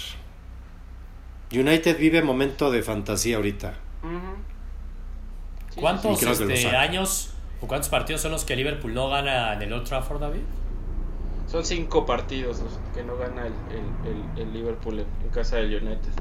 United 1.50 1.98
vive 1.98 2.22
momento 2.22 2.70
de 2.70 2.82
fantasía 2.82 3.36
ahorita. 3.36 3.74
Sí, 5.74 5.80
¿Cuántos 5.80 6.22
este, 6.22 6.68
años 6.68 7.30
o 7.62 7.66
cuántos 7.68 7.88
partidos 7.88 8.20
son 8.20 8.32
los 8.32 8.44
que 8.44 8.56
Liverpool 8.56 8.92
no 8.92 9.08
gana 9.08 9.54
en 9.54 9.62
el 9.62 9.72
Old 9.72 9.84
Trafford, 9.84 10.20
David? 10.20 10.40
Son 11.48 11.64
cinco 11.64 12.04
partidos 12.04 12.60
los 12.60 12.72
que 12.94 13.02
no 13.04 13.16
gana 13.16 13.46
el, 13.46 13.52
el, 13.70 14.10
el, 14.10 14.42
el 14.42 14.52
Liverpool 14.52 14.98
en, 14.98 15.28
casa 15.30 15.56
del 15.56 15.82
United. 15.82 16.12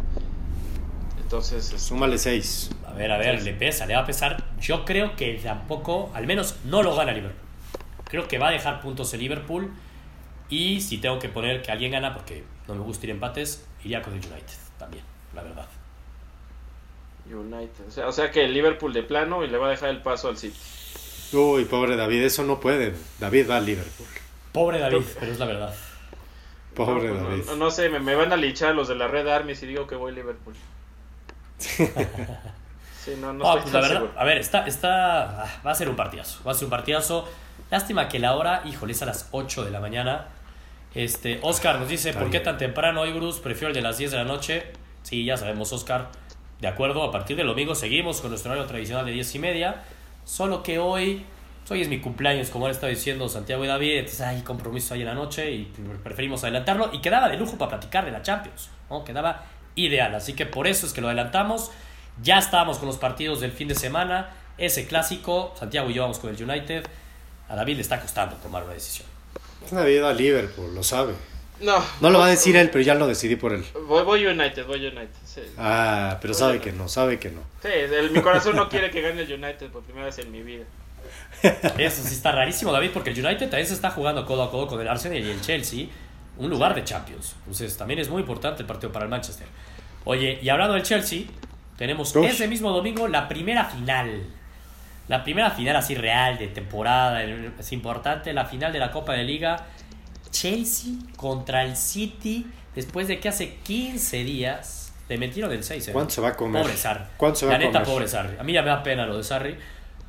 Entonces, 1.21 1.65
este, 1.65 1.79
Súmale 1.79 2.17
seis. 2.17 2.69
A 2.85 2.93
ver, 2.93 3.11
a 3.11 3.17
ver, 3.17 3.41
le 3.41 3.53
pesa, 3.53 3.85
le 3.85 3.95
va 3.95 4.01
a 4.01 4.05
pesar. 4.05 4.43
Yo 4.59 4.85
creo 4.85 5.15
que 5.15 5.39
tampoco, 5.43 6.11
al 6.13 6.27
menos 6.27 6.57
no 6.65 6.83
lo 6.83 6.95
gana 6.95 7.11
Liverpool. 7.11 7.47
Creo 8.05 8.27
que 8.27 8.37
va 8.37 8.49
a 8.49 8.51
dejar 8.51 8.81
puntos 8.81 9.13
el 9.13 9.21
Liverpool. 9.21 9.71
Y 10.49 10.81
si 10.81 10.97
tengo 10.97 11.17
que 11.17 11.29
poner 11.29 11.61
que 11.61 11.71
alguien 11.71 11.93
gana, 11.93 12.13
porque 12.13 12.43
no 12.67 12.75
me 12.75 12.81
gusta 12.81 13.05
ir 13.05 13.11
empates, 13.11 13.65
iría 13.83 14.01
con 14.01 14.13
el 14.13 14.19
United 14.19 14.57
también, 14.77 15.03
la 15.33 15.43
verdad. 15.43 15.67
United. 17.25 17.87
O 17.87 17.91
sea, 17.91 18.07
o 18.07 18.11
sea 18.11 18.31
que 18.31 18.43
el 18.43 18.53
Liverpool 18.53 18.91
de 18.91 19.03
plano 19.03 19.45
y 19.45 19.47
le 19.47 19.57
va 19.57 19.67
a 19.67 19.69
dejar 19.69 19.89
el 19.89 20.01
paso 20.01 20.27
al 20.27 20.37
City. 20.37 20.59
Uy, 21.33 21.65
pobre 21.65 21.95
David, 21.95 22.23
eso 22.23 22.43
no 22.43 22.59
puede. 22.59 22.93
David 23.19 23.49
va 23.49 23.57
al 23.57 23.65
Liverpool. 23.65 24.07
Pobre 24.51 24.79
David, 24.79 25.03
pero 25.19 25.31
es 25.31 25.39
la 25.39 25.45
verdad. 25.45 25.73
Pobre 26.75 27.09
no, 27.09 27.15
David. 27.15 27.43
No, 27.45 27.55
no 27.55 27.71
sé, 27.71 27.89
me, 27.89 27.99
me 27.99 28.15
van 28.15 28.31
a 28.33 28.37
linchar 28.37 28.75
los 28.75 28.87
de 28.87 28.95
la 28.95 29.07
Red 29.07 29.27
Army 29.27 29.55
si 29.55 29.65
digo 29.65 29.87
que 29.87 29.95
voy 29.95 30.13
Liverpool. 30.13 30.55
sí, 31.59 33.15
no, 33.19 33.33
no, 33.33 33.43
pues 33.61 33.71
la 33.71 33.81
verdad, 33.81 34.03
a 34.17 34.23
ver, 34.23 34.39
está, 34.39 34.65
está, 34.65 35.43
ah, 35.43 35.61
va 35.65 35.71
a 35.71 35.75
ser 35.75 35.89
un 35.89 35.95
partidazo, 35.95 36.43
va 36.45 36.51
a 36.51 36.55
ser 36.55 36.65
un 36.65 36.71
partidazo. 36.71 37.27
Lástima 37.69 38.09
que 38.09 38.19
la 38.19 38.35
hora, 38.35 38.63
híjole, 38.65 38.93
es 38.93 39.01
a 39.01 39.05
las 39.05 39.29
8 39.31 39.63
de 39.63 39.71
la 39.71 39.79
mañana. 39.79 40.27
Este, 40.93 41.39
Oscar 41.41 41.79
nos 41.79 41.87
dice, 41.87 42.11
¿por 42.13 42.29
qué 42.29 42.41
tan 42.41 42.57
temprano 42.57 43.01
hoy, 43.01 43.13
Bruce? 43.13 43.39
Prefiero 43.41 43.69
el 43.69 43.73
de 43.73 43.81
las 43.81 43.97
10 43.97 44.11
de 44.11 44.17
la 44.17 44.25
noche. 44.25 44.63
Sí, 45.03 45.23
ya 45.23 45.37
sabemos, 45.37 45.71
Oscar. 45.71 46.09
De 46.59 46.67
acuerdo, 46.67 47.03
a 47.03 47.11
partir 47.11 47.37
del 47.37 47.47
domingo 47.47 47.73
seguimos 47.75 48.19
con 48.19 48.29
nuestro 48.29 48.51
horario 48.51 48.67
tradicional 48.67 49.05
de 49.05 49.13
10 49.13 49.35
y 49.35 49.39
media. 49.39 49.83
Solo 50.25 50.63
que 50.63 50.79
hoy, 50.79 51.25
hoy 51.69 51.81
es 51.81 51.87
mi 51.87 51.99
cumpleaños, 51.99 52.49
como 52.49 52.67
le 52.67 52.73
estaba 52.73 52.89
diciendo 52.89 53.27
Santiago 53.29 53.63
y 53.63 53.67
David. 53.67 53.97
Entonces 53.97 54.21
hay 54.21 54.41
compromiso 54.41 54.93
ahí 54.93 55.01
en 55.01 55.07
la 55.07 55.13
noche 55.13 55.51
y 55.51 55.71
preferimos 56.03 56.43
adelantarlo. 56.43 56.89
Y 56.93 56.99
quedaba 56.99 57.29
de 57.29 57.37
lujo 57.37 57.57
para 57.57 57.69
platicar 57.71 58.05
de 58.05 58.11
la 58.11 58.21
Champions. 58.21 58.69
¿no? 58.89 59.03
Quedaba 59.03 59.43
ideal. 59.75 60.13
Así 60.15 60.33
que 60.33 60.45
por 60.45 60.67
eso 60.67 60.85
es 60.85 60.93
que 60.93 61.01
lo 61.01 61.07
adelantamos. 61.07 61.71
Ya 62.21 62.37
estábamos 62.37 62.77
con 62.77 62.87
los 62.87 62.97
partidos 62.97 63.39
del 63.41 63.51
fin 63.51 63.67
de 63.67 63.75
semana. 63.75 64.29
Ese 64.57 64.85
clásico, 64.85 65.53
Santiago 65.57 65.89
y 65.89 65.93
yo 65.93 66.03
vamos 66.03 66.19
con 66.19 66.33
el 66.33 66.41
United. 66.41 66.85
A 67.49 67.55
David 67.55 67.75
le 67.75 67.81
está 67.81 67.99
costando 67.99 68.35
tomar 68.37 68.63
una 68.63 68.73
decisión. 68.73 69.07
Es 69.65 69.71
una 69.71 69.83
vida 69.83 70.09
a 70.09 70.13
Liverpool, 70.13 70.73
lo 70.73 70.83
sabe. 70.83 71.13
No. 71.61 71.83
No 72.01 72.09
lo 72.09 72.19
va 72.19 72.25
a 72.25 72.29
decir 72.29 72.55
él, 72.55 72.69
pero 72.69 72.83
ya 72.83 72.95
lo 72.95 73.07
decidí 73.07 73.35
por 73.35 73.53
él. 73.53 73.63
Voy, 73.87 74.03
voy 74.03 74.25
United, 74.25 74.65
voy 74.65 74.85
United. 74.85 75.09
Ah, 75.57 76.17
pero 76.21 76.33
sabe 76.33 76.59
que 76.59 76.71
no, 76.71 76.87
sabe 76.87 77.19
que 77.19 77.29
no. 77.29 77.41
Sí, 77.61 77.69
mi 78.11 78.21
corazón 78.21 78.55
no 78.55 78.67
quiere 78.67 78.89
que 78.89 79.01
gane 79.01 79.21
el 79.21 79.31
United 79.31 79.69
por 79.69 79.83
primera 79.83 80.05
vez 80.05 80.17
en 80.17 80.31
mi 80.31 80.41
vida. 80.41 80.65
Eso 81.77 82.03
sí 82.03 82.13
está 82.13 82.31
rarísimo, 82.31 82.71
David, 82.71 82.91
porque 82.93 83.11
el 83.11 83.25
United 83.25 83.49
también 83.49 83.67
se 83.67 83.73
está 83.73 83.91
jugando 83.91 84.25
codo 84.25 84.43
a 84.43 84.51
codo 84.51 84.67
con 84.67 84.81
el 84.81 84.87
Arsenal 84.87 85.17
y 85.19 85.29
el 85.29 85.41
Chelsea, 85.41 85.87
un 86.37 86.49
lugar 86.49 86.75
de 86.75 86.83
Champions. 86.83 87.35
Entonces 87.39 87.77
también 87.77 87.99
es 87.99 88.09
muy 88.09 88.21
importante 88.21 88.61
el 88.61 88.67
partido 88.67 88.91
para 88.91 89.05
el 89.05 89.11
Manchester. 89.11 89.47
Oye, 90.03 90.39
y 90.41 90.49
hablando 90.49 90.73
del 90.73 90.83
Chelsea, 90.83 91.23
tenemos 91.77 92.15
ese 92.15 92.47
mismo 92.47 92.71
domingo 92.71 93.07
la 93.07 93.27
primera 93.27 93.65
final. 93.65 94.23
La 95.07 95.23
primera 95.23 95.51
final 95.51 95.75
así 95.75 95.95
real 95.95 96.37
de 96.37 96.47
temporada, 96.47 97.23
es 97.23 97.71
importante, 97.71 98.33
la 98.33 98.45
final 98.45 98.71
de 98.71 98.79
la 98.79 98.91
Copa 98.91 99.13
de 99.13 99.23
Liga. 99.23 99.67
Chelsea 100.31 100.93
contra 101.15 101.63
el 101.63 101.75
City, 101.77 102.47
después 102.75 103.07
de 103.07 103.19
que 103.19 103.29
hace 103.29 103.55
15 103.63 104.23
días 104.23 104.93
le 105.09 105.17
metieron 105.17 105.51
el 105.51 105.63
6. 105.63 105.89
¿Cuánto 105.93 106.13
se 106.13 106.21
va 106.21 106.29
a 106.29 106.35
comer? 106.35 106.61
Pobre 106.63 106.77
Sarri. 106.77 107.03
¿Cuánto 107.17 107.39
se 107.39 107.45
va 107.45 107.51
la 107.51 107.55
a 107.57 107.59
neta, 107.59 107.71
comer? 107.79 107.87
pobre 107.87 108.07
Sarri. 108.07 108.37
A 108.39 108.43
mí 108.43 108.53
ya 108.53 108.61
me 108.61 108.69
da 108.69 108.81
pena 108.81 109.05
lo 109.05 109.17
de 109.17 109.23
Sarri, 109.23 109.57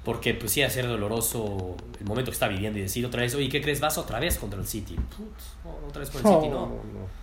porque 0.05 0.35
pues 0.35 0.53
sí, 0.53 0.63
a 0.63 0.71
ser 0.71 0.87
doloroso 0.87 1.77
el 1.99 2.07
momento 2.07 2.31
que 2.31 2.35
está 2.35 2.49
viviendo 2.49 2.79
y 2.79 2.83
decir 2.83 3.05
otra 3.05 3.23
vez, 3.23 3.35
oye, 3.35 3.49
¿qué 3.49 3.61
crees? 3.61 3.81
Vas 3.81 3.99
otra 3.99 4.19
vez 4.21 4.39
contra 4.39 4.59
el 4.61 4.67
City. 4.67 4.95
Putz, 4.95 5.57
no, 5.65 5.89
otra 5.89 6.01
vez 6.01 6.11
con 6.11 6.21
el 6.21 6.27
City, 6.41 6.49
no. 6.49 6.67
no. 6.67 7.22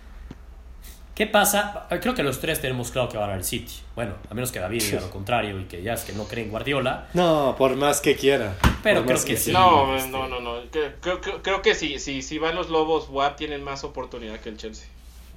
¿Qué 1.20 1.26
pasa? 1.26 1.86
Creo 2.00 2.14
que 2.14 2.22
los 2.22 2.40
tres 2.40 2.62
tenemos 2.62 2.90
claro 2.90 3.10
que 3.10 3.18
va 3.18 3.24
a 3.24 3.26
ganar 3.26 3.40
el 3.40 3.44
City. 3.44 3.74
Bueno, 3.94 4.14
a 4.30 4.32
menos 4.32 4.50
que 4.52 4.58
David 4.58 4.82
diga 4.82 5.02
lo 5.02 5.10
contrario 5.10 5.60
y 5.60 5.64
que 5.64 5.82
ya 5.82 5.92
es 5.92 6.00
que 6.04 6.14
no 6.14 6.24
cree 6.24 6.44
en 6.46 6.50
Guardiola. 6.50 7.08
No, 7.12 7.56
por 7.58 7.76
más 7.76 8.00
que 8.00 8.16
quiera. 8.16 8.54
Pero 8.82 9.04
creo 9.04 9.22
que 9.22 9.36
sí. 9.36 9.52
No, 9.52 9.94
este- 9.96 10.08
no, 10.08 10.28
no, 10.28 10.40
no. 10.40 10.62
Creo, 10.70 10.92
creo, 11.02 11.20
creo- 11.20 11.42
creo 11.42 11.60
que 11.60 11.74
si, 11.74 11.98
si, 11.98 12.22
si 12.22 12.38
van 12.38 12.54
los 12.54 12.70
Lobos, 12.70 13.10
WAP 13.10 13.36
tienen 13.36 13.62
más 13.62 13.84
oportunidad 13.84 14.40
que 14.40 14.48
el 14.48 14.56
Chelsea. 14.56 14.88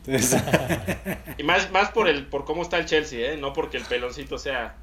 Y 1.37 1.43
más, 1.43 1.69
más 1.71 1.89
por 1.91 2.07
el 2.07 2.27
por 2.27 2.45
cómo 2.45 2.61
está 2.61 2.77
el 2.77 2.85
Chelsea, 2.85 3.33
¿eh? 3.33 3.35
No 3.37 3.51
porque 3.51 3.75
el 3.75 3.83
peloncito 3.83 4.37
sea, 4.37 4.75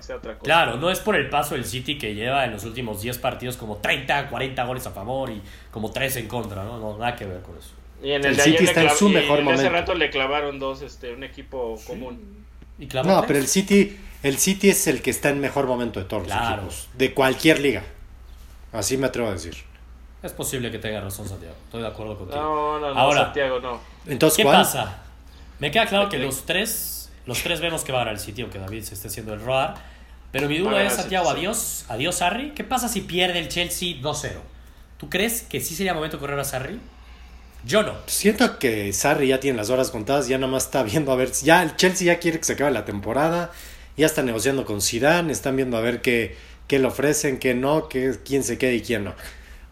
sea 0.00 0.16
otra 0.16 0.32
cosa. 0.40 0.44
Claro, 0.44 0.76
no 0.78 0.90
es 0.90 0.98
por 0.98 1.14
el 1.14 1.30
paso 1.30 1.54
del 1.54 1.66
City 1.66 1.98
que 1.98 2.16
lleva 2.16 2.44
en 2.44 2.50
los 2.50 2.64
últimos 2.64 3.00
10 3.00 3.16
partidos 3.18 3.56
como 3.56 3.76
30, 3.76 4.28
40 4.28 4.64
goles 4.64 4.84
a 4.88 4.90
favor 4.90 5.30
y 5.30 5.40
como 5.70 5.92
3 5.92 6.16
en 6.16 6.26
contra, 6.26 6.64
¿no? 6.64 6.78
No, 6.80 6.98
nada 6.98 7.14
que 7.14 7.26
ver 7.26 7.42
con 7.42 7.56
eso. 7.56 7.70
Y 8.02 8.12
en 8.12 8.24
El 8.24 8.26
el, 8.26 8.36
de 8.36 8.42
City 8.42 8.56
ayer 8.56 8.62
le 8.62 8.68
está 8.68 8.82
en 8.82 8.90
su 8.96 9.08
y 9.08 9.12
mejor 9.12 9.38
en 9.40 9.48
ese 9.48 9.56
momento. 9.56 9.72
rato 9.72 9.94
le 9.94 10.10
clavaron 10.10 10.58
dos, 10.58 10.82
este, 10.82 11.12
un 11.12 11.24
equipo 11.24 11.80
común. 11.86 12.44
¿Y 12.78 12.86
No, 12.86 13.02
tres? 13.02 13.24
pero 13.26 13.38
el 13.38 13.48
City, 13.48 13.96
el 14.22 14.38
City 14.38 14.70
es 14.70 14.86
el 14.86 15.02
que 15.02 15.10
está 15.10 15.30
en 15.30 15.40
mejor 15.40 15.66
momento 15.66 15.98
de 16.00 16.06
todos 16.06 16.28
los 16.28 16.32
equipos. 16.36 16.88
De 16.94 17.12
cualquier 17.14 17.60
liga. 17.60 17.82
Así 18.72 18.96
me 18.96 19.06
atrevo 19.06 19.28
a 19.28 19.32
decir. 19.32 19.56
Es 20.22 20.32
posible 20.32 20.70
que 20.70 20.78
tenga 20.78 21.00
razón, 21.00 21.28
Santiago. 21.28 21.54
Estoy 21.64 21.82
de 21.82 21.88
acuerdo 21.88 22.18
contigo. 22.18 22.40
No, 22.40 22.78
no, 22.80 22.92
no, 22.94 23.00
Ahora, 23.00 23.24
Santiago, 23.26 23.60
no. 23.60 23.80
Entonces, 24.06 24.36
¿qué 24.36 24.42
¿cuál? 24.42 24.56
pasa? 24.58 25.02
Me 25.58 25.70
queda 25.70 25.86
claro 25.86 26.08
que 26.08 26.18
los 26.18 26.44
tres, 26.44 27.10
los 27.26 27.42
tres 27.42 27.60
vemos 27.60 27.82
que 27.84 27.92
va 27.92 27.98
a 27.98 28.00
ganar 28.02 28.14
el 28.14 28.20
City, 28.20 28.42
aunque 28.42 28.58
David 28.58 28.82
se 28.82 28.94
esté 28.94 29.08
haciendo 29.08 29.32
el 29.34 29.40
roar. 29.40 29.74
Pero 30.30 30.48
mi 30.48 30.58
duda 30.58 30.84
es, 30.84 30.92
Santiago, 30.94 31.26
City, 31.26 31.34
sí. 31.36 31.40
adiós, 31.40 31.84
adiós, 31.88 32.14
Sarri. 32.16 32.50
¿Qué 32.50 32.62
pasa 32.64 32.88
si 32.88 33.00
pierde 33.00 33.38
el 33.38 33.48
Chelsea 33.48 33.96
2-0? 34.00 34.32
¿Tú 34.98 35.08
crees 35.08 35.42
que 35.42 35.60
sí 35.60 35.74
sería 35.74 35.94
momento 35.94 36.16
de 36.16 36.20
correr 36.20 36.38
a 36.38 36.44
Sarri? 36.44 36.78
Yo 37.64 37.82
no. 37.82 37.94
Siento 38.06 38.58
que 38.58 38.92
Sarri 38.92 39.28
ya 39.28 39.40
tiene 39.40 39.56
las 39.56 39.70
horas 39.70 39.90
contadas, 39.90 40.28
ya 40.28 40.38
nada 40.38 40.50
más 40.52 40.64
está 40.66 40.82
viendo 40.82 41.12
a 41.12 41.16
ver, 41.16 41.32
ya 41.32 41.62
el 41.62 41.76
Chelsea 41.76 42.06
ya 42.06 42.18
quiere 42.18 42.38
que 42.38 42.44
se 42.44 42.52
acabe 42.54 42.70
la 42.70 42.84
temporada, 42.84 43.50
ya 43.96 44.06
está 44.06 44.22
negociando 44.22 44.64
con 44.64 44.80
Zidane, 44.80 45.32
están 45.32 45.56
viendo 45.56 45.76
a 45.76 45.80
ver 45.80 46.00
qué, 46.00 46.36
qué 46.66 46.78
le 46.78 46.86
ofrecen, 46.86 47.38
qué 47.38 47.54
no, 47.54 47.88
qué, 47.88 48.14
quién 48.24 48.44
se 48.44 48.58
queda 48.58 48.72
y 48.72 48.80
quién 48.80 49.04
no. 49.04 49.14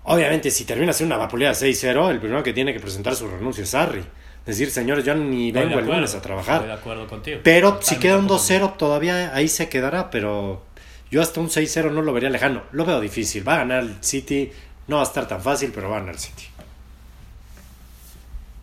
Obviamente, 0.05 0.51
si 0.51 0.65
termina 0.65 0.93
siendo 0.93 1.15
una 1.17 1.25
vapuleada 1.25 1.55
6-0, 1.55 2.11
el 2.11 2.21
primero 2.21 2.43
que 2.43 2.53
tiene 2.53 2.73
que 2.73 2.81
presentar 2.81 3.15
su 3.17 3.29
renuncia 3.29 3.65
es 3.65 3.71
Sarri. 3.71 4.05
Decir, 4.45 4.71
señores, 4.71 5.05
yo 5.05 5.15
ni 5.17 5.49
Estoy 5.49 5.63
vengo 5.65 5.79
el 5.81 5.87
lunes 5.87 6.03
a 6.03 6.05
Estoy 6.05 6.19
de 6.19 6.23
trabajar. 6.23 6.71
acuerdo 6.71 7.07
contigo. 7.09 7.41
Pero 7.43 7.75
Totalmente 7.75 7.87
si 7.95 7.97
queda 8.01 8.17
un 8.19 8.29
de 8.29 8.35
acuerdo 8.35 8.67
2-0, 8.69 8.77
todavía 8.77 9.35
ahí 9.35 9.49
se 9.49 9.69
quedará, 9.69 10.11
pero 10.11 10.63
yo 11.11 11.21
hasta 11.23 11.41
un 11.41 11.49
6-0 11.49 11.91
no 11.91 12.03
lo 12.03 12.13
vería 12.13 12.31
lejano. 12.31 12.63
Lo 12.71 12.85
veo 12.85 13.01
difícil. 13.01 13.47
Va 13.47 13.55
a 13.55 13.59
ganar 13.59 13.83
el 13.83 13.97
City, 14.03 14.53
no 14.87 14.97
va 14.97 15.03
a 15.03 15.07
estar 15.07 15.27
tan 15.27 15.43
fácil, 15.43 15.73
pero 15.75 15.89
va 15.91 15.97
a 15.97 15.99
ganar 16.01 16.15
el 16.15 16.21
City. 16.21 16.45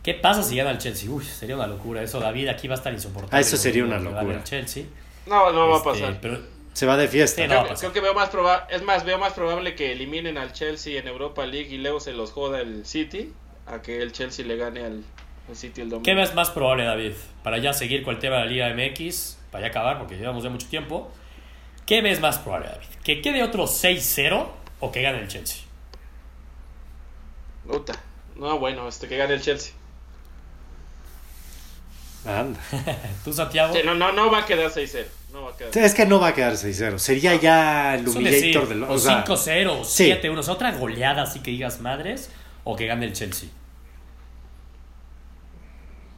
¿Qué 0.03 0.13
pasa 0.13 0.43
si 0.43 0.55
gana 0.57 0.71
el 0.71 0.77
Chelsea? 0.79 1.09
Uy, 1.09 1.23
sería 1.23 1.55
una 1.55 1.65
locura. 1.67 2.01
Eso, 2.03 2.19
David, 2.19 2.49
aquí 2.49 2.67
va 2.67 2.75
a 2.75 2.77
estar 2.77 2.91
insoportable. 2.93 3.37
Ah, 3.37 3.39
eso 3.39 3.55
sería 3.57 3.83
una 3.85 3.97
locura. 3.99 4.35
El 4.35 4.43
Chelsea. 4.43 4.83
No, 5.25 5.51
no 5.53 5.69
va 5.69 5.75
a 5.75 5.77
Este, 5.77 5.89
pasar. 5.89 6.17
Pero 6.21 6.39
Se 6.73 6.85
va 6.85 6.97
de 6.97 7.07
fiesta. 7.07 7.41
Sí, 7.41 7.47
no. 7.47 7.65
creo 7.75 7.93
que 7.93 8.01
veo 8.01 8.13
más 8.13 8.29
probable, 8.29 8.75
es 8.75 8.81
más, 8.83 9.05
veo 9.05 9.17
más 9.17 9.31
probable 9.33 9.75
que 9.75 9.93
eliminen 9.93 10.37
al 10.37 10.51
Chelsea 10.51 10.99
en 10.99 11.07
Europa 11.07 11.45
League 11.45 11.69
y 11.73 11.77
luego 11.77 11.99
se 12.01 12.11
los 12.13 12.31
joda 12.31 12.59
el 12.59 12.85
City 12.85 13.31
a 13.65 13.81
que 13.81 14.01
el 14.01 14.11
Chelsea 14.11 14.45
le 14.45 14.57
gane 14.57 14.83
al, 14.83 15.03
al 15.47 15.55
City 15.55 15.79
el 15.81 15.89
domingo. 15.89 16.03
¿qué 16.03 16.15
ves 16.15 16.35
más 16.35 16.49
probable, 16.49 16.83
David? 16.83 17.13
Para 17.41 17.59
ya 17.59 17.71
seguir 17.71 18.03
con 18.03 18.15
el 18.15 18.19
tema 18.19 18.37
de 18.37 18.41
la 18.45 18.47
Liga 18.47 18.73
MX, 18.75 19.37
para 19.51 19.61
ya 19.63 19.69
acabar, 19.69 19.99
porque 19.99 20.17
llevamos 20.17 20.43
ya 20.43 20.49
mucho 20.49 20.67
tiempo. 20.67 21.09
¿Qué 21.85 22.01
ves 22.01 22.19
más 22.19 22.39
probable, 22.39 22.67
David? 22.67 22.87
¿Que 23.05 23.21
quede 23.21 23.41
otro 23.41 23.63
6-0 23.67 24.47
o 24.81 24.91
que 24.91 25.01
gane 25.01 25.19
el 25.21 25.27
Chelsea? 25.29 25.61
Puta. 27.67 27.93
No, 28.35 28.59
bueno, 28.59 28.87
este 28.87 29.07
que 29.07 29.15
gane 29.15 29.35
el 29.35 29.41
Chelsea. 29.41 29.73
Anda. 32.25 32.59
¿Tú, 33.23 33.33
Santiago? 33.33 33.73
Sí, 33.73 33.81
no, 33.86 33.95
no, 33.95 34.12
no 34.12 34.31
va 34.31 34.39
a 34.39 34.45
quedar 34.45 34.71
6-0. 34.71 35.05
No 35.33 35.43
va 35.43 35.51
a 35.51 35.57
quedar. 35.57 35.77
Es 35.77 35.93
que 35.93 36.05
no 36.05 36.19
va 36.19 36.27
a 36.29 36.33
quedar 36.33 36.53
6-0. 36.53 36.97
Sería 36.99 37.36
ya 37.36 37.95
el 37.95 38.07
humillator 38.07 38.67
del. 38.69 38.83
o 38.83 38.93
O 38.93 38.97
sea, 38.99 39.25
5-0 39.25 39.81
o 39.81 39.83
sí. 39.83 40.05
7-1. 40.12 40.38
O 40.39 40.43
sea, 40.43 40.53
otra 40.53 40.71
goleada 40.71 41.23
así 41.23 41.39
que 41.39 41.51
digas 41.51 41.81
madres 41.81 42.29
o 42.63 42.75
que 42.75 42.86
gane 42.88 43.05
el 43.07 43.13
Chelsea. 43.13 43.49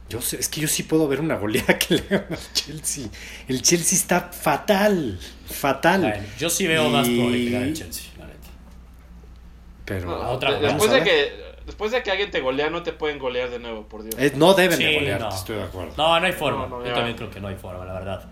yo 0.08 0.20
sé, 0.22 0.38
es 0.38 0.48
que 0.48 0.60
yo 0.60 0.68
sí 0.68 0.84
puedo 0.84 1.08
ver 1.08 1.20
una 1.20 1.34
goleada 1.36 1.76
que 1.76 1.96
le 1.96 2.02
gana 2.08 2.26
al 2.30 2.52
Chelsea. 2.52 3.06
El 3.48 3.60
Chelsea 3.62 3.98
está 3.98 4.20
fatal. 4.20 5.18
Fatal. 5.50 6.00
Bueno, 6.02 6.24
yo 6.38 6.48
sí 6.48 6.66
veo 6.68 6.88
más 6.88 7.08
Y- 7.08 7.16
probable 7.16 7.44
que 7.44 7.50
gane 7.50 7.64
el 7.66 7.74
Chelsea, 7.74 8.04
la 8.18 8.26
neta. 8.26 8.48
Pero 9.84 10.06
No, 10.06 10.30
otra, 10.30 10.52
después, 10.60 10.92
de 10.92 11.02
que, 11.02 11.45
después 11.66 11.92
de 11.92 12.02
que 12.02 12.10
alguien 12.10 12.30
te 12.30 12.40
golea, 12.40 12.70
no 12.70 12.82
te 12.82 12.92
pueden 12.92 13.18
golear 13.18 13.50
de 13.50 13.58
nuevo, 13.58 13.82
por 13.86 14.02
Dios. 14.02 14.14
eh, 14.18 14.32
no 14.36 14.54
deben 14.54 14.78
Sí, 14.78 14.84
de 14.84 14.94
golear, 14.94 15.20
no. 15.20 15.28
estoy 15.28 15.56
de 15.56 15.64
acuerdo. 15.64 15.92
No, 15.96 16.18
no 16.18 16.26
hay 16.26 16.32
forma. 16.32 16.66
No, 16.66 16.78
no, 16.80 16.86
Yo 16.86 16.92
también 16.94 17.16
creo 17.16 17.30
que 17.30 17.40
no 17.40 17.48
hay 17.48 17.56
forma, 17.56 17.84
la 17.84 17.92
verdad. 17.92 18.24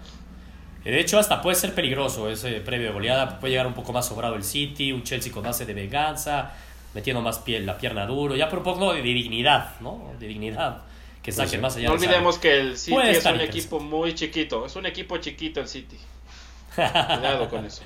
Eh, 0.84 0.90
De 0.90 1.00
hecho, 1.00 1.18
hasta 1.18 1.42
puede 1.42 1.56
ser 1.56 1.74
peligroso 1.74 2.30
ese 2.30 2.60
previo 2.60 2.86
de 2.88 2.92
goleada. 2.92 3.38
Puede 3.40 3.52
llegar 3.52 3.66
un 3.66 3.74
poco 3.74 3.92
más 3.92 4.06
sobrado 4.06 4.34
el 4.36 4.44
City, 4.44 4.92
un 4.92 5.02
Chelsea 5.02 5.32
con 5.32 5.42
base 5.42 5.66
de 5.66 5.74
venganza, 5.74 6.52
metiendo 6.94 7.20
más 7.22 7.38
piel, 7.40 7.66
la 7.66 7.76
pierna 7.78 8.06
duro, 8.06 8.36
ya 8.36 8.48
por 8.48 8.58
un 8.60 8.64
poco 8.64 8.92
de, 8.94 9.02
dignidad, 9.02 9.78
¿no? 9.80 10.12
De 10.18 10.26
dignidad. 10.26 10.82
Que 11.22 11.32
saquen 11.32 11.50
sí. 11.52 11.58
más 11.58 11.74
allá 11.76 11.88
No 11.88 11.96
de 11.96 12.04
olvidemos 12.04 12.38
que 12.38 12.60
el 12.60 12.76
City 12.76 12.92
Puede 12.94 13.12
es 13.12 13.24
un 13.24 13.40
equipo 13.40 13.80
muy 13.80 14.14
chiquito. 14.14 14.66
Es 14.66 14.76
un 14.76 14.85
equipo 14.87 15.16
chiquito 15.16 15.60
el 15.60 15.68
City. 15.68 15.98
Cuidado 16.74 17.48
con 17.48 17.64
eso. 17.64 17.82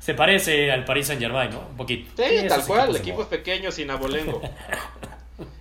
Se 0.00 0.14
parece 0.14 0.72
al 0.72 0.84
Paris 0.84 1.06
Saint 1.06 1.20
Germain, 1.22 1.50
¿no? 1.50 1.60
Un 1.60 1.76
poquito. 1.76 2.10
Sí, 2.20 2.48
tal 2.48 2.64
cual, 2.64 2.80
equipos 2.80 2.94
de 2.94 2.98
equipos 3.00 3.18
moda. 3.26 3.30
pequeños 3.30 3.74
sin 3.74 3.90
abolengo. 3.90 4.42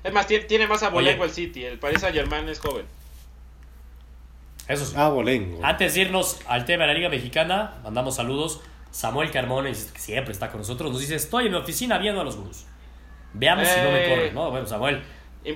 Es 0.03 0.11
más, 0.11 0.27
tiene, 0.27 0.43
tiene 0.45 0.67
más 0.67 0.83
abolengo 0.83 1.21
Oye. 1.23 1.29
el 1.29 1.35
City. 1.35 1.63
El 1.63 1.79
Paris 1.79 2.01
Saint 2.01 2.13
Germain 2.15 2.47
es 2.49 2.59
joven. 2.59 2.85
Eso 4.67 4.85
sí. 4.85 4.93
Ah, 4.97 5.09
bolengo. 5.09 5.59
Antes 5.63 5.93
de 5.93 6.01
irnos 6.01 6.39
al 6.47 6.65
tema 6.65 6.83
de 6.83 6.87
la 6.89 6.93
Liga 6.93 7.09
Mexicana, 7.09 7.75
mandamos 7.83 8.15
saludos. 8.15 8.61
Samuel 8.91 9.31
Carmona, 9.31 9.69
que 9.69 9.75
siempre 9.99 10.31
está 10.33 10.49
con 10.49 10.59
nosotros, 10.59 10.91
nos 10.91 10.99
dice: 10.99 11.15
Estoy 11.15 11.45
en 11.45 11.51
mi 11.53 11.57
oficina 11.57 11.97
viendo 11.97 12.21
a 12.21 12.23
los 12.23 12.35
Gurús. 12.35 12.65
Veamos 13.33 13.67
si 13.67 13.79
no 13.81 13.91
me 13.91 14.05
Eh. 14.05 14.09
corren, 14.09 14.33
¿no? 14.35 14.51
Bueno, 14.51 14.67
Samuel. 14.67 15.01
Y- 15.45 15.51
y- 15.51 15.55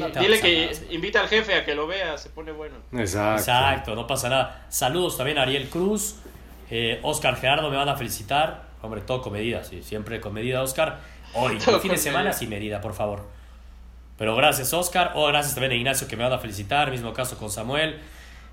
no 0.00 0.08
dile 0.20 0.40
que 0.40 0.66
nada, 0.70 0.80
invita 0.92 1.20
al 1.20 1.28
jefe 1.28 1.54
a 1.54 1.64
que 1.64 1.74
lo 1.74 1.86
vea, 1.88 2.16
se 2.18 2.30
pone 2.30 2.52
bueno. 2.52 2.76
Exacto. 2.92 3.40
Exacto, 3.40 3.94
no 3.96 4.06
pasa 4.06 4.28
nada. 4.28 4.66
Saludos 4.68 5.16
también 5.16 5.38
a 5.38 5.42
Ariel 5.42 5.68
Cruz. 5.68 6.16
Eh, 6.70 7.00
Oscar 7.02 7.36
Gerardo 7.36 7.70
me 7.70 7.76
van 7.76 7.88
a 7.88 7.96
felicitar. 7.96 8.66
Hombre, 8.82 9.00
todo 9.00 9.22
con 9.22 9.32
medida, 9.32 9.64
sí, 9.64 9.82
siempre 9.82 10.20
con 10.20 10.32
medida, 10.32 10.62
Oscar. 10.62 11.00
Hoy, 11.34 11.58
Todo 11.64 11.76
el 11.76 11.82
fin 11.82 11.90
de 11.90 11.98
semana 11.98 12.32
sin 12.32 12.48
medida, 12.48 12.80
por 12.80 12.94
favor. 12.94 13.26
Pero 14.18 14.34
gracias, 14.36 14.72
Oscar. 14.72 15.12
O 15.14 15.26
gracias 15.26 15.54
también 15.54 15.72
a 15.72 15.74
Ignacio 15.74 16.08
que 16.08 16.16
me 16.16 16.24
van 16.24 16.32
a 16.32 16.38
felicitar. 16.38 16.90
Mismo 16.90 17.12
caso 17.12 17.36
con 17.38 17.50
Samuel. 17.50 17.98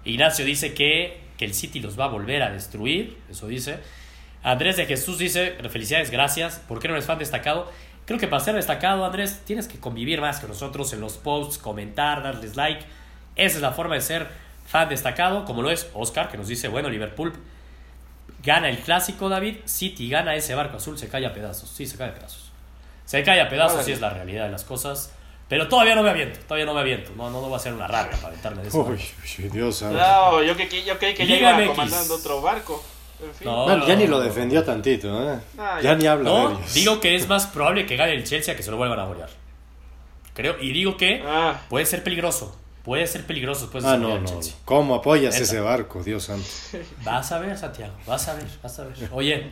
Ignacio 0.05 0.43
dice 0.43 0.73
que, 0.73 1.21
que 1.37 1.45
el 1.45 1.53
City 1.53 1.79
los 1.79 1.97
va 1.97 2.05
a 2.05 2.09
volver 2.09 2.43
a 2.43 2.51
destruir, 2.51 3.17
eso 3.29 3.47
dice. 3.47 3.79
Andrés 4.43 4.75
de 4.75 4.85
Jesús 4.85 5.17
dice, 5.17 5.55
felicidades, 5.69 6.11
gracias. 6.11 6.59
¿Por 6.67 6.79
qué 6.79 6.89
no 6.89 6.95
eres 6.95 7.05
fan 7.05 7.17
destacado? 7.17 7.71
Creo 8.05 8.19
que 8.19 8.27
para 8.27 8.43
ser 8.43 8.55
destacado, 8.55 9.05
Andrés, 9.05 9.41
tienes 9.45 9.69
que 9.69 9.79
convivir 9.79 10.19
más 10.19 10.41
que 10.41 10.47
nosotros 10.47 10.91
en 10.91 10.99
los 10.99 11.13
posts, 11.13 11.57
comentar, 11.57 12.21
darles 12.21 12.57
like. 12.57 12.83
Esa 13.37 13.55
es 13.55 13.61
la 13.61 13.71
forma 13.71 13.95
de 13.95 14.01
ser 14.01 14.27
fan 14.65 14.89
destacado, 14.89 15.45
como 15.45 15.61
lo 15.61 15.71
es 15.71 15.89
Oscar, 15.93 16.29
que 16.29 16.37
nos 16.37 16.49
dice, 16.49 16.67
bueno, 16.67 16.89
Liverpool 16.89 17.31
gana 18.43 18.69
el 18.69 18.79
clásico, 18.79 19.29
David. 19.29 19.57
City 19.65 20.09
gana 20.09 20.35
ese 20.35 20.55
barco 20.55 20.77
azul, 20.77 20.97
se 20.97 21.07
cae 21.09 21.25
a 21.25 21.33
pedazos. 21.33 21.69
Sí, 21.69 21.85
se 21.85 21.97
cae 21.97 22.09
a 22.09 22.13
pedazos. 22.13 22.51
Se 23.05 23.23
cae 23.23 23.41
a 23.41 23.49
pedazos, 23.49 23.83
sí 23.85 23.91
es 23.91 24.01
la 24.01 24.09
realidad 24.09 24.45
de 24.45 24.51
las 24.51 24.63
cosas. 24.63 25.11
Pero 25.49 25.67
todavía 25.67 25.93
no 25.93 26.03
me 26.03 26.09
aviento, 26.09 26.39
todavía 26.47 26.65
no 26.65 26.73
me 26.73 26.79
aviento. 26.79 27.11
No, 27.17 27.29
no, 27.29 27.41
no 27.41 27.49
va 27.49 27.57
a 27.57 27.59
ser 27.59 27.73
una 27.73 27.85
rata 27.87 28.15
para 28.15 28.29
aventarme 28.29 28.61
de 28.63 28.69
eso. 28.69 28.81
Uy, 28.81 28.99
uy, 29.39 29.49
Dios 29.49 29.75
santo. 29.77 29.97
No, 29.99 30.41
yo 30.41 30.55
creí 30.55 30.83
yo 30.83 30.97
creí 30.97 31.13
que 31.13 31.27
ya 31.27 31.35
iba 31.35 31.53
MX. 31.53 31.67
comandando 31.67 32.15
otro 32.15 32.41
barco. 32.41 32.83
En 33.23 33.33
fin. 33.35 33.47
No. 33.47 33.63
Bueno, 33.65 33.85
ya 33.87 33.95
ni 33.95 34.07
lo 34.07 34.19
defendió 34.19 34.63
tantito, 34.63 35.33
¿eh? 35.33 35.39
Ah, 35.57 35.75
ya 35.81 35.91
ya. 35.91 35.95
ni 35.95 36.07
habla 36.07 36.29
de 36.29 36.35
No, 36.35 36.49
ellos. 36.51 36.73
digo 36.73 36.99
que 36.99 37.15
es 37.15 37.27
más 37.27 37.45
probable 37.47 37.85
que 37.85 37.95
gane 37.97 38.13
el 38.13 38.23
Chelsea 38.23 38.53
a 38.53 38.57
que 38.57 38.63
se 38.63 38.71
lo 38.71 38.77
vuelvan 38.77 38.99
a 38.99 39.05
golear. 39.05 39.29
Creo, 40.33 40.55
y 40.59 40.71
digo 40.71 40.97
que 40.97 41.21
Ah, 41.25 41.59
puede 41.69 41.85
ser 41.85 42.03
peligroso. 42.03 42.57
Puede 42.83 43.07
ser 43.07 43.25
peligroso 43.25 43.61
después 43.61 43.83
de 43.83 43.89
Ah, 43.91 43.97
no, 43.97 44.19
no. 44.19 44.25
Chelsea. 44.25 44.53
¿Cómo 44.65 44.95
apoyas 44.95 45.39
ese 45.39 45.59
barco, 45.61 46.03
Dios 46.03 46.23
santo? 46.25 46.45
Vas 47.03 47.31
a 47.31 47.39
ver, 47.39 47.57
Santiago, 47.57 47.93
vas 48.05 48.27
a 48.27 48.33
ver, 48.33 48.45
vas 48.61 48.77
a 48.79 48.83
ver. 48.85 48.93
Oye, 49.11 49.49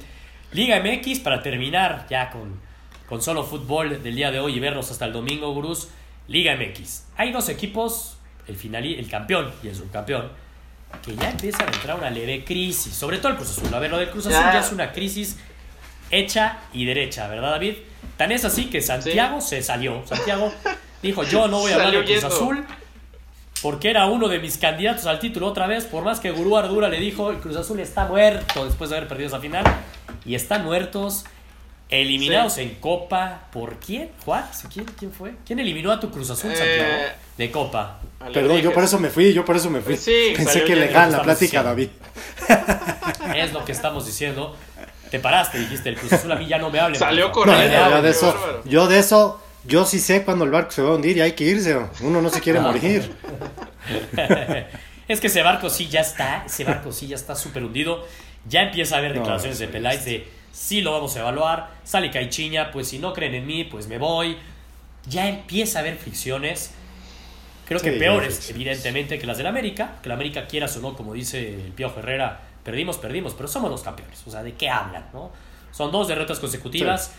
Liga 0.52 0.82
MX 0.82 1.20
para 1.20 1.42
terminar 1.42 2.06
ya 2.10 2.30
con, 2.30 2.60
con 3.08 3.22
solo 3.22 3.44
fútbol 3.46 4.04
del 4.04 4.16
día 4.16 4.32
de 4.32 4.40
hoy 4.42 4.56
y 4.58 4.60
vernos 4.60 4.92
hasta 4.92 5.06
el 5.06 5.14
domingo, 5.14 5.54
Gurús. 5.54 5.88
Liga 6.28 6.56
MX. 6.58 7.04
Hay 7.18 7.32
dos 7.32 7.48
equipos, 7.50 8.18
el, 8.48 8.56
final, 8.58 8.86
el 8.86 9.10
campeón 9.10 9.50
y 9.64 9.70
el 9.70 9.76
subcampeón, 9.76 10.30
que 11.02 11.16
ya 11.16 11.30
empiezan 11.32 11.70
a 11.70 11.72
entrar 11.72 11.92
a 11.92 11.96
una 11.96 12.10
leve 12.10 12.44
crisis. 12.44 12.94
Sobre 12.94 13.18
todo 13.20 13.30
el 13.30 13.38
Cruz 13.38 13.52
Azul. 13.58 13.74
A 13.74 13.80
ver, 13.80 13.92
lo 13.92 13.98
del 13.98 14.10
Cruz 14.10 14.26
Azul 14.28 14.40
Ya. 14.42 14.54
ya 14.54 14.60
es 14.60 14.72
una 14.74 14.92
crisis 14.92 15.38
hecha 16.10 16.60
y 16.74 16.84
derecha, 16.86 17.28
¿verdad, 17.28 17.52
David? 17.52 17.76
Tan 18.18 18.32
es 18.34 18.44
así 18.46 18.66
que 18.66 18.82
Santiago 18.82 19.40
se 19.42 19.62
salió. 19.64 20.04
Santiago 20.06 20.52
dijo, 21.02 21.24
yo 21.24 21.48
no 21.48 21.60
voy 21.60 21.72
a 21.72 21.76
hablar 21.76 21.92
de 21.92 21.98
Salió 21.98 22.06
Cruz 22.06 22.22
yendo. 22.22 22.36
Azul 22.36 22.66
porque 23.62 23.90
era 23.90 24.06
uno 24.08 24.28
de 24.28 24.40
mis 24.40 24.58
candidatos 24.58 25.06
al 25.06 25.20
título 25.20 25.48
otra 25.48 25.68
vez, 25.68 25.86
por 25.86 26.04
más 26.04 26.20
que 26.20 26.32
Gurú 26.32 26.58
Ardura 26.58 26.90
le 26.90 27.00
dijo, 27.00 27.30
el 27.32 27.38
Cruz 27.38 27.56
Azul 27.58 27.80
está 27.80 28.06
muerto 28.06 28.66
después 28.66 28.90
de 28.90 28.98
haber 28.98 29.08
perdido 29.08 29.28
esa 29.28 29.40
final, 29.40 29.64
y 30.26 30.36
están 30.36 30.64
muertos, 30.66 31.26
eliminados 31.90 32.58
en 32.58 32.76
Copa, 32.76 33.42
¿por 33.52 33.76
quién? 33.78 34.10
Juan, 34.26 34.46
¿quién, 34.74 34.86
quién 34.98 35.12
fue? 35.12 35.34
¿Quién 35.46 35.60
eliminó 35.60 35.92
a 35.92 36.00
tu 36.00 36.10
Cruz 36.10 36.30
Azul, 36.30 36.52
Eh, 36.52 36.56
Santiago? 36.56 36.94
De 37.38 37.52
Copa. 37.52 38.00
Perdón, 38.34 38.58
yo 38.60 38.72
por 38.72 38.84
eso 38.84 39.00
me 39.00 39.10
fui, 39.10 39.34
yo 39.34 39.44
por 39.44 39.56
eso 39.58 39.70
me 39.70 39.82
fui. 39.82 39.98
Sí, 39.98 40.34
Pensé 40.36 40.64
que 40.64 40.76
ya, 40.76 40.82
legal 40.82 41.12
la 41.12 41.22
plática, 41.22 41.62
David. 41.64 41.90
Es 43.36 43.54
lo 43.54 43.64
que 43.66 43.72
estamos 43.72 44.06
diciendo. 44.06 44.56
Te 45.10 45.20
paraste, 45.20 45.60
dijiste, 45.60 45.90
el 45.90 45.96
Cruz 45.98 46.14
Azul 46.14 46.32
a 46.32 46.36
mí 46.36 46.48
ya 46.48 46.58
no 46.58 46.70
me 46.70 46.80
hable. 46.80 46.98
Salió 46.98 47.28
No, 47.28 47.32
corriendo. 47.34 47.76
yo, 47.76 47.96
qué 47.96 48.02
de 48.02 48.10
eso, 48.10 48.62
yo 48.66 48.88
de 48.88 49.00
eso, 49.00 49.42
yo 49.64 49.86
sí 49.86 50.00
sé 50.00 50.24
cuando 50.24 50.46
el 50.46 50.52
barco 50.52 50.72
se 50.72 50.82
va 50.82 50.90
a 50.92 50.96
hundir 50.96 51.18
y 51.18 51.22
hay 51.22 51.34
que 51.34 51.44
irse. 51.44 51.78
Uno 52.02 52.22
no 52.22 52.30
se 52.30 52.42
quiere 52.42 52.60
morir. 52.60 53.16
es 55.08 55.20
que 55.20 55.28
ese 55.28 55.44
barco 55.44 55.70
sí 55.70 55.88
ya 55.88 56.02
está, 56.02 56.44
ese 56.46 56.64
barco 56.64 56.92
sí 56.92 57.08
ya 57.08 57.16
está 57.16 57.36
súper 57.36 57.64
hundido. 57.64 58.06
Ya 58.48 58.64
empieza 58.64 58.96
a 58.96 59.00
haber 59.00 59.14
No, 59.14 59.20
declaraciones 59.20 59.60
de 59.60 59.68
sí, 59.68 59.72
Peláez 59.72 60.06
de 60.06 60.28
sí 60.52 60.82
lo 60.82 60.92
vamos 60.94 61.16
a 61.16 61.20
evaluar. 61.20 61.72
Sale 61.84 62.10
Caichiña, 62.12 62.72
pues 62.72 62.88
si 62.90 63.00
no 63.00 63.14
creen 63.14 63.36
en 63.36 63.46
mí, 63.46 63.64
pues 63.66 63.88
me 63.88 63.98
voy. 63.98 64.38
Ya 65.08 65.28
empieza 65.28 65.80
a 65.80 65.82
haber 65.82 65.98
fricciones. 65.98 66.72
Creo 67.66 67.84
que 67.84 67.92
Sí, 67.94 68.00
peores, 68.00 68.50
evidentemente, 68.50 69.18
que 69.20 69.26
las 69.28 69.38
del 69.38 69.48
América. 69.48 70.00
Que 70.02 70.10
la 70.10 70.16
América, 70.16 70.48
quieras 70.48 70.76
o 70.78 70.82
no, 70.82 70.96
como 70.96 71.14
dice 71.14 71.54
el 71.66 71.72
Piojo 71.72 72.00
Herrera, 72.00 72.42
perdimos, 72.64 72.98
perdimos, 72.98 73.34
pero 73.34 73.48
somos 73.48 73.72
los 73.72 73.82
campeones. 73.82 74.22
O 74.26 74.32
sea, 74.32 74.44
¿de 74.44 74.54
qué 74.54 74.70
hablan? 74.70 75.06
no? 75.14 75.32
Son 75.72 75.92
dos 75.92 76.08
derrotas 76.08 76.40
consecutivas, 76.40 77.12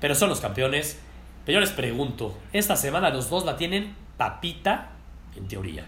pero 0.00 0.14
son 0.14 0.30
los 0.30 0.40
campeones. 0.40 0.98
Pero 1.44 1.56
yo 1.56 1.60
les 1.60 1.70
pregunto, 1.70 2.36
esta 2.52 2.76
semana 2.76 3.10
los 3.10 3.28
dos 3.30 3.44
la 3.44 3.56
tienen 3.56 3.94
papita, 4.16 4.90
en 5.36 5.46
teoría. 5.48 5.84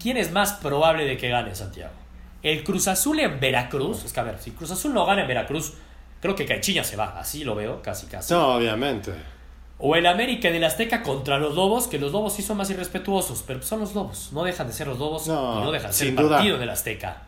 ¿Quién 0.00 0.16
es 0.16 0.32
más 0.32 0.54
probable 0.54 1.04
de 1.04 1.16
que 1.16 1.28
gane, 1.28 1.54
Santiago? 1.54 1.92
¿El 2.42 2.64
Cruz 2.64 2.88
Azul 2.88 3.20
en 3.20 3.38
Veracruz? 3.40 4.04
Es 4.04 4.12
que 4.12 4.20
a 4.20 4.24
ver, 4.24 4.38
si 4.38 4.50
Cruz 4.50 4.70
Azul 4.70 4.92
no 4.92 5.06
gana 5.06 5.22
en 5.22 5.28
Veracruz, 5.28 5.74
creo 6.20 6.34
que 6.34 6.44
Caichiña 6.44 6.82
se 6.84 6.96
va, 6.96 7.18
así 7.18 7.44
lo 7.44 7.54
veo, 7.54 7.80
casi 7.82 8.06
casi. 8.06 8.34
No, 8.34 8.56
obviamente. 8.56 9.12
O 9.78 9.96
el 9.96 10.06
América 10.06 10.50
del 10.50 10.62
Azteca 10.64 11.02
contra 11.02 11.38
los 11.38 11.54
Lobos, 11.54 11.86
que 11.88 11.98
los 11.98 12.12
Lobos 12.12 12.34
sí 12.34 12.42
son 12.42 12.56
más 12.56 12.70
irrespetuosos, 12.70 13.44
pero 13.46 13.62
son 13.62 13.80
los 13.80 13.94
Lobos, 13.94 14.30
no 14.32 14.44
dejan 14.44 14.66
de 14.66 14.72
ser 14.72 14.88
los 14.88 14.98
Lobos 14.98 15.26
No, 15.26 15.60
y 15.60 15.64
no 15.64 15.72
dejan 15.72 15.90
de 15.90 15.96
ser 15.96 16.06
sin 16.08 16.18
el 16.18 16.24
duda. 16.24 16.36
partido 16.36 16.58
del 16.58 16.70
Azteca. 16.70 17.22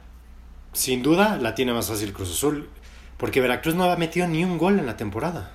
Sin 0.72 1.02
duda 1.02 1.38
la 1.40 1.54
tiene 1.54 1.72
más 1.72 1.88
fácil 1.88 2.12
Cruz 2.12 2.30
Azul. 2.32 2.68
Porque 3.16 3.40
Veracruz 3.40 3.76
no 3.76 3.84
ha 3.84 3.96
metido 3.96 4.26
ni 4.26 4.42
un 4.44 4.58
gol 4.58 4.78
en 4.80 4.86
la 4.86 4.96
temporada. 4.96 5.52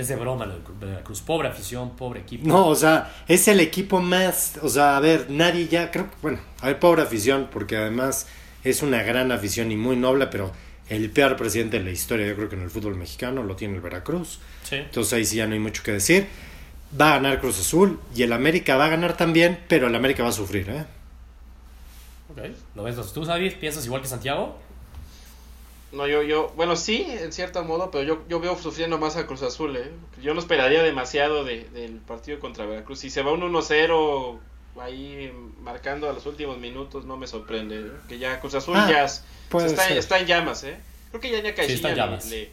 Es 0.00 0.08
de 0.08 0.16
broma 0.16 0.46
lo 0.46 0.54
Cru- 0.64 0.78
Veracruz, 0.80 1.20
pobre 1.20 1.48
afición, 1.48 1.90
pobre 1.94 2.20
equipo. 2.20 2.48
No, 2.48 2.68
o 2.68 2.74
sea, 2.74 3.12
es 3.28 3.46
el 3.48 3.60
equipo 3.60 4.00
más. 4.00 4.58
O 4.62 4.68
sea, 4.70 4.96
a 4.96 5.00
ver, 5.00 5.26
nadie 5.28 5.68
ya. 5.68 5.90
Creo 5.90 6.08
que, 6.08 6.16
bueno, 6.22 6.38
a 6.62 6.68
ver, 6.68 6.78
pobre 6.78 7.02
afición, 7.02 7.48
porque 7.52 7.76
además 7.76 8.26
es 8.64 8.82
una 8.82 9.02
gran 9.02 9.30
afición 9.30 9.70
y 9.70 9.76
muy 9.76 9.96
noble, 9.96 10.28
pero 10.28 10.52
el 10.88 11.10
peor 11.10 11.36
presidente 11.36 11.78
de 11.78 11.84
la 11.84 11.90
historia, 11.90 12.26
yo 12.26 12.34
creo 12.34 12.48
que 12.48 12.56
en 12.56 12.62
el 12.62 12.70
fútbol 12.70 12.96
mexicano 12.96 13.42
lo 13.42 13.56
tiene 13.56 13.74
el 13.74 13.82
Veracruz. 13.82 14.38
Sí. 14.62 14.76
Entonces 14.76 15.12
ahí 15.12 15.24
sí 15.26 15.36
ya 15.36 15.46
no 15.46 15.52
hay 15.52 15.60
mucho 15.60 15.82
que 15.82 15.92
decir. 15.92 16.28
Va 16.98 17.10
a 17.10 17.16
ganar 17.16 17.38
Cruz 17.40 17.60
Azul 17.60 18.00
y 18.16 18.22
el 18.22 18.32
América 18.32 18.76
va 18.76 18.86
a 18.86 18.88
ganar 18.88 19.18
también, 19.18 19.58
pero 19.68 19.88
el 19.88 19.94
América 19.94 20.22
va 20.22 20.30
a 20.30 20.32
sufrir, 20.32 20.66
¿eh? 20.70 20.84
Ok, 22.30 22.38
¿lo 22.74 22.84
ves 22.84 22.96
tú, 23.12 23.24
David? 23.26 23.52
¿Piensas 23.60 23.84
igual 23.84 24.00
que 24.00 24.08
Santiago? 24.08 24.56
No, 25.92 26.06
yo, 26.06 26.22
yo, 26.22 26.52
bueno, 26.56 26.76
sí, 26.76 27.04
en 27.08 27.32
cierto 27.32 27.64
modo, 27.64 27.90
pero 27.90 28.04
yo, 28.04 28.22
yo 28.28 28.38
veo 28.38 28.56
sufriendo 28.56 28.96
más 28.98 29.16
a 29.16 29.26
Cruz 29.26 29.42
Azul, 29.42 29.76
¿eh? 29.76 29.90
Yo 30.22 30.34
no 30.34 30.40
esperaría 30.40 30.82
demasiado 30.84 31.42
de, 31.44 31.64
del 31.70 31.96
partido 31.96 32.38
contra 32.38 32.64
Veracruz. 32.64 33.00
Si 33.00 33.10
se 33.10 33.22
va 33.22 33.32
un 33.32 33.40
1-0 33.42 34.38
ahí 34.80 35.32
marcando 35.62 36.08
a 36.08 36.12
los 36.12 36.26
últimos 36.26 36.58
minutos, 36.58 37.04
no 37.04 37.16
me 37.16 37.26
sorprende. 37.26 37.80
¿eh? 37.80 37.90
Que 38.08 38.18
ya 38.18 38.38
Cruz 38.40 38.54
Azul 38.54 38.76
Ah, 38.76 38.86
ya 38.88 39.04
está, 39.66 39.82
está 39.98 40.18
en 40.20 40.26
llamas, 40.26 40.62
¿eh? 40.64 40.78
Creo 41.10 41.20
que 41.20 41.30
ya 41.32 41.42
ni 41.42 41.48
a 41.48 41.50
está 41.50 41.62
en 41.62 41.68
Caixinha 41.68 41.90
le, 42.30 42.30
le, 42.30 42.50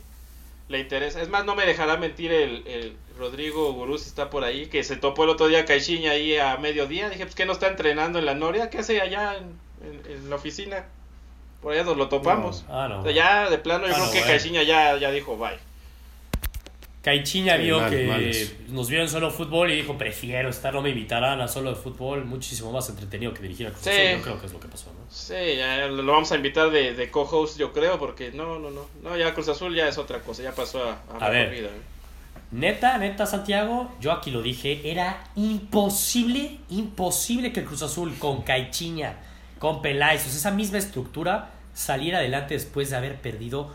le 0.70 0.80
interesa. 0.80 1.22
Es 1.22 1.30
más, 1.30 1.46
no 1.46 1.56
me 1.56 1.66
dejará 1.68 1.96
mentir 1.98 2.32
el, 2.32 2.66
el 2.68 2.98
Rodrigo 3.20 3.72
Gurú 3.74 4.00
si 4.00 4.08
está 4.10 4.32
por 4.32 4.44
ahí, 4.46 4.66
que 4.66 4.84
se 4.84 4.96
topó 4.96 5.26
el 5.26 5.30
otro 5.30 5.48
día 5.48 5.60
a 5.60 5.66
Caixinha 5.66 6.10
ahí 6.12 6.36
a 6.38 6.58
mediodía. 6.58 7.10
Dije, 7.12 7.24
pues 7.26 7.36
que 7.36 7.46
no 7.46 7.54
está 7.54 7.68
entrenando 7.68 8.18
en 8.18 8.26
la 8.26 8.34
Noria, 8.34 8.72
¿qué 8.72 8.80
hace 8.80 9.00
allá 9.00 9.36
en, 9.38 9.52
en- 9.88 10.12
en 10.12 10.30
la 10.32 10.38
oficina? 10.38 10.88
Por 11.62 11.74
allá 11.74 11.84
nos 11.84 11.98
lo 11.98 12.08
topamos. 12.10 12.66
Ah, 12.70 12.88
no. 12.90 13.00
O 13.00 13.04
sea, 13.04 13.12
ya 13.12 13.50
de 13.50 13.58
plano 13.58 13.88
yo 13.88 13.94
Ah, 13.94 13.96
creo 13.96 14.06
no, 14.06 14.12
que. 14.12 14.22
Caixinha 14.22 14.64
ya, 14.64 14.98
ya 14.98 15.12
dijo 15.12 15.38
bye. 15.38 15.58
Caichiña 17.02 17.56
Sí, 17.56 17.64
vio 17.64 17.80
mal, 17.80 17.90
que 17.90 18.06
malos. 18.06 18.52
nos 18.68 18.90
vio 18.90 19.02
en 19.02 19.08
solo 19.08 19.32
fútbol 19.32 19.72
y 19.72 19.78
dijo, 19.78 19.98
prefiero 19.98 20.50
estar, 20.50 20.74
no 20.74 20.82
me 20.82 20.90
invitarán 20.90 21.40
a 21.40 21.48
solo 21.48 21.70
de 21.70 21.78
fútbol, 21.78 22.26
muchísimo 22.26 22.70
más 22.74 22.90
entretenido 22.90 23.34
que 23.34 23.42
dirigir 23.44 23.68
a 23.68 23.70
Cruz 23.70 23.84
Sí. 23.84 23.90
Azul. 23.92 24.18
Yo 24.18 24.24
creo 24.24 24.40
que 24.42 24.46
es 24.48 24.52
lo 24.54 24.60
que 24.60 24.68
pasó, 24.68 24.88
¿no? 24.88 25.00
Sí, 25.10 25.34
ya 25.58 25.88
lo 25.88 26.12
vamos 26.12 26.30
a 26.34 26.36
invitar 26.36 26.70
de, 26.70 26.94
de 26.96 27.10
co-host 27.10 27.58
yo 27.58 27.72
creo, 27.72 27.98
porque 27.98 28.32
no, 28.32 28.60
no, 28.60 28.72
no. 28.72 28.88
No, 29.02 29.16
ya 29.16 29.34
Cruz 29.34 29.48
Azul 29.48 29.74
ya 29.74 29.88
es 29.88 29.98
otra 29.98 30.20
cosa, 30.20 30.44
ya 30.44 30.52
pasó 30.54 30.84
a, 30.84 31.00
a, 31.10 31.14
mejor 31.14 31.32
ver. 31.32 31.50
vida. 31.52 31.68
¿eh? 31.68 31.82
Neta, 32.52 32.98
neta, 32.98 33.26
Santiago, 33.26 33.90
yo 34.02 34.12
aquí 34.12 34.30
lo 34.30 34.42
dije, 34.42 34.82
era 34.92 35.24
imposible, 35.38 36.58
imposible 36.70 37.54
que 37.54 37.62
el 37.62 37.66
Cruz 37.68 37.84
Azul 37.84 38.18
con 38.20 38.42
Caichiña, 38.42 39.18
con 39.60 39.82
Peláez, 39.82 40.22
o 40.22 40.30
sea, 40.30 40.38
esa 40.38 40.52
misma 40.52 40.78
estructura 40.78 41.52
saliera 41.74 42.20
adelante 42.20 42.54
después 42.54 42.90
de 42.90 42.98
haber 42.98 43.16
perdido 43.16 43.72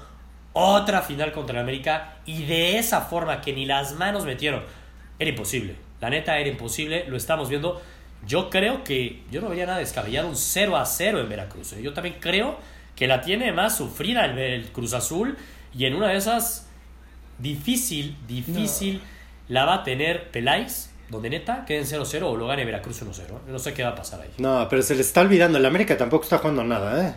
otra 0.53 1.03
final 1.03 1.33
contra 1.33 1.57
el 1.57 1.63
América 1.63 2.17
y 2.27 2.45
de 2.45 2.79
esa 2.79 3.03
forma 3.03 3.41
que 3.41 3.53
ni 3.53 3.67
las 3.67 3.95
manos 3.95 4.25
metieron. 4.25 4.63
Era 5.19 5.31
imposible, 5.31 5.77
la 6.01 6.11
neta 6.11 6.39
era 6.39 6.49
imposible, 6.49 7.05
lo 7.09 7.17
estamos 7.17 7.49
viendo. 7.49 7.81
Yo 8.27 8.51
creo 8.51 8.85
que 8.85 9.23
yo 9.31 9.41
no 9.41 9.49
vería 9.49 9.67
nada 9.67 9.79
descabellado 9.79 10.29
un 10.29 10.37
0 10.37 10.77
a 10.77 10.85
0 10.85 11.21
en 11.21 11.29
Veracruz. 11.29 11.73
¿eh? 11.73 11.83
Yo 11.83 11.93
también 11.93 12.17
creo 12.21 12.59
que 12.97 13.07
la 13.07 13.21
tiene 13.21 13.53
más 13.53 13.77
sufrida 13.77 14.25
el, 14.25 14.39
el 14.39 14.67
Cruz 14.67 14.93
Azul 14.93 15.37
y 15.75 15.87
en 15.87 15.95
una 15.95 16.09
de 16.09 16.17
esas 16.17 16.69
difícil, 17.39 18.17
difícil 18.29 19.01
la 19.49 19.65
va 19.65 19.75
a 19.75 19.85
tener 19.85 20.31
Peláez, 20.31 20.91
donde 21.13 21.31
neta 21.31 21.65
queden 21.65 21.85
0-0 21.85 22.23
o 22.25 22.37
lo 22.37 22.47
gane 22.49 22.65
Veracruz 22.65 23.03
1-0. 23.03 23.23
No 23.47 23.59
sé 23.59 23.73
qué 23.73 23.85
va 23.85 23.91
a 23.91 23.95
pasar 23.95 24.21
ahí. 24.23 24.31
No, 24.39 24.67
pero 24.69 24.83
se 24.83 24.95
le 24.97 25.03
está 25.03 25.21
olvidando. 25.21 25.59
El 25.59 25.67
América 25.67 25.97
tampoco 25.97 26.25
está 26.25 26.39
jugando 26.39 26.65
nada, 26.65 27.09
¿eh? 27.09 27.15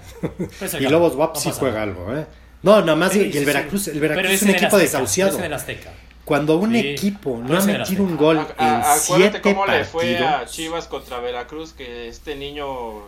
Pues 0.60 0.74
y 0.80 0.84
Lobos 0.88 1.16
WAP 1.16 1.34
no 1.36 1.42
sí 1.42 1.52
juega 1.52 1.80
nada. 1.80 1.84
algo, 1.84 2.16
¿eh? 2.16 2.26
No, 2.62 2.82
nada 2.82 2.96
más. 2.96 3.12
Sí, 3.14 3.20
y 3.22 3.38
el 3.38 3.40
sí. 3.40 3.46
Veracruz, 3.46 3.88
el 3.88 4.00
Veracruz 4.00 4.32
es 4.32 4.42
en 4.44 4.50
un 4.50 4.54
equipo 4.56 4.66
Azteca, 4.68 4.84
desahuciado. 4.84 5.32
es 5.32 5.38
en 5.40 5.44
el 5.46 5.54
Azteca. 5.54 5.92
Cuando 6.26 6.58
un 6.58 6.72
Sí, 6.74 6.80
equipo 6.80 7.38
no 7.44 7.56
ha 7.56 7.60
en 7.62 7.68
metido 7.68 8.04
un 8.04 8.18
gol 8.18 8.40
A- 8.40 8.42
en 8.42 8.66
a- 8.74 8.94
acuérdate 8.96 9.00
siete 9.32 9.42
cómo 9.42 9.66
le 9.68 9.72
partidos. 9.86 9.88
fue 9.90 10.18
a 10.18 10.46
Chivas 10.46 10.88
contra 10.88 11.20
Veracruz, 11.20 11.74
que 11.74 12.08
este 12.08 12.36
niño 12.36 12.66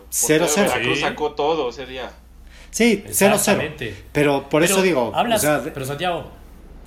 Cero, 0.08 0.44
portero 0.44 0.44
de 0.44 0.48
cero. 0.54 0.70
Veracruz 0.72 0.98
Sí. 0.98 1.02
sacó 1.04 1.32
todo 1.32 1.68
ese 1.70 1.86
día. 1.86 2.10
Sí, 2.70 3.02
0-0. 3.08 3.34
Exactamente. 3.34 4.04
Pero 4.12 4.48
por 4.48 4.62
eso 4.62 4.74
Pero 4.74 4.84
digo, 4.84 5.12
Hablas, 5.14 5.40
o 5.42 5.46
sea, 5.46 5.62
pero 5.74 5.84
Santiago, 5.86 6.30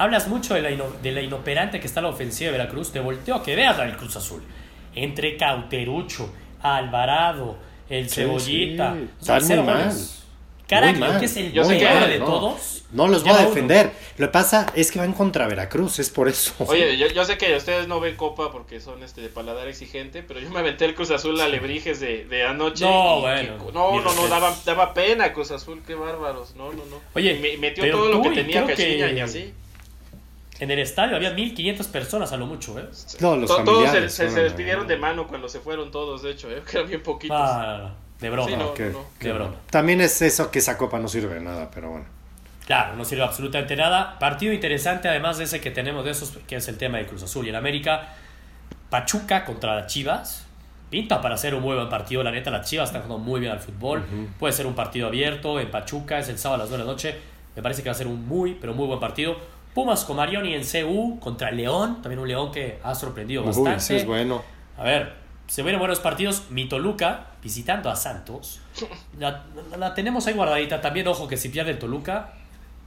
hablas 0.01 0.27
mucho 0.27 0.53
de 0.53 0.61
la, 0.61 0.71
ino- 0.71 0.91
de 1.01 1.11
la 1.11 1.21
inoperante 1.21 1.79
que 1.79 1.87
está 1.87 2.01
la 2.01 2.09
ofensiva 2.09 2.51
de 2.51 2.57
Veracruz. 2.57 2.91
Te 2.91 2.99
volteo 2.99 3.35
a 3.35 3.43
que 3.43 3.55
veas 3.55 3.77
la 3.77 3.85
del 3.85 3.97
Cruz 3.97 4.15
Azul. 4.15 4.41
Entre 4.95 5.37
Cauterucho, 5.37 6.29
Alvarado, 6.61 7.57
el 7.89 8.09
Cebollita. 8.09 8.93
sí. 8.95 9.09
Están 9.19 9.45
muy 9.47 10.99
mal. 10.99 11.19
que 11.19 11.25
es 11.25 11.37
el 11.37 11.51
Yo 11.51 11.65
sé 11.65 11.77
que- 11.77 11.85
peor 11.85 12.07
de 12.07 12.19
no. 12.19 12.25
todos. 12.25 12.77
No 12.93 13.07
los 13.07 13.23
voy 13.23 13.31
a 13.31 13.35
uno. 13.39 13.47
defender. 13.49 13.91
Lo 14.17 14.27
que 14.27 14.31
pasa 14.33 14.67
es 14.75 14.91
que 14.91 14.99
van 14.99 15.13
contra 15.13 15.47
Veracruz, 15.47 15.99
es 15.99 16.09
por 16.09 16.27
eso. 16.29 16.53
Oye, 16.67 16.97
yo, 16.97 17.07
yo 17.07 17.23
sé 17.25 17.37
que 17.37 17.55
ustedes 17.55 17.87
no 17.87 17.99
ven 18.01 18.15
Copa 18.17 18.51
porque 18.51 18.79
son 18.81 19.01
este 19.03 19.21
de 19.21 19.29
paladar 19.29 19.67
exigente, 19.69 20.23
pero 20.23 20.39
yo 20.41 20.49
me 20.49 20.59
aventé 20.59 20.85
el 20.85 20.93
Cruz 20.95 21.09
Azul 21.11 21.39
a 21.39 21.47
Lebrijes 21.47 21.99
de, 22.01 22.25
de 22.25 22.43
anoche. 22.45 22.83
No, 22.85 23.17
y 23.19 23.21
bueno, 23.21 23.65
que- 23.65 23.71
no, 23.71 24.01
no, 24.01 24.13
no, 24.13 24.27
daba, 24.27 24.53
daba 24.65 24.93
pena 24.93 25.31
Cruz 25.33 25.51
Azul, 25.51 25.81
qué 25.87 25.95
bárbaros. 25.95 26.53
No, 26.55 26.65
no, 26.73 26.83
no. 26.85 26.99
Oye, 27.15 27.33
Y 27.33 27.39
me 27.39 27.57
metió 27.57 27.89
todo 27.91 28.09
lo 28.11 28.21
que 28.21 28.29
tenía 28.31 28.65
que- 28.65 29.13
y 29.15 29.19
así. 29.21 29.53
En 30.61 30.71
el 30.71 30.79
estadio 30.79 31.15
había 31.17 31.31
1500 31.31 31.87
personas 31.87 32.31
a 32.31 32.37
lo 32.37 32.45
mucho, 32.45 32.77
¿eh? 32.79 32.85
No, 33.19 33.35
los 33.35 33.49
To- 33.49 33.63
todos 33.63 33.89
se, 33.91 34.07
se- 34.09 34.29
se 34.29 34.43
despidieron 34.43 34.87
de 34.87 34.95
mano 34.95 35.27
cuando 35.27 35.49
se 35.49 35.59
fueron 35.59 35.91
todos, 35.91 36.21
de 36.21 36.31
hecho, 36.31 36.49
¿eh? 36.49 36.61
que 36.65 36.71
eran 36.77 36.87
bien 36.89 37.03
poquitos. 37.03 37.37
Ah, 37.39 37.91
de 38.19 38.29
broma. 38.29 38.47
Sí, 38.49 38.55
no, 38.55 38.73
que- 38.73 38.85
no, 38.91 38.99
no. 38.99 39.05
De 39.19 39.33
broma. 39.33 39.55
También 39.69 39.99
es 40.01 40.21
eso 40.21 40.49
que 40.51 40.59
esa 40.59 40.77
copa 40.77 40.99
no 40.99 41.07
sirve 41.07 41.33
de 41.33 41.41
nada, 41.41 41.69
pero 41.73 41.89
bueno. 41.89 42.05
Claro, 42.67 42.95
no 42.95 43.03
sirve 43.03 43.23
absolutamente 43.23 43.75
nada. 43.75 44.17
Partido 44.19 44.53
interesante, 44.53 45.09
además 45.09 45.39
de 45.39 45.45
ese 45.45 45.59
que 45.59 45.71
tenemos 45.71 46.05
de 46.05 46.11
esos, 46.11 46.37
que 46.47 46.55
es 46.57 46.67
el 46.67 46.77
tema 46.77 46.99
de 46.99 47.07
Cruz 47.07 47.23
Azul 47.23 47.45
y 47.45 47.49
en 47.49 47.55
América. 47.55 48.09
Pachuca 48.89 49.45
contra 49.45 49.75
las 49.75 49.87
Chivas. 49.91 50.45
Pinta 50.89 51.21
para 51.21 51.37
ser 51.37 51.55
un 51.55 51.61
muy 51.63 51.75
buen 51.75 51.89
partido, 51.89 52.21
la 52.21 52.31
neta. 52.31 52.51
Las 52.51 52.69
Chivas 52.69 52.89
están 52.89 53.01
jugando 53.03 53.23
muy 53.25 53.39
bien 53.39 53.51
al 53.51 53.59
fútbol. 53.59 54.03
Puede 54.37 54.53
ser 54.53 54.67
un 54.67 54.75
partido 54.75 55.07
abierto 55.07 55.59
en 55.59 55.71
Pachuca, 55.71 56.19
es 56.19 56.27
el 56.29 56.37
sábado 56.37 56.61
a 56.61 56.65
las 56.65 56.69
9 56.69 56.83
de 56.83 56.87
la 56.87 56.91
noche. 56.93 57.15
Me 57.55 57.61
parece 57.61 57.81
que 57.81 57.89
va 57.89 57.93
a 57.93 57.97
ser 57.97 58.07
un 58.07 58.27
muy, 58.27 58.53
pero 58.55 58.73
muy 58.73 58.85
buen 58.87 58.99
partido. 58.99 59.37
Pumas 59.73 60.03
con 60.03 60.17
Marioni 60.17 60.53
en 60.53 60.63
CU 60.63 61.19
contra 61.19 61.49
el 61.49 61.57
León. 61.57 62.01
También 62.01 62.19
un 62.19 62.27
León 62.27 62.51
que 62.51 62.79
ha 62.83 62.93
sorprendido 62.95 63.41
Uy, 63.43 63.47
bastante. 63.47 63.97
es 63.97 64.05
bueno. 64.05 64.41
A 64.77 64.83
ver, 64.83 65.13
se 65.47 65.61
vienen 65.63 65.79
buenos 65.79 65.99
partidos. 65.99 66.43
Mi 66.49 66.67
Toluca 66.67 67.27
visitando 67.41 67.89
a 67.89 67.95
Santos. 67.95 68.59
La, 69.17 69.43
la- 69.71 69.77
la 69.77 69.93
tenemos 69.93 70.27
ahí 70.27 70.33
guardadita. 70.33 70.81
También, 70.81 71.07
ojo, 71.07 71.27
que 71.27 71.37
si 71.37 71.49
pierde 71.49 71.71
el 71.71 71.79
Toluca, 71.79 72.33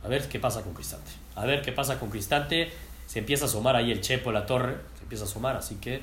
a 0.05 0.09
ver 0.09 0.28
qué 0.28 0.39
pasa 0.39 0.62
con 0.62 0.74
Cristante. 0.74 1.11
A 1.37 1.45
ver 1.47 1.62
qué 1.62 1.72
pasa 1.72 1.99
con 1.99 2.11
Cristante. 2.11 2.70
Se 3.07 3.18
empieza 3.20 3.45
a 3.47 3.49
asomar 3.49 3.76
ahí 3.76 3.91
el 3.91 4.01
Chepo, 4.01 4.30
la 4.32 4.45
torre. 4.47 4.76
Se 4.97 5.03
empieza 5.05 5.24
a 5.24 5.26
asomar, 5.26 5.57
así 5.57 5.76
que. 5.76 6.03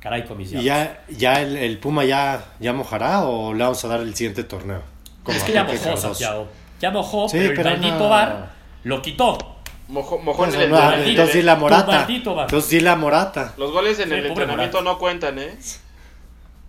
Caray, 0.00 0.24
con 0.24 0.36
mis 0.38 0.52
¿Y 0.52 0.62
ya, 0.62 1.02
ya 1.08 1.40
el, 1.40 1.56
el 1.56 1.78
Puma 1.78 2.04
ya, 2.04 2.44
ya 2.60 2.72
mojará 2.72 3.24
o 3.24 3.52
le 3.54 3.64
vamos 3.64 3.82
a 3.84 3.88
dar 3.88 4.00
el 4.00 4.14
siguiente 4.14 4.44
torneo? 4.44 4.82
Como 5.22 5.36
Es 5.36 5.42
que 5.44 5.52
ya 5.52 5.64
mojó. 5.64 5.96
Santiago. 5.96 6.46
Ya 6.78 6.90
mojó, 6.90 7.28
Sí, 7.28 7.38
pero 7.38 7.50
el 7.50 7.56
pero 7.56 7.70
maldito 7.70 7.98
no. 7.98 8.08
bar 8.08 8.50
lo 8.84 9.02
quitó. 9.02 9.55
Mojó, 9.88 10.18
mojón 10.18 10.46
Pues, 10.48 10.54
en 10.56 10.62
el 10.62 10.70
no, 10.70 10.76
entrenamiento. 10.76 11.10
entonces 11.10 11.34
di 11.34 11.40
¿eh? 11.40 11.44
la 11.44 11.56
morata. 11.56 11.86
maldito. 11.92 12.40
Entonces 12.42 12.70
di 12.70 12.80
la 12.80 12.96
morata. 12.96 13.54
Los 13.56 13.70
goles 13.72 13.98
en 14.00 14.08
Sí, 14.08 14.14
el 14.14 14.26
entrenamiento 14.26 14.78
Morata. 14.78 14.92
no 14.94 14.98
cuentan, 14.98 15.38
¿eh? 15.38 15.56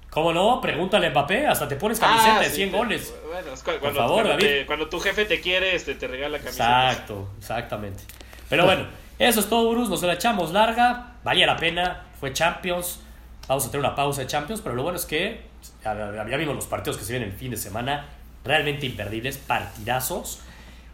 ¿Cómo 0.10 0.34
no? 0.34 0.62
Pregúntale 0.62 1.08
a 1.08 1.10
Mbappé. 1.12 1.48
Hasta 1.48 1.68
te 1.68 1.76
pones 1.76 2.00
camiseta 2.00 2.38
Ah, 2.38 2.40
de 2.40 2.50
sí, 2.50 2.56
100 2.58 2.72
te- 2.72 2.78
goles. 2.78 3.14
Bueno, 3.32 3.54
es 3.54 3.62
cu- 3.64 3.72
cuando, 3.80 4.00
favor, 4.00 4.14
cuando, 4.24 4.30
David. 4.32 4.46
te- 4.46 4.66
cuando 4.66 4.88
tu 4.90 5.00
jefe 5.00 5.26
te 5.26 5.42
quiere, 5.42 5.76
este, 5.76 5.96
te 5.96 6.08
regala 6.08 6.38
camiseta. 6.40 6.92
Exacto, 6.92 7.28
exactamente. 7.40 8.04
Pero 8.50 8.66
bueno, 8.66 8.86
eso 9.20 9.40
es 9.40 9.48
todo, 9.50 9.70
Bruce. 9.72 9.90
Nos 9.90 10.02
la 10.04 10.14
echamos 10.14 10.52
larga. 10.52 11.14
Valía 11.24 11.46
la 11.46 11.58
pena. 11.58 12.04
Fue 12.20 12.34
Champions. 12.34 13.00
Vamos 13.48 13.66
a 13.66 13.72
tener 13.72 13.86
una 13.86 13.96
pausa 13.96 14.22
de 14.22 14.28
Champions. 14.28 14.62
Pero 14.62 14.76
lo 14.76 14.84
bueno 14.84 14.98
es 14.98 15.06
que 15.06 15.42
ya, 15.84 15.94
ya- 15.96 16.28
ya 16.30 16.38
vimos 16.38 16.56
los 16.56 16.66
partidos 16.66 16.98
que 16.98 17.04
se 17.04 17.14
vienen 17.14 17.30
el 17.32 17.36
fin 17.36 17.52
de 17.52 17.58
semana. 17.58 18.06
Realmente 18.44 18.86
imperdibles. 18.86 19.38
Partidazos. 19.38 20.42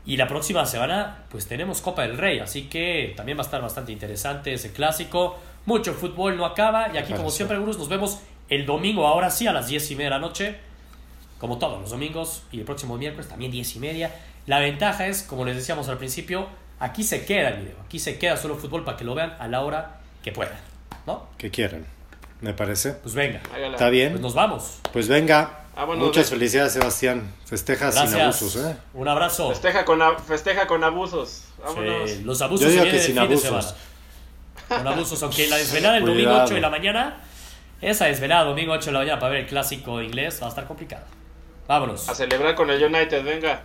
Y 0.05 0.17
la 0.17 0.27
próxima 0.27 0.65
semana, 0.65 1.23
pues 1.29 1.47
tenemos 1.47 1.81
Copa 1.81 2.01
del 2.01 2.17
Rey. 2.17 2.39
Así 2.39 2.63
que 2.63 3.13
también 3.15 3.37
va 3.37 3.43
a 3.43 3.45
estar 3.45 3.61
bastante 3.61 3.91
interesante 3.91 4.53
ese 4.53 4.73
clásico. 4.73 5.39
Mucho 5.65 5.93
fútbol 5.93 6.35
no 6.37 6.45
acaba. 6.45 6.93
Y 6.93 6.97
aquí, 6.97 7.13
como 7.13 7.29
siempre, 7.29 7.57
Bruce, 7.57 7.79
nos 7.79 7.89
vemos 7.89 8.19
el 8.49 8.65
domingo, 8.65 9.07
ahora 9.07 9.29
sí, 9.29 9.47
a 9.47 9.53
las 9.53 9.67
10 9.67 9.91
y 9.91 9.95
media 9.95 10.05
de 10.07 10.15
la 10.15 10.19
noche 10.19 10.55
como 11.43 11.57
todos 11.57 11.81
los 11.81 11.89
domingos 11.89 12.43
y 12.53 12.59
el 12.59 12.63
próximo 12.63 12.97
miércoles 12.97 13.27
también 13.27 13.51
10 13.51 13.75
y 13.75 13.79
media. 13.79 14.15
La 14.47 14.59
ventaja 14.59 15.07
es, 15.07 15.23
como 15.23 15.43
les 15.43 15.57
decíamos 15.57 15.89
al 15.89 15.97
principio, 15.97 16.47
aquí 16.79 17.03
se 17.03 17.25
queda 17.25 17.49
el 17.49 17.63
video, 17.63 17.75
aquí 17.85 17.99
se 17.99 18.17
queda 18.17 18.37
solo 18.37 18.55
fútbol 18.55 18.85
para 18.85 18.95
que 18.95 19.03
lo 19.03 19.13
vean 19.13 19.35
a 19.39 19.49
la 19.49 19.59
hora 19.59 19.99
que 20.23 20.31
puedan, 20.31 20.55
¿no? 21.05 21.27
¿Qué 21.37 21.51
quieren? 21.51 21.85
Me 22.39 22.53
parece. 22.53 22.93
Pues 22.93 23.13
venga, 23.13 23.41
Hágala. 23.53 23.73
Está 23.73 23.89
bien. 23.89 24.11
pues 24.11 24.21
nos 24.21 24.33
vamos. 24.33 24.79
Pues 24.93 25.09
venga. 25.09 25.62
Vámonos, 25.75 26.05
Muchas 26.05 26.29
de- 26.29 26.35
felicidades, 26.35 26.73
Sebastián. 26.73 27.33
Festeja 27.45 27.91
sin 27.91 28.19
abusos, 28.21 28.55
¿eh? 28.57 28.75
Un 28.93 29.07
abrazo. 29.07 29.49
Festeja 29.49 29.83
con, 29.85 30.01
a- 30.01 30.17
festeja 30.19 30.67
con 30.67 30.83
abusos. 30.83 31.45
Vámonos. 31.63 32.09
Sí, 32.11 32.21
los 32.23 32.41
abusos 32.41 32.65
Yo 32.65 32.67
se 32.71 32.73
digo 32.85 32.91
que 32.91 32.99
sin 32.99 33.17
abusos. 33.17 33.75
Con 34.67 34.87
abusos, 34.87 35.21
aunque 35.23 35.47
la 35.47 35.57
desvelada 35.57 35.97
el 35.97 36.05
domingo 36.05 36.29
Cuidado. 36.29 36.45
8 36.45 36.53
de 36.55 36.61
la 36.61 36.69
mañana, 36.69 37.17
esa 37.81 38.05
desvelada 38.05 38.43
domingo 38.45 38.71
8 38.73 38.85
de 38.87 38.91
la 38.91 38.99
mañana 38.99 39.19
para 39.19 39.31
ver 39.31 39.41
el 39.41 39.47
clásico 39.47 40.01
inglés 40.01 40.39
va 40.41 40.45
a 40.45 40.49
estar 40.49 40.65
complicado. 40.65 41.03
Vámonos. 41.67 42.07
A 42.07 42.13
celebrar 42.15 42.53
con 42.55 42.69
el 42.69 42.83
United, 42.83 43.23
venga. 43.23 43.63